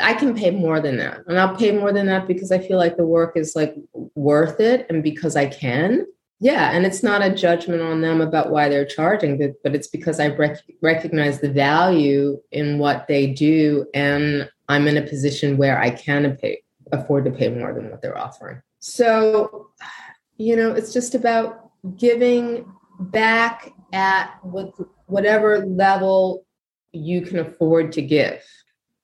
I 0.00 0.12
can 0.12 0.34
pay 0.34 0.50
more 0.50 0.78
than 0.78 0.98
that. 0.98 1.22
And 1.26 1.40
I'll 1.40 1.56
pay 1.56 1.72
more 1.72 1.92
than 1.94 2.06
that 2.06 2.28
because 2.28 2.52
I 2.52 2.58
feel 2.58 2.76
like 2.76 2.98
the 2.98 3.06
work 3.06 3.36
is 3.36 3.56
like 3.56 3.74
worth 4.14 4.60
it 4.60 4.86
and 4.90 5.02
because 5.02 5.34
I 5.34 5.46
can. 5.46 6.06
Yeah, 6.40 6.70
and 6.70 6.84
it's 6.84 7.02
not 7.02 7.22
a 7.22 7.34
judgment 7.34 7.80
on 7.82 8.02
them 8.02 8.20
about 8.20 8.50
why 8.50 8.68
they're 8.68 8.84
charging, 8.84 9.38
but, 9.38 9.54
but 9.64 9.74
it's 9.74 9.88
because 9.88 10.20
I 10.20 10.28
rec- 10.28 10.62
recognize 10.82 11.40
the 11.40 11.50
value 11.50 12.38
in 12.52 12.78
what 12.78 13.06
they 13.08 13.32
do 13.32 13.86
and 13.94 14.48
I'm 14.68 14.86
in 14.86 14.98
a 14.98 15.02
position 15.02 15.56
where 15.56 15.80
I 15.80 15.88
can 15.90 16.36
pay 16.36 16.62
afford 16.92 17.24
to 17.24 17.30
pay 17.30 17.48
more 17.48 17.72
than 17.72 17.90
what 17.90 18.02
they're 18.02 18.18
offering. 18.18 18.60
So, 18.78 19.70
you 20.36 20.54
know, 20.54 20.72
it's 20.72 20.92
just 20.92 21.14
about 21.14 21.67
giving 21.96 22.66
back 23.00 23.72
at 23.92 24.38
what, 24.42 24.74
whatever 25.06 25.64
level 25.64 26.44
you 26.92 27.22
can 27.22 27.38
afford 27.38 27.92
to 27.92 28.02
give? 28.02 28.42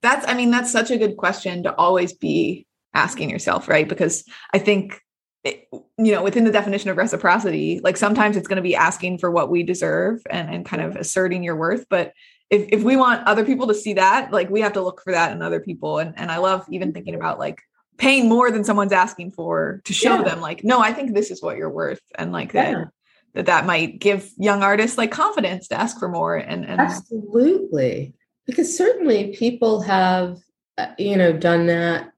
That's 0.03 0.29
i 0.29 0.35
mean 0.35 0.51
that's 0.51 0.71
such 0.71 0.91
a 0.91 0.99
good 0.99 1.17
question 1.17 1.63
to 1.63 1.75
always 1.75 2.13
be 2.13 2.67
asking 2.93 3.31
yourself 3.31 3.69
right? 3.69 3.89
Because 3.89 4.25
i 4.53 4.59
think 4.59 5.01
it, 5.45 5.69
you 5.73 6.13
know 6.13 6.23
within 6.23 6.45
the 6.45 6.53
definition 6.53 6.91
of 6.91 6.97
reciprocity 6.97 7.81
like 7.81 7.97
sometimes 7.97 8.37
it's 8.37 8.49
going 8.49 8.57
to 8.57 8.63
be 8.63 8.75
asking 8.75 9.19
for 9.19 9.31
what 9.31 9.51
we 9.51 9.63
deserve 9.63 10.23
and, 10.31 10.49
and 10.49 10.67
kind 10.67 10.83
of 10.83 10.97
asserting 10.97 11.43
your 11.43 11.57
worth. 11.57 11.87
But 11.89 12.13
if, 12.51 12.69
if 12.71 12.83
we 12.83 12.97
want 12.97 13.27
other 13.27 13.45
people 13.45 13.67
to 13.69 13.75
see 13.75 13.95
that 13.95 14.31
like 14.31 14.51
we 14.51 14.61
have 14.61 14.75
to 14.75 14.83
look 14.83 15.01
for 15.03 15.13
that 15.13 15.33
in 15.33 15.43
other 15.43 15.61
people. 15.61 15.99
And, 15.99 16.15
and 16.19 16.31
i 16.31 16.37
love 16.37 16.67
even 16.71 16.93
thinking 16.93 17.15
about 17.15 17.39
like 17.39 17.63
paying 17.97 18.29
more 18.29 18.51
than 18.51 18.65
someone's 18.65 18.93
asking 18.93 19.31
for 19.31 19.81
to 19.85 19.93
show 19.93 20.17
yeah. 20.17 20.23
them 20.23 20.41
like 20.41 20.65
no 20.65 20.81
i 20.81 20.93
think 20.93 21.15
this 21.15 21.31
is 21.31 21.43
what 21.43 21.57
you're 21.57 21.71
worth 21.71 22.01
and 22.17 22.33
like 22.33 22.53
yeah. 22.53 22.73
that 22.73 22.89
that 23.35 23.47
that 23.47 23.67
might 23.67 23.99
give 23.99 24.31
young 24.37 24.63
artists 24.63 24.99
like 24.99 25.11
confidence 25.11 25.69
to 25.69 25.75
ask 25.75 25.99
for 25.99 26.09
more 26.09 26.37
and, 26.37 26.65
and 26.65 26.81
absolutely 26.81 28.15
because 28.47 28.77
certainly 28.77 29.35
people 29.37 29.81
have 29.83 30.39
uh, 30.79 30.89
you 30.99 31.17
know 31.17 31.33
done 31.33 31.67
that 31.67 32.11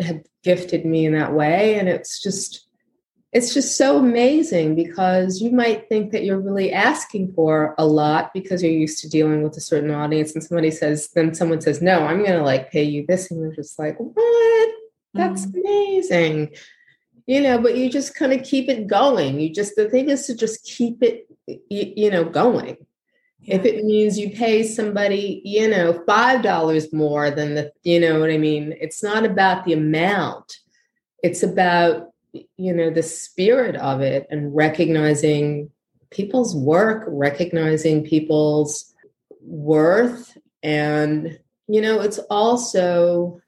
have 0.00 0.22
gifted 0.42 0.84
me 0.84 1.06
in 1.06 1.12
that 1.12 1.32
way 1.32 1.78
and 1.78 1.88
it's 1.88 2.22
just 2.22 2.66
it's 3.32 3.52
just 3.52 3.76
so 3.76 3.98
amazing 3.98 4.74
because 4.74 5.42
you 5.42 5.50
might 5.50 5.88
think 5.88 6.10
that 6.12 6.24
you're 6.24 6.40
really 6.40 6.72
asking 6.72 7.32
for 7.32 7.74
a 7.76 7.84
lot 7.84 8.32
because 8.32 8.62
you're 8.62 8.72
used 8.72 9.00
to 9.00 9.08
dealing 9.08 9.42
with 9.42 9.56
a 9.56 9.60
certain 9.60 9.90
audience 9.90 10.34
and 10.34 10.42
somebody 10.42 10.70
says 10.70 11.10
then 11.14 11.34
someone 11.34 11.60
says 11.60 11.82
no 11.82 12.00
i'm 12.06 12.18
going 12.18 12.38
to 12.38 12.42
like 12.42 12.70
pay 12.70 12.82
you 12.82 13.04
this 13.06 13.30
and 13.30 13.40
you're 13.40 13.54
just 13.54 13.78
like 13.78 13.96
what 13.98 14.70
that's 15.14 15.46
mm. 15.46 15.60
amazing 15.60 16.54
you 17.26 17.40
know 17.40 17.58
but 17.58 17.76
you 17.76 17.90
just 17.90 18.14
kind 18.14 18.32
of 18.32 18.42
keep 18.44 18.68
it 18.68 18.86
going 18.86 19.40
you 19.40 19.52
just 19.52 19.76
the 19.76 19.88
thing 19.88 20.08
is 20.08 20.26
to 20.26 20.34
just 20.34 20.64
keep 20.64 21.02
it 21.02 21.26
you, 21.46 21.92
you 21.96 22.10
know 22.10 22.24
going 22.24 22.76
if 23.46 23.64
it 23.64 23.84
means 23.84 24.18
you 24.18 24.30
pay 24.30 24.64
somebody, 24.64 25.40
you 25.44 25.68
know, 25.68 25.92
$5 26.06 26.92
more 26.92 27.30
than 27.30 27.54
the, 27.54 27.72
you 27.84 28.00
know 28.00 28.18
what 28.18 28.30
I 28.30 28.38
mean? 28.38 28.74
It's 28.80 29.02
not 29.02 29.24
about 29.24 29.64
the 29.64 29.72
amount. 29.72 30.58
It's 31.22 31.44
about, 31.44 32.10
you 32.32 32.74
know, 32.74 32.90
the 32.90 33.04
spirit 33.04 33.76
of 33.76 34.00
it 34.00 34.26
and 34.30 34.54
recognizing 34.54 35.70
people's 36.10 36.56
work, 36.56 37.04
recognizing 37.06 38.04
people's 38.04 38.92
worth. 39.40 40.36
And, 40.62 41.38
you 41.68 41.80
know, 41.80 42.00
it's 42.00 42.18
also 42.18 43.40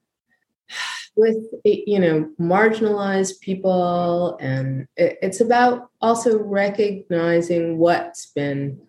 with, 1.19 1.37
you 1.65 1.99
know, 1.99 2.31
marginalized 2.41 3.41
people. 3.41 4.39
And 4.41 4.87
it's 4.97 5.41
about 5.41 5.91
also 6.01 6.39
recognizing 6.39 7.79
what's 7.79 8.27
been 8.27 8.81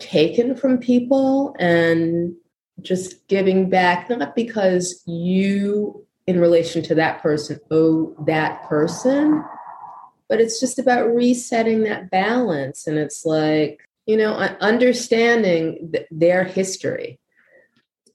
taken 0.00 0.56
from 0.56 0.78
people 0.78 1.54
and 1.60 2.34
just 2.82 3.28
giving 3.28 3.70
back, 3.70 4.10
not 4.10 4.34
because 4.34 5.02
you, 5.06 6.04
in 6.26 6.40
relation 6.40 6.82
to 6.82 6.94
that 6.96 7.22
person, 7.22 7.60
owe 7.70 8.16
that 8.26 8.64
person, 8.64 9.44
but 10.28 10.40
it's 10.40 10.58
just 10.58 10.78
about 10.78 11.14
resetting 11.14 11.84
that 11.84 12.10
balance. 12.10 12.88
And 12.88 12.98
it's 12.98 13.24
like, 13.24 13.80
you 14.06 14.16
know, 14.16 14.32
understanding 14.32 15.90
th- 15.92 16.06
their 16.10 16.42
history 16.42 17.19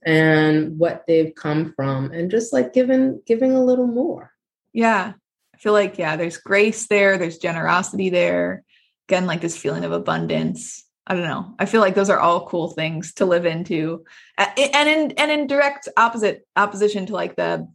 and 0.06 0.78
what 0.78 1.04
they've 1.08 1.34
come 1.36 1.74
from 1.76 2.12
and 2.12 2.30
just 2.32 2.54
like 2.54 2.74
giving 2.74 3.22
giving 3.26 3.54
a 3.54 3.64
little 3.64 3.88
more 3.88 4.32
yeah 4.74 5.14
i 5.54 5.58
feel 5.58 5.74
like 5.74 5.98
yeah 5.98 6.16
there's 6.16 6.38
grace 6.38 6.88
there 6.88 7.18
there's 7.18 7.38
generosity 7.38 8.10
there 8.10 8.64
again 9.08 9.26
like 9.26 9.42
this 9.42 9.58
feeling 9.58 9.84
of 9.84 9.92
abundance 9.92 10.86
I 11.08 11.14
don't 11.14 11.24
know. 11.24 11.54
I 11.60 11.66
feel 11.66 11.82
like 11.82 11.94
those 11.94 12.10
are 12.10 12.20
all 12.20 12.48
cool 12.48 12.70
things 12.70 13.14
to 13.16 13.26
live 13.26 13.46
into, 13.46 14.04
and 14.40 14.90
in 14.90 15.12
and 15.12 15.32
in 15.32 15.46
direct 15.46 15.88
opposite 15.98 16.48
opposition 16.56 17.06
to 17.06 17.14
like 17.14 17.36
the 17.36 17.68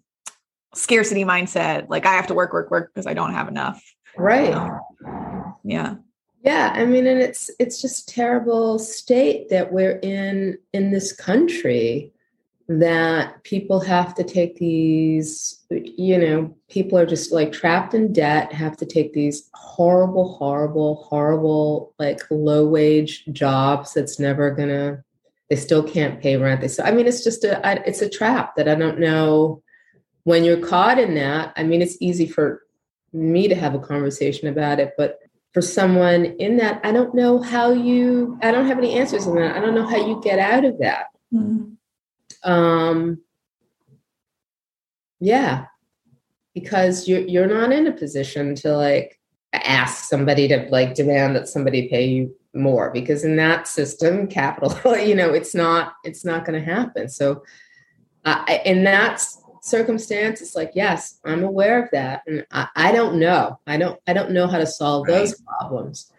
scarcity 0.74 1.24
mindset. 1.24 1.88
Like 1.88 2.06
I 2.06 2.14
have 2.14 2.26
to 2.28 2.34
work, 2.34 2.52
work, 2.52 2.70
work 2.70 2.90
because 2.92 3.06
I 3.06 3.14
don't 3.14 3.32
have 3.32 3.46
enough. 3.46 3.82
Right. 4.16 4.52
Um, 4.52 5.54
yeah. 5.62 5.94
Yeah. 6.42 6.72
I 6.74 6.84
mean, 6.86 7.06
and 7.06 7.20
it's 7.20 7.50
it's 7.60 7.80
just 7.80 8.08
terrible 8.08 8.80
state 8.80 9.48
that 9.50 9.72
we're 9.72 10.00
in 10.02 10.58
in 10.72 10.90
this 10.90 11.12
country 11.12 12.12
that 12.78 13.42
people 13.42 13.80
have 13.80 14.14
to 14.14 14.22
take 14.22 14.54
these, 14.54 15.58
you 15.70 16.16
know, 16.16 16.56
people 16.68 16.96
are 16.96 17.04
just 17.04 17.32
like 17.32 17.50
trapped 17.50 17.94
in 17.94 18.12
debt, 18.12 18.52
have 18.52 18.76
to 18.76 18.86
take 18.86 19.12
these 19.12 19.50
horrible, 19.54 20.36
horrible, 20.36 20.94
horrible, 21.08 21.92
like 21.98 22.20
low 22.30 22.68
wage 22.68 23.24
jobs 23.32 23.92
that's 23.92 24.20
never 24.20 24.52
gonna, 24.52 25.02
they 25.48 25.56
still 25.56 25.82
can't 25.82 26.20
pay 26.20 26.36
rent. 26.36 26.60
They 26.60 26.68
so 26.68 26.84
I 26.84 26.92
mean, 26.92 27.08
it's 27.08 27.24
just 27.24 27.42
a, 27.42 27.60
it's 27.88 28.02
a 28.02 28.08
trap 28.08 28.54
that 28.54 28.68
I 28.68 28.76
don't 28.76 29.00
know 29.00 29.64
when 30.22 30.44
you're 30.44 30.64
caught 30.64 31.00
in 31.00 31.16
that. 31.16 31.52
I 31.56 31.64
mean, 31.64 31.82
it's 31.82 31.96
easy 32.00 32.28
for 32.28 32.62
me 33.12 33.48
to 33.48 33.56
have 33.56 33.74
a 33.74 33.80
conversation 33.80 34.46
about 34.46 34.78
it, 34.78 34.92
but 34.96 35.18
for 35.52 35.60
someone 35.60 36.24
in 36.24 36.58
that, 36.58 36.80
I 36.84 36.92
don't 36.92 37.16
know 37.16 37.42
how 37.42 37.72
you, 37.72 38.38
I 38.42 38.52
don't 38.52 38.68
have 38.68 38.78
any 38.78 38.92
answers 38.92 39.26
on 39.26 39.34
that. 39.34 39.56
I 39.56 39.60
don't 39.60 39.74
know 39.74 39.88
how 39.88 39.96
you 39.96 40.20
get 40.22 40.38
out 40.38 40.64
of 40.64 40.78
that. 40.78 41.06
Mm-hmm 41.34 41.74
um, 42.42 43.20
yeah. 45.20 45.66
because 46.54 47.08
you're 47.08 47.20
you're 47.20 47.46
not 47.46 47.72
in 47.72 47.86
a 47.86 47.92
position 47.92 48.54
to 48.56 48.76
like 48.76 49.20
ask 49.52 50.04
somebody 50.04 50.48
to 50.48 50.68
like 50.70 50.94
demand 50.94 51.36
that 51.36 51.48
somebody 51.48 51.88
pay 51.88 52.06
you 52.06 52.34
more 52.54 52.90
because 52.90 53.24
in 53.24 53.36
that 53.36 53.68
system 53.68 54.26
capital 54.26 54.96
you 54.96 55.14
know 55.14 55.32
it's 55.32 55.54
not 55.54 55.94
it's 56.04 56.24
not 56.24 56.44
going 56.44 56.58
to 56.58 56.64
happen 56.64 57.08
so 57.08 57.42
uh, 58.24 58.44
in 58.64 58.84
that 58.84 59.24
circumstance 59.62 60.40
it's 60.40 60.56
like 60.56 60.72
yes 60.74 61.20
i'm 61.24 61.44
aware 61.44 61.82
of 61.82 61.88
that 61.92 62.22
and 62.26 62.44
I, 62.50 62.68
I 62.74 62.92
don't 62.92 63.18
know 63.18 63.58
i 63.66 63.76
don't 63.76 64.00
i 64.06 64.12
don't 64.12 64.32
know 64.32 64.46
how 64.46 64.58
to 64.58 64.66
solve 64.66 65.06
right. 65.06 65.18
those 65.18 65.40
problems 65.42 66.10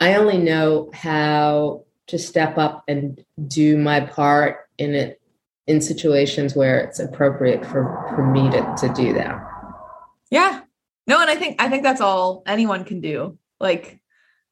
i 0.00 0.16
only 0.16 0.38
know 0.38 0.90
how 0.92 1.84
to 2.08 2.18
step 2.18 2.58
up 2.58 2.84
and 2.88 3.24
do 3.46 3.78
my 3.78 4.00
part 4.00 4.61
in 4.78 4.94
it 4.94 5.20
in 5.66 5.80
situations 5.80 6.56
where 6.56 6.78
it's 6.80 6.98
appropriate 6.98 7.64
for 7.64 8.12
for 8.14 8.26
me 8.26 8.50
to 8.50 8.74
to 8.78 8.92
do 8.94 9.12
that. 9.14 9.40
Yeah. 10.30 10.60
No 11.06 11.20
and 11.20 11.30
i 11.30 11.34
think 11.34 11.60
i 11.60 11.68
think 11.68 11.82
that's 11.82 12.00
all 12.00 12.42
anyone 12.46 12.84
can 12.84 13.00
do. 13.00 13.38
Like 13.60 14.00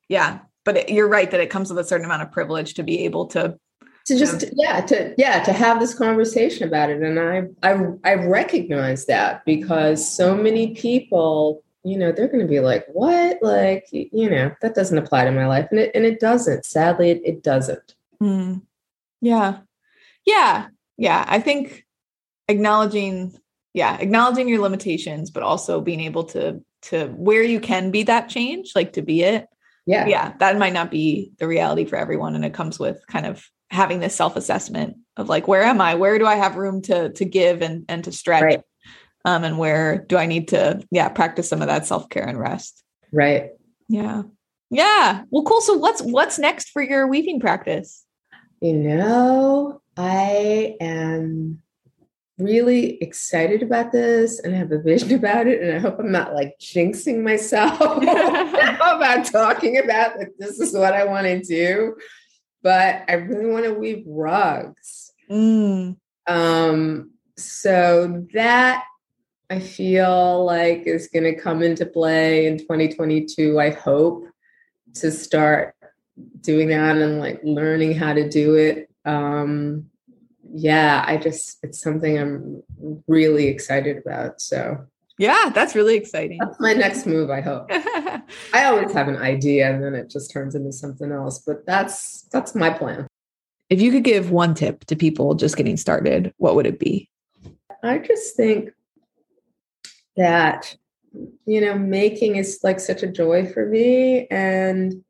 yeah 0.08 0.40
but 0.64 0.76
it, 0.76 0.88
you're 0.90 1.08
right 1.08 1.30
that 1.30 1.40
it 1.40 1.50
comes 1.50 1.70
with 1.70 1.78
a 1.78 1.84
certain 1.84 2.04
amount 2.04 2.22
of 2.22 2.30
privilege 2.30 2.74
to 2.74 2.82
be 2.82 3.04
able 3.04 3.26
to 3.26 3.58
to 4.06 4.18
just 4.18 4.44
yeah 4.54 4.80
to 4.80 5.14
yeah 5.16 5.42
to 5.42 5.52
have 5.52 5.80
this 5.80 5.94
conversation 5.94 6.66
about 6.66 6.90
it. 6.90 7.02
And 7.02 7.18
i 7.18 7.42
i 7.62 7.86
i 8.04 8.14
recognize 8.14 9.06
that 9.06 9.44
because 9.44 10.06
so 10.06 10.34
many 10.34 10.74
people 10.74 11.62
you 11.84 11.96
know 11.96 12.12
they're 12.12 12.28
going 12.28 12.40
to 12.40 12.46
be 12.46 12.60
like 12.60 12.86
what? 12.92 13.38
Like 13.42 13.86
you 13.90 14.28
know 14.28 14.52
that 14.62 14.74
doesn't 14.74 14.98
apply 14.98 15.24
to 15.24 15.32
my 15.32 15.46
life. 15.46 15.68
And 15.70 15.80
it 15.80 15.90
and 15.94 16.04
it 16.04 16.20
doesn't. 16.20 16.64
Sadly 16.64 17.10
it, 17.10 17.22
it 17.24 17.42
doesn't. 17.42 17.94
Mm. 18.22 18.60
yeah 19.22 19.60
yeah. 20.30 20.66
Yeah 20.96 21.24
i 21.26 21.40
think 21.40 21.84
acknowledging 22.48 23.32
yeah 23.74 23.96
acknowledging 23.98 24.48
your 24.48 24.60
limitations 24.60 25.30
but 25.30 25.42
also 25.42 25.80
being 25.80 26.00
able 26.00 26.24
to 26.24 26.60
to 26.82 27.06
where 27.08 27.42
you 27.42 27.60
can 27.60 27.90
be 27.90 28.02
that 28.04 28.28
change 28.28 28.72
like 28.74 28.94
to 28.94 29.02
be 29.02 29.22
it. 29.22 29.46
Yeah. 29.86 30.06
Yeah 30.06 30.34
that 30.38 30.58
might 30.58 30.72
not 30.72 30.90
be 30.90 31.32
the 31.38 31.46
reality 31.46 31.84
for 31.84 31.96
everyone 31.96 32.34
and 32.34 32.44
it 32.44 32.54
comes 32.54 32.78
with 32.78 33.00
kind 33.06 33.26
of 33.26 33.44
having 33.70 34.00
this 34.00 34.14
self-assessment 34.14 34.96
of 35.16 35.28
like 35.28 35.46
where 35.46 35.62
am 35.62 35.80
i? 35.80 35.94
Where 35.94 36.18
do 36.18 36.26
i 36.26 36.34
have 36.34 36.56
room 36.56 36.82
to 36.82 37.10
to 37.12 37.24
give 37.24 37.62
and 37.62 37.84
and 37.88 38.04
to 38.04 38.12
stretch? 38.12 38.42
Right. 38.42 38.62
um 39.24 39.44
and 39.44 39.58
where 39.58 40.04
do 40.08 40.16
i 40.16 40.26
need 40.26 40.48
to 40.48 40.82
yeah 40.90 41.08
practice 41.08 41.48
some 41.48 41.62
of 41.62 41.68
that 41.68 41.86
self-care 41.86 42.26
and 42.26 42.38
rest. 42.38 42.82
Right. 43.12 43.50
Yeah. 43.88 44.22
Yeah. 44.70 45.24
Well 45.30 45.44
cool. 45.44 45.60
So 45.60 45.74
what's 45.74 46.00
what's 46.02 46.38
next 46.38 46.70
for 46.70 46.82
your 46.82 47.06
weaving 47.06 47.40
practice? 47.40 48.04
You 48.60 48.74
know 48.74 49.80
i 50.00 50.76
am 50.80 51.60
really 52.40 53.00
excited 53.02 53.62
about 53.62 53.92
this 53.92 54.40
and 54.40 54.54
I 54.54 54.58
have 54.58 54.72
a 54.72 54.80
vision 54.80 55.14
about 55.14 55.46
it. 55.46 55.62
And 55.62 55.76
I 55.76 55.78
hope 55.78 55.98
I'm 55.98 56.12
not 56.12 56.34
like 56.34 56.58
jinxing 56.60 57.22
myself 57.22 57.78
about 57.80 59.26
talking 59.26 59.78
about 59.78 60.18
like 60.18 60.32
this 60.38 60.58
is 60.58 60.74
what 60.74 60.94
I 60.94 61.04
want 61.04 61.26
to 61.26 61.40
do. 61.40 61.96
But 62.62 63.04
I 63.08 63.14
really 63.14 63.50
want 63.50 63.64
to 63.64 63.74
weave 63.74 64.04
rugs. 64.06 65.12
Mm. 65.30 65.96
Um, 66.26 67.12
so 67.36 68.26
that 68.34 68.84
I 69.48 69.60
feel 69.60 70.44
like 70.44 70.82
is 70.86 71.08
going 71.08 71.24
to 71.24 71.34
come 71.34 71.62
into 71.62 71.86
play 71.86 72.46
in 72.46 72.58
2022. 72.58 73.58
I 73.58 73.70
hope 73.70 74.26
to 74.94 75.10
start 75.10 75.74
doing 76.40 76.68
that 76.68 76.98
and 76.98 77.18
like 77.18 77.40
learning 77.42 77.94
how 77.94 78.12
to 78.12 78.28
do 78.28 78.56
it. 78.56 78.90
Um, 79.06 79.89
yeah, 80.52 81.04
I 81.06 81.16
just, 81.16 81.58
it's 81.62 81.80
something 81.80 82.18
I'm 82.18 82.62
really 83.06 83.46
excited 83.46 83.98
about. 83.98 84.40
So, 84.40 84.86
yeah, 85.18 85.50
that's 85.54 85.74
really 85.74 85.96
exciting. 85.96 86.38
That's 86.38 86.58
my 86.60 86.72
next 86.72 87.06
move, 87.06 87.30
I 87.30 87.42
hope. 87.42 87.66
I 88.54 88.64
always 88.64 88.92
have 88.92 89.06
an 89.06 89.18
idea 89.18 89.70
and 89.70 89.84
then 89.84 89.94
it 89.94 90.08
just 90.08 90.30
turns 90.30 90.54
into 90.54 90.72
something 90.72 91.12
else, 91.12 91.40
but 91.40 91.66
that's 91.66 92.22
that's 92.32 92.54
my 92.54 92.70
plan. 92.70 93.06
If 93.68 93.82
you 93.82 93.92
could 93.92 94.02
give 94.02 94.30
one 94.30 94.54
tip 94.54 94.84
to 94.86 94.96
people 94.96 95.34
just 95.34 95.58
getting 95.58 95.76
started, 95.76 96.32
what 96.38 96.56
would 96.56 96.66
it 96.66 96.78
be? 96.78 97.10
I 97.82 97.98
just 97.98 98.34
think 98.34 98.70
that 100.16 100.74
you 101.44 101.60
know, 101.60 101.76
making 101.76 102.36
is 102.36 102.60
like 102.62 102.80
such 102.80 103.02
a 103.02 103.06
joy 103.06 103.44
for 103.44 103.66
me 103.66 104.26
and 104.28 105.04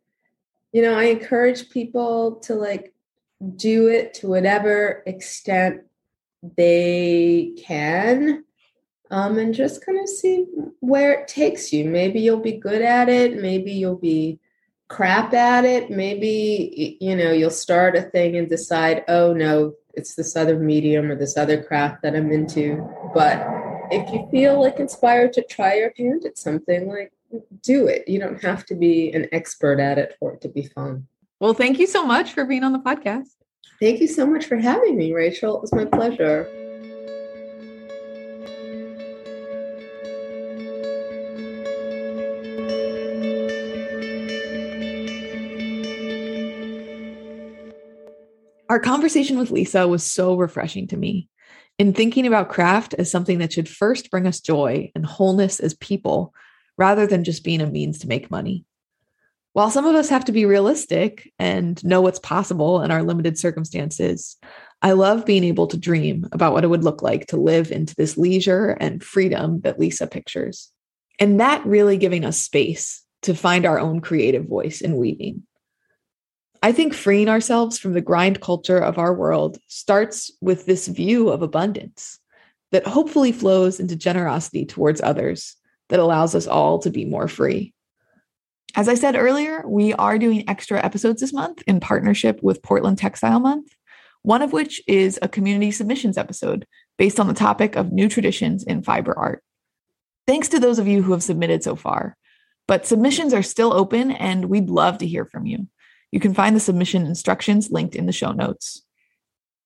you 0.72 0.82
know, 0.82 0.96
I 0.96 1.04
encourage 1.04 1.70
people 1.70 2.36
to 2.40 2.54
like 2.54 2.92
do 3.56 3.88
it 3.88 4.14
to 4.14 4.28
whatever 4.28 5.02
extent 5.06 5.82
they 6.56 7.54
can 7.58 8.44
um, 9.10 9.38
and 9.38 9.54
just 9.54 9.84
kind 9.84 9.98
of 9.98 10.08
see 10.08 10.46
where 10.80 11.12
it 11.12 11.28
takes 11.28 11.72
you. 11.72 11.84
Maybe 11.84 12.20
you'll 12.20 12.40
be 12.40 12.52
good 12.52 12.82
at 12.82 13.08
it. 13.08 13.40
Maybe 13.40 13.72
you'll 13.72 13.96
be 13.96 14.38
crap 14.88 15.32
at 15.34 15.64
it. 15.64 15.90
Maybe, 15.90 16.96
you 17.00 17.16
know, 17.16 17.32
you'll 17.32 17.50
start 17.50 17.96
a 17.96 18.02
thing 18.02 18.36
and 18.36 18.48
decide, 18.48 19.04
oh 19.08 19.32
no, 19.32 19.74
it's 19.94 20.14
this 20.14 20.36
other 20.36 20.58
medium 20.58 21.10
or 21.10 21.16
this 21.16 21.36
other 21.36 21.62
craft 21.62 22.02
that 22.02 22.14
I'm 22.14 22.30
into. 22.30 22.88
But 23.14 23.46
if 23.90 24.12
you 24.12 24.28
feel 24.30 24.60
like 24.60 24.78
inspired 24.78 25.32
to 25.34 25.42
try 25.42 25.74
your 25.74 25.92
hand 25.96 26.24
at 26.24 26.38
something, 26.38 26.88
like 26.88 27.12
do 27.62 27.86
it. 27.86 28.08
You 28.08 28.20
don't 28.20 28.42
have 28.42 28.64
to 28.66 28.74
be 28.74 29.12
an 29.12 29.28
expert 29.32 29.80
at 29.80 29.98
it 29.98 30.16
for 30.18 30.34
it 30.34 30.40
to 30.42 30.48
be 30.48 30.62
fun. 30.62 31.06
Well, 31.40 31.54
thank 31.54 31.78
you 31.78 31.86
so 31.86 32.04
much 32.04 32.32
for 32.34 32.44
being 32.44 32.64
on 32.64 32.72
the 32.72 32.78
podcast. 32.78 33.30
Thank 33.80 34.00
you 34.00 34.06
so 34.06 34.26
much 34.26 34.44
for 34.44 34.56
having 34.56 34.94
me, 34.94 35.14
Rachel. 35.14 35.56
It 35.56 35.62
was 35.62 35.72
my 35.72 35.86
pleasure. 35.86 36.46
Our 48.68 48.78
conversation 48.78 49.38
with 49.38 49.50
Lisa 49.50 49.88
was 49.88 50.04
so 50.04 50.36
refreshing 50.36 50.86
to 50.88 50.96
me. 50.98 51.30
In 51.78 51.94
thinking 51.94 52.26
about 52.26 52.50
craft 52.50 52.92
as 52.98 53.10
something 53.10 53.38
that 53.38 53.54
should 53.54 53.66
first 53.66 54.10
bring 54.10 54.26
us 54.26 54.40
joy 54.40 54.92
and 54.94 55.06
wholeness 55.06 55.58
as 55.58 55.72
people, 55.72 56.34
rather 56.76 57.06
than 57.06 57.24
just 57.24 57.44
being 57.44 57.62
a 57.62 57.66
means 57.66 58.00
to 58.00 58.08
make 58.08 58.30
money. 58.30 58.66
While 59.52 59.70
some 59.70 59.86
of 59.86 59.96
us 59.96 60.08
have 60.08 60.24
to 60.26 60.32
be 60.32 60.44
realistic 60.44 61.32
and 61.38 61.82
know 61.84 62.00
what's 62.00 62.20
possible 62.20 62.82
in 62.82 62.92
our 62.92 63.02
limited 63.02 63.36
circumstances, 63.36 64.36
I 64.80 64.92
love 64.92 65.26
being 65.26 65.42
able 65.42 65.66
to 65.68 65.76
dream 65.76 66.28
about 66.32 66.52
what 66.52 66.62
it 66.62 66.68
would 66.68 66.84
look 66.84 67.02
like 67.02 67.26
to 67.28 67.36
live 67.36 67.72
into 67.72 67.94
this 67.96 68.16
leisure 68.16 68.70
and 68.80 69.02
freedom 69.02 69.60
that 69.62 69.78
Lisa 69.78 70.06
pictures. 70.06 70.70
And 71.18 71.40
that 71.40 71.66
really 71.66 71.98
giving 71.98 72.24
us 72.24 72.38
space 72.38 73.04
to 73.22 73.34
find 73.34 73.66
our 73.66 73.78
own 73.78 74.00
creative 74.00 74.46
voice 74.46 74.80
in 74.80 74.96
weaving. 74.96 75.42
I 76.62 76.72
think 76.72 76.94
freeing 76.94 77.28
ourselves 77.28 77.78
from 77.78 77.94
the 77.94 78.00
grind 78.00 78.40
culture 78.40 78.78
of 78.78 78.98
our 78.98 79.12
world 79.12 79.58
starts 79.66 80.30
with 80.40 80.66
this 80.66 80.86
view 80.86 81.28
of 81.28 81.42
abundance 81.42 82.18
that 82.70 82.86
hopefully 82.86 83.32
flows 83.32 83.80
into 83.80 83.96
generosity 83.96 84.64
towards 84.64 85.00
others 85.00 85.56
that 85.88 85.98
allows 85.98 86.34
us 86.34 86.46
all 86.46 86.78
to 86.80 86.90
be 86.90 87.04
more 87.04 87.28
free. 87.28 87.74
As 88.76 88.88
I 88.88 88.94
said 88.94 89.16
earlier, 89.16 89.64
we 89.66 89.92
are 89.94 90.18
doing 90.18 90.48
extra 90.48 90.82
episodes 90.84 91.20
this 91.20 91.32
month 91.32 91.62
in 91.66 91.80
partnership 91.80 92.40
with 92.42 92.62
Portland 92.62 92.98
Textile 92.98 93.40
Month, 93.40 93.74
one 94.22 94.42
of 94.42 94.52
which 94.52 94.80
is 94.86 95.18
a 95.22 95.28
community 95.28 95.72
submissions 95.72 96.16
episode 96.16 96.66
based 96.96 97.18
on 97.18 97.26
the 97.26 97.34
topic 97.34 97.74
of 97.74 97.92
new 97.92 98.08
traditions 98.08 98.62
in 98.62 98.82
fiber 98.82 99.16
art. 99.18 99.42
Thanks 100.26 100.48
to 100.48 100.60
those 100.60 100.78
of 100.78 100.86
you 100.86 101.02
who 101.02 101.12
have 101.12 101.22
submitted 101.22 101.64
so 101.64 101.74
far, 101.74 102.16
but 102.68 102.86
submissions 102.86 103.34
are 103.34 103.42
still 103.42 103.72
open 103.72 104.12
and 104.12 104.44
we'd 104.44 104.70
love 104.70 104.98
to 104.98 105.06
hear 105.06 105.24
from 105.24 105.46
you. 105.46 105.66
You 106.12 106.20
can 106.20 106.34
find 106.34 106.54
the 106.54 106.60
submission 106.60 107.06
instructions 107.06 107.70
linked 107.70 107.96
in 107.96 108.06
the 108.06 108.12
show 108.12 108.30
notes. 108.30 108.82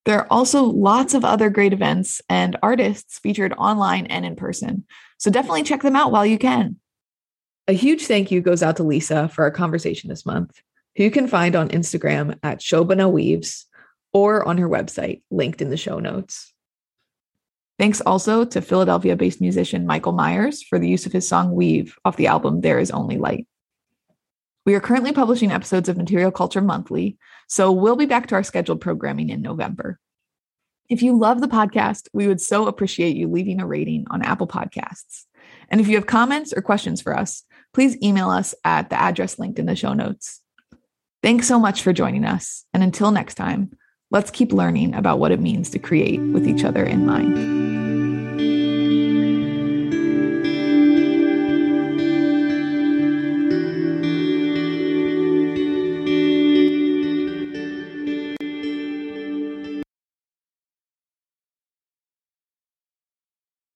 There 0.07 0.19
are 0.19 0.27
also 0.31 0.65
lots 0.65 1.13
of 1.13 1.25
other 1.25 1.51
great 1.51 1.73
events 1.73 2.23
and 2.29 2.57
artists 2.63 3.19
featured 3.19 3.55
online 3.59 4.07
and 4.07 4.25
in 4.25 4.37
person, 4.37 4.87
so 5.19 5.31
definitely 5.31 5.63
check 5.63 5.83
them 5.83 5.97
out 5.97 6.13
while 6.13 6.25
you 6.25 6.39
can. 6.39 6.77
A 7.67 7.73
huge 7.73 8.07
thank 8.07 8.31
you 8.31 8.43
goes 8.43 8.63
out 8.63 8.77
to 8.77 8.83
Lisa 8.83 9.29
for 9.29 9.45
our 9.45 9.51
conversation 9.51 10.11
this 10.11 10.27
month, 10.27 10.61
who 10.97 11.05
you 11.05 11.11
can 11.11 11.27
find 11.27 11.57
on 11.57 11.71
Instagram 11.71 12.39
at 12.43 12.61
Shobhana 12.61 13.11
Weaves 13.11 13.65
or 14.13 14.47
on 14.47 14.59
her 14.59 14.69
website, 14.69 15.23
linked 15.31 15.63
in 15.63 15.71
the 15.71 15.79
show 15.79 15.99
notes. 15.99 16.53
Thanks 17.79 18.03
also 18.03 18.45
to 18.45 18.61
Philadelphia 18.61 19.17
based 19.17 19.41
musician 19.41 19.87
Michael 19.87 20.13
Myers 20.13 20.63
for 20.63 20.79
the 20.79 20.89
use 20.89 21.07
of 21.07 21.13
his 21.13 21.27
song 21.27 21.53
Weave 21.53 21.97
off 22.05 22.17
the 22.17 22.27
album 22.27 22.61
There 22.61 22.79
Is 22.79 22.91
Only 22.91 23.17
Light. 23.17 23.49
We 24.67 24.75
are 24.75 24.81
currently 24.81 25.13
publishing 25.13 25.51
episodes 25.51 25.89
of 25.89 25.97
Material 25.97 26.31
Culture 26.31 26.61
monthly, 26.61 27.17
so 27.49 27.73
we'll 27.73 27.97
be 27.97 28.07
back 28.07 28.27
to 28.27 28.35
our 28.35 28.45
scheduled 28.45 28.83
programming 28.83 29.31
in 29.31 29.41
November. 29.41 29.99
If 30.91 31.03
you 31.03 31.19
love 31.19 31.41
the 31.41 31.49
podcast, 31.49 32.09
we 32.13 32.27
would 32.29 32.43
so 32.43 32.67
appreciate 32.67 33.17
you 33.17 33.27
leaving 33.27 33.59
a 33.59 33.67
rating 33.67 34.05
on 34.11 34.23
Apple 34.23 34.47
Podcasts. 34.47 35.25
And 35.71 35.81
if 35.81 35.89
you 35.89 35.95
have 35.95 36.07
comments 36.07 36.53
or 36.53 36.61
questions 36.61 37.01
for 37.01 37.17
us, 37.17 37.43
please 37.75 38.01
email 38.03 38.31
us 38.31 38.55
at 38.65 38.89
the 38.89 39.01
address 39.01 39.39
linked 39.39 39.59
in 39.59 39.67
the 39.67 39.77
show 39.77 39.93
notes. 39.93 40.41
Thanks 41.23 41.47
so 41.47 41.59
much 41.59 41.83
for 41.83 41.93
joining 41.93 42.25
us. 42.25 42.65
And 42.73 42.83
until 42.83 43.11
next 43.11 43.35
time, 43.35 43.77
let's 44.11 44.31
keep 44.31 44.53
learning 44.53 44.95
about 44.95 45.19
what 45.19 45.33
it 45.33 45.41
means 45.41 45.71
to 45.71 45.79
create 45.79 46.21
with 46.21 46.47
each 46.47 46.65
other 46.65 46.85
in 46.85 47.05
mind. 47.05 47.64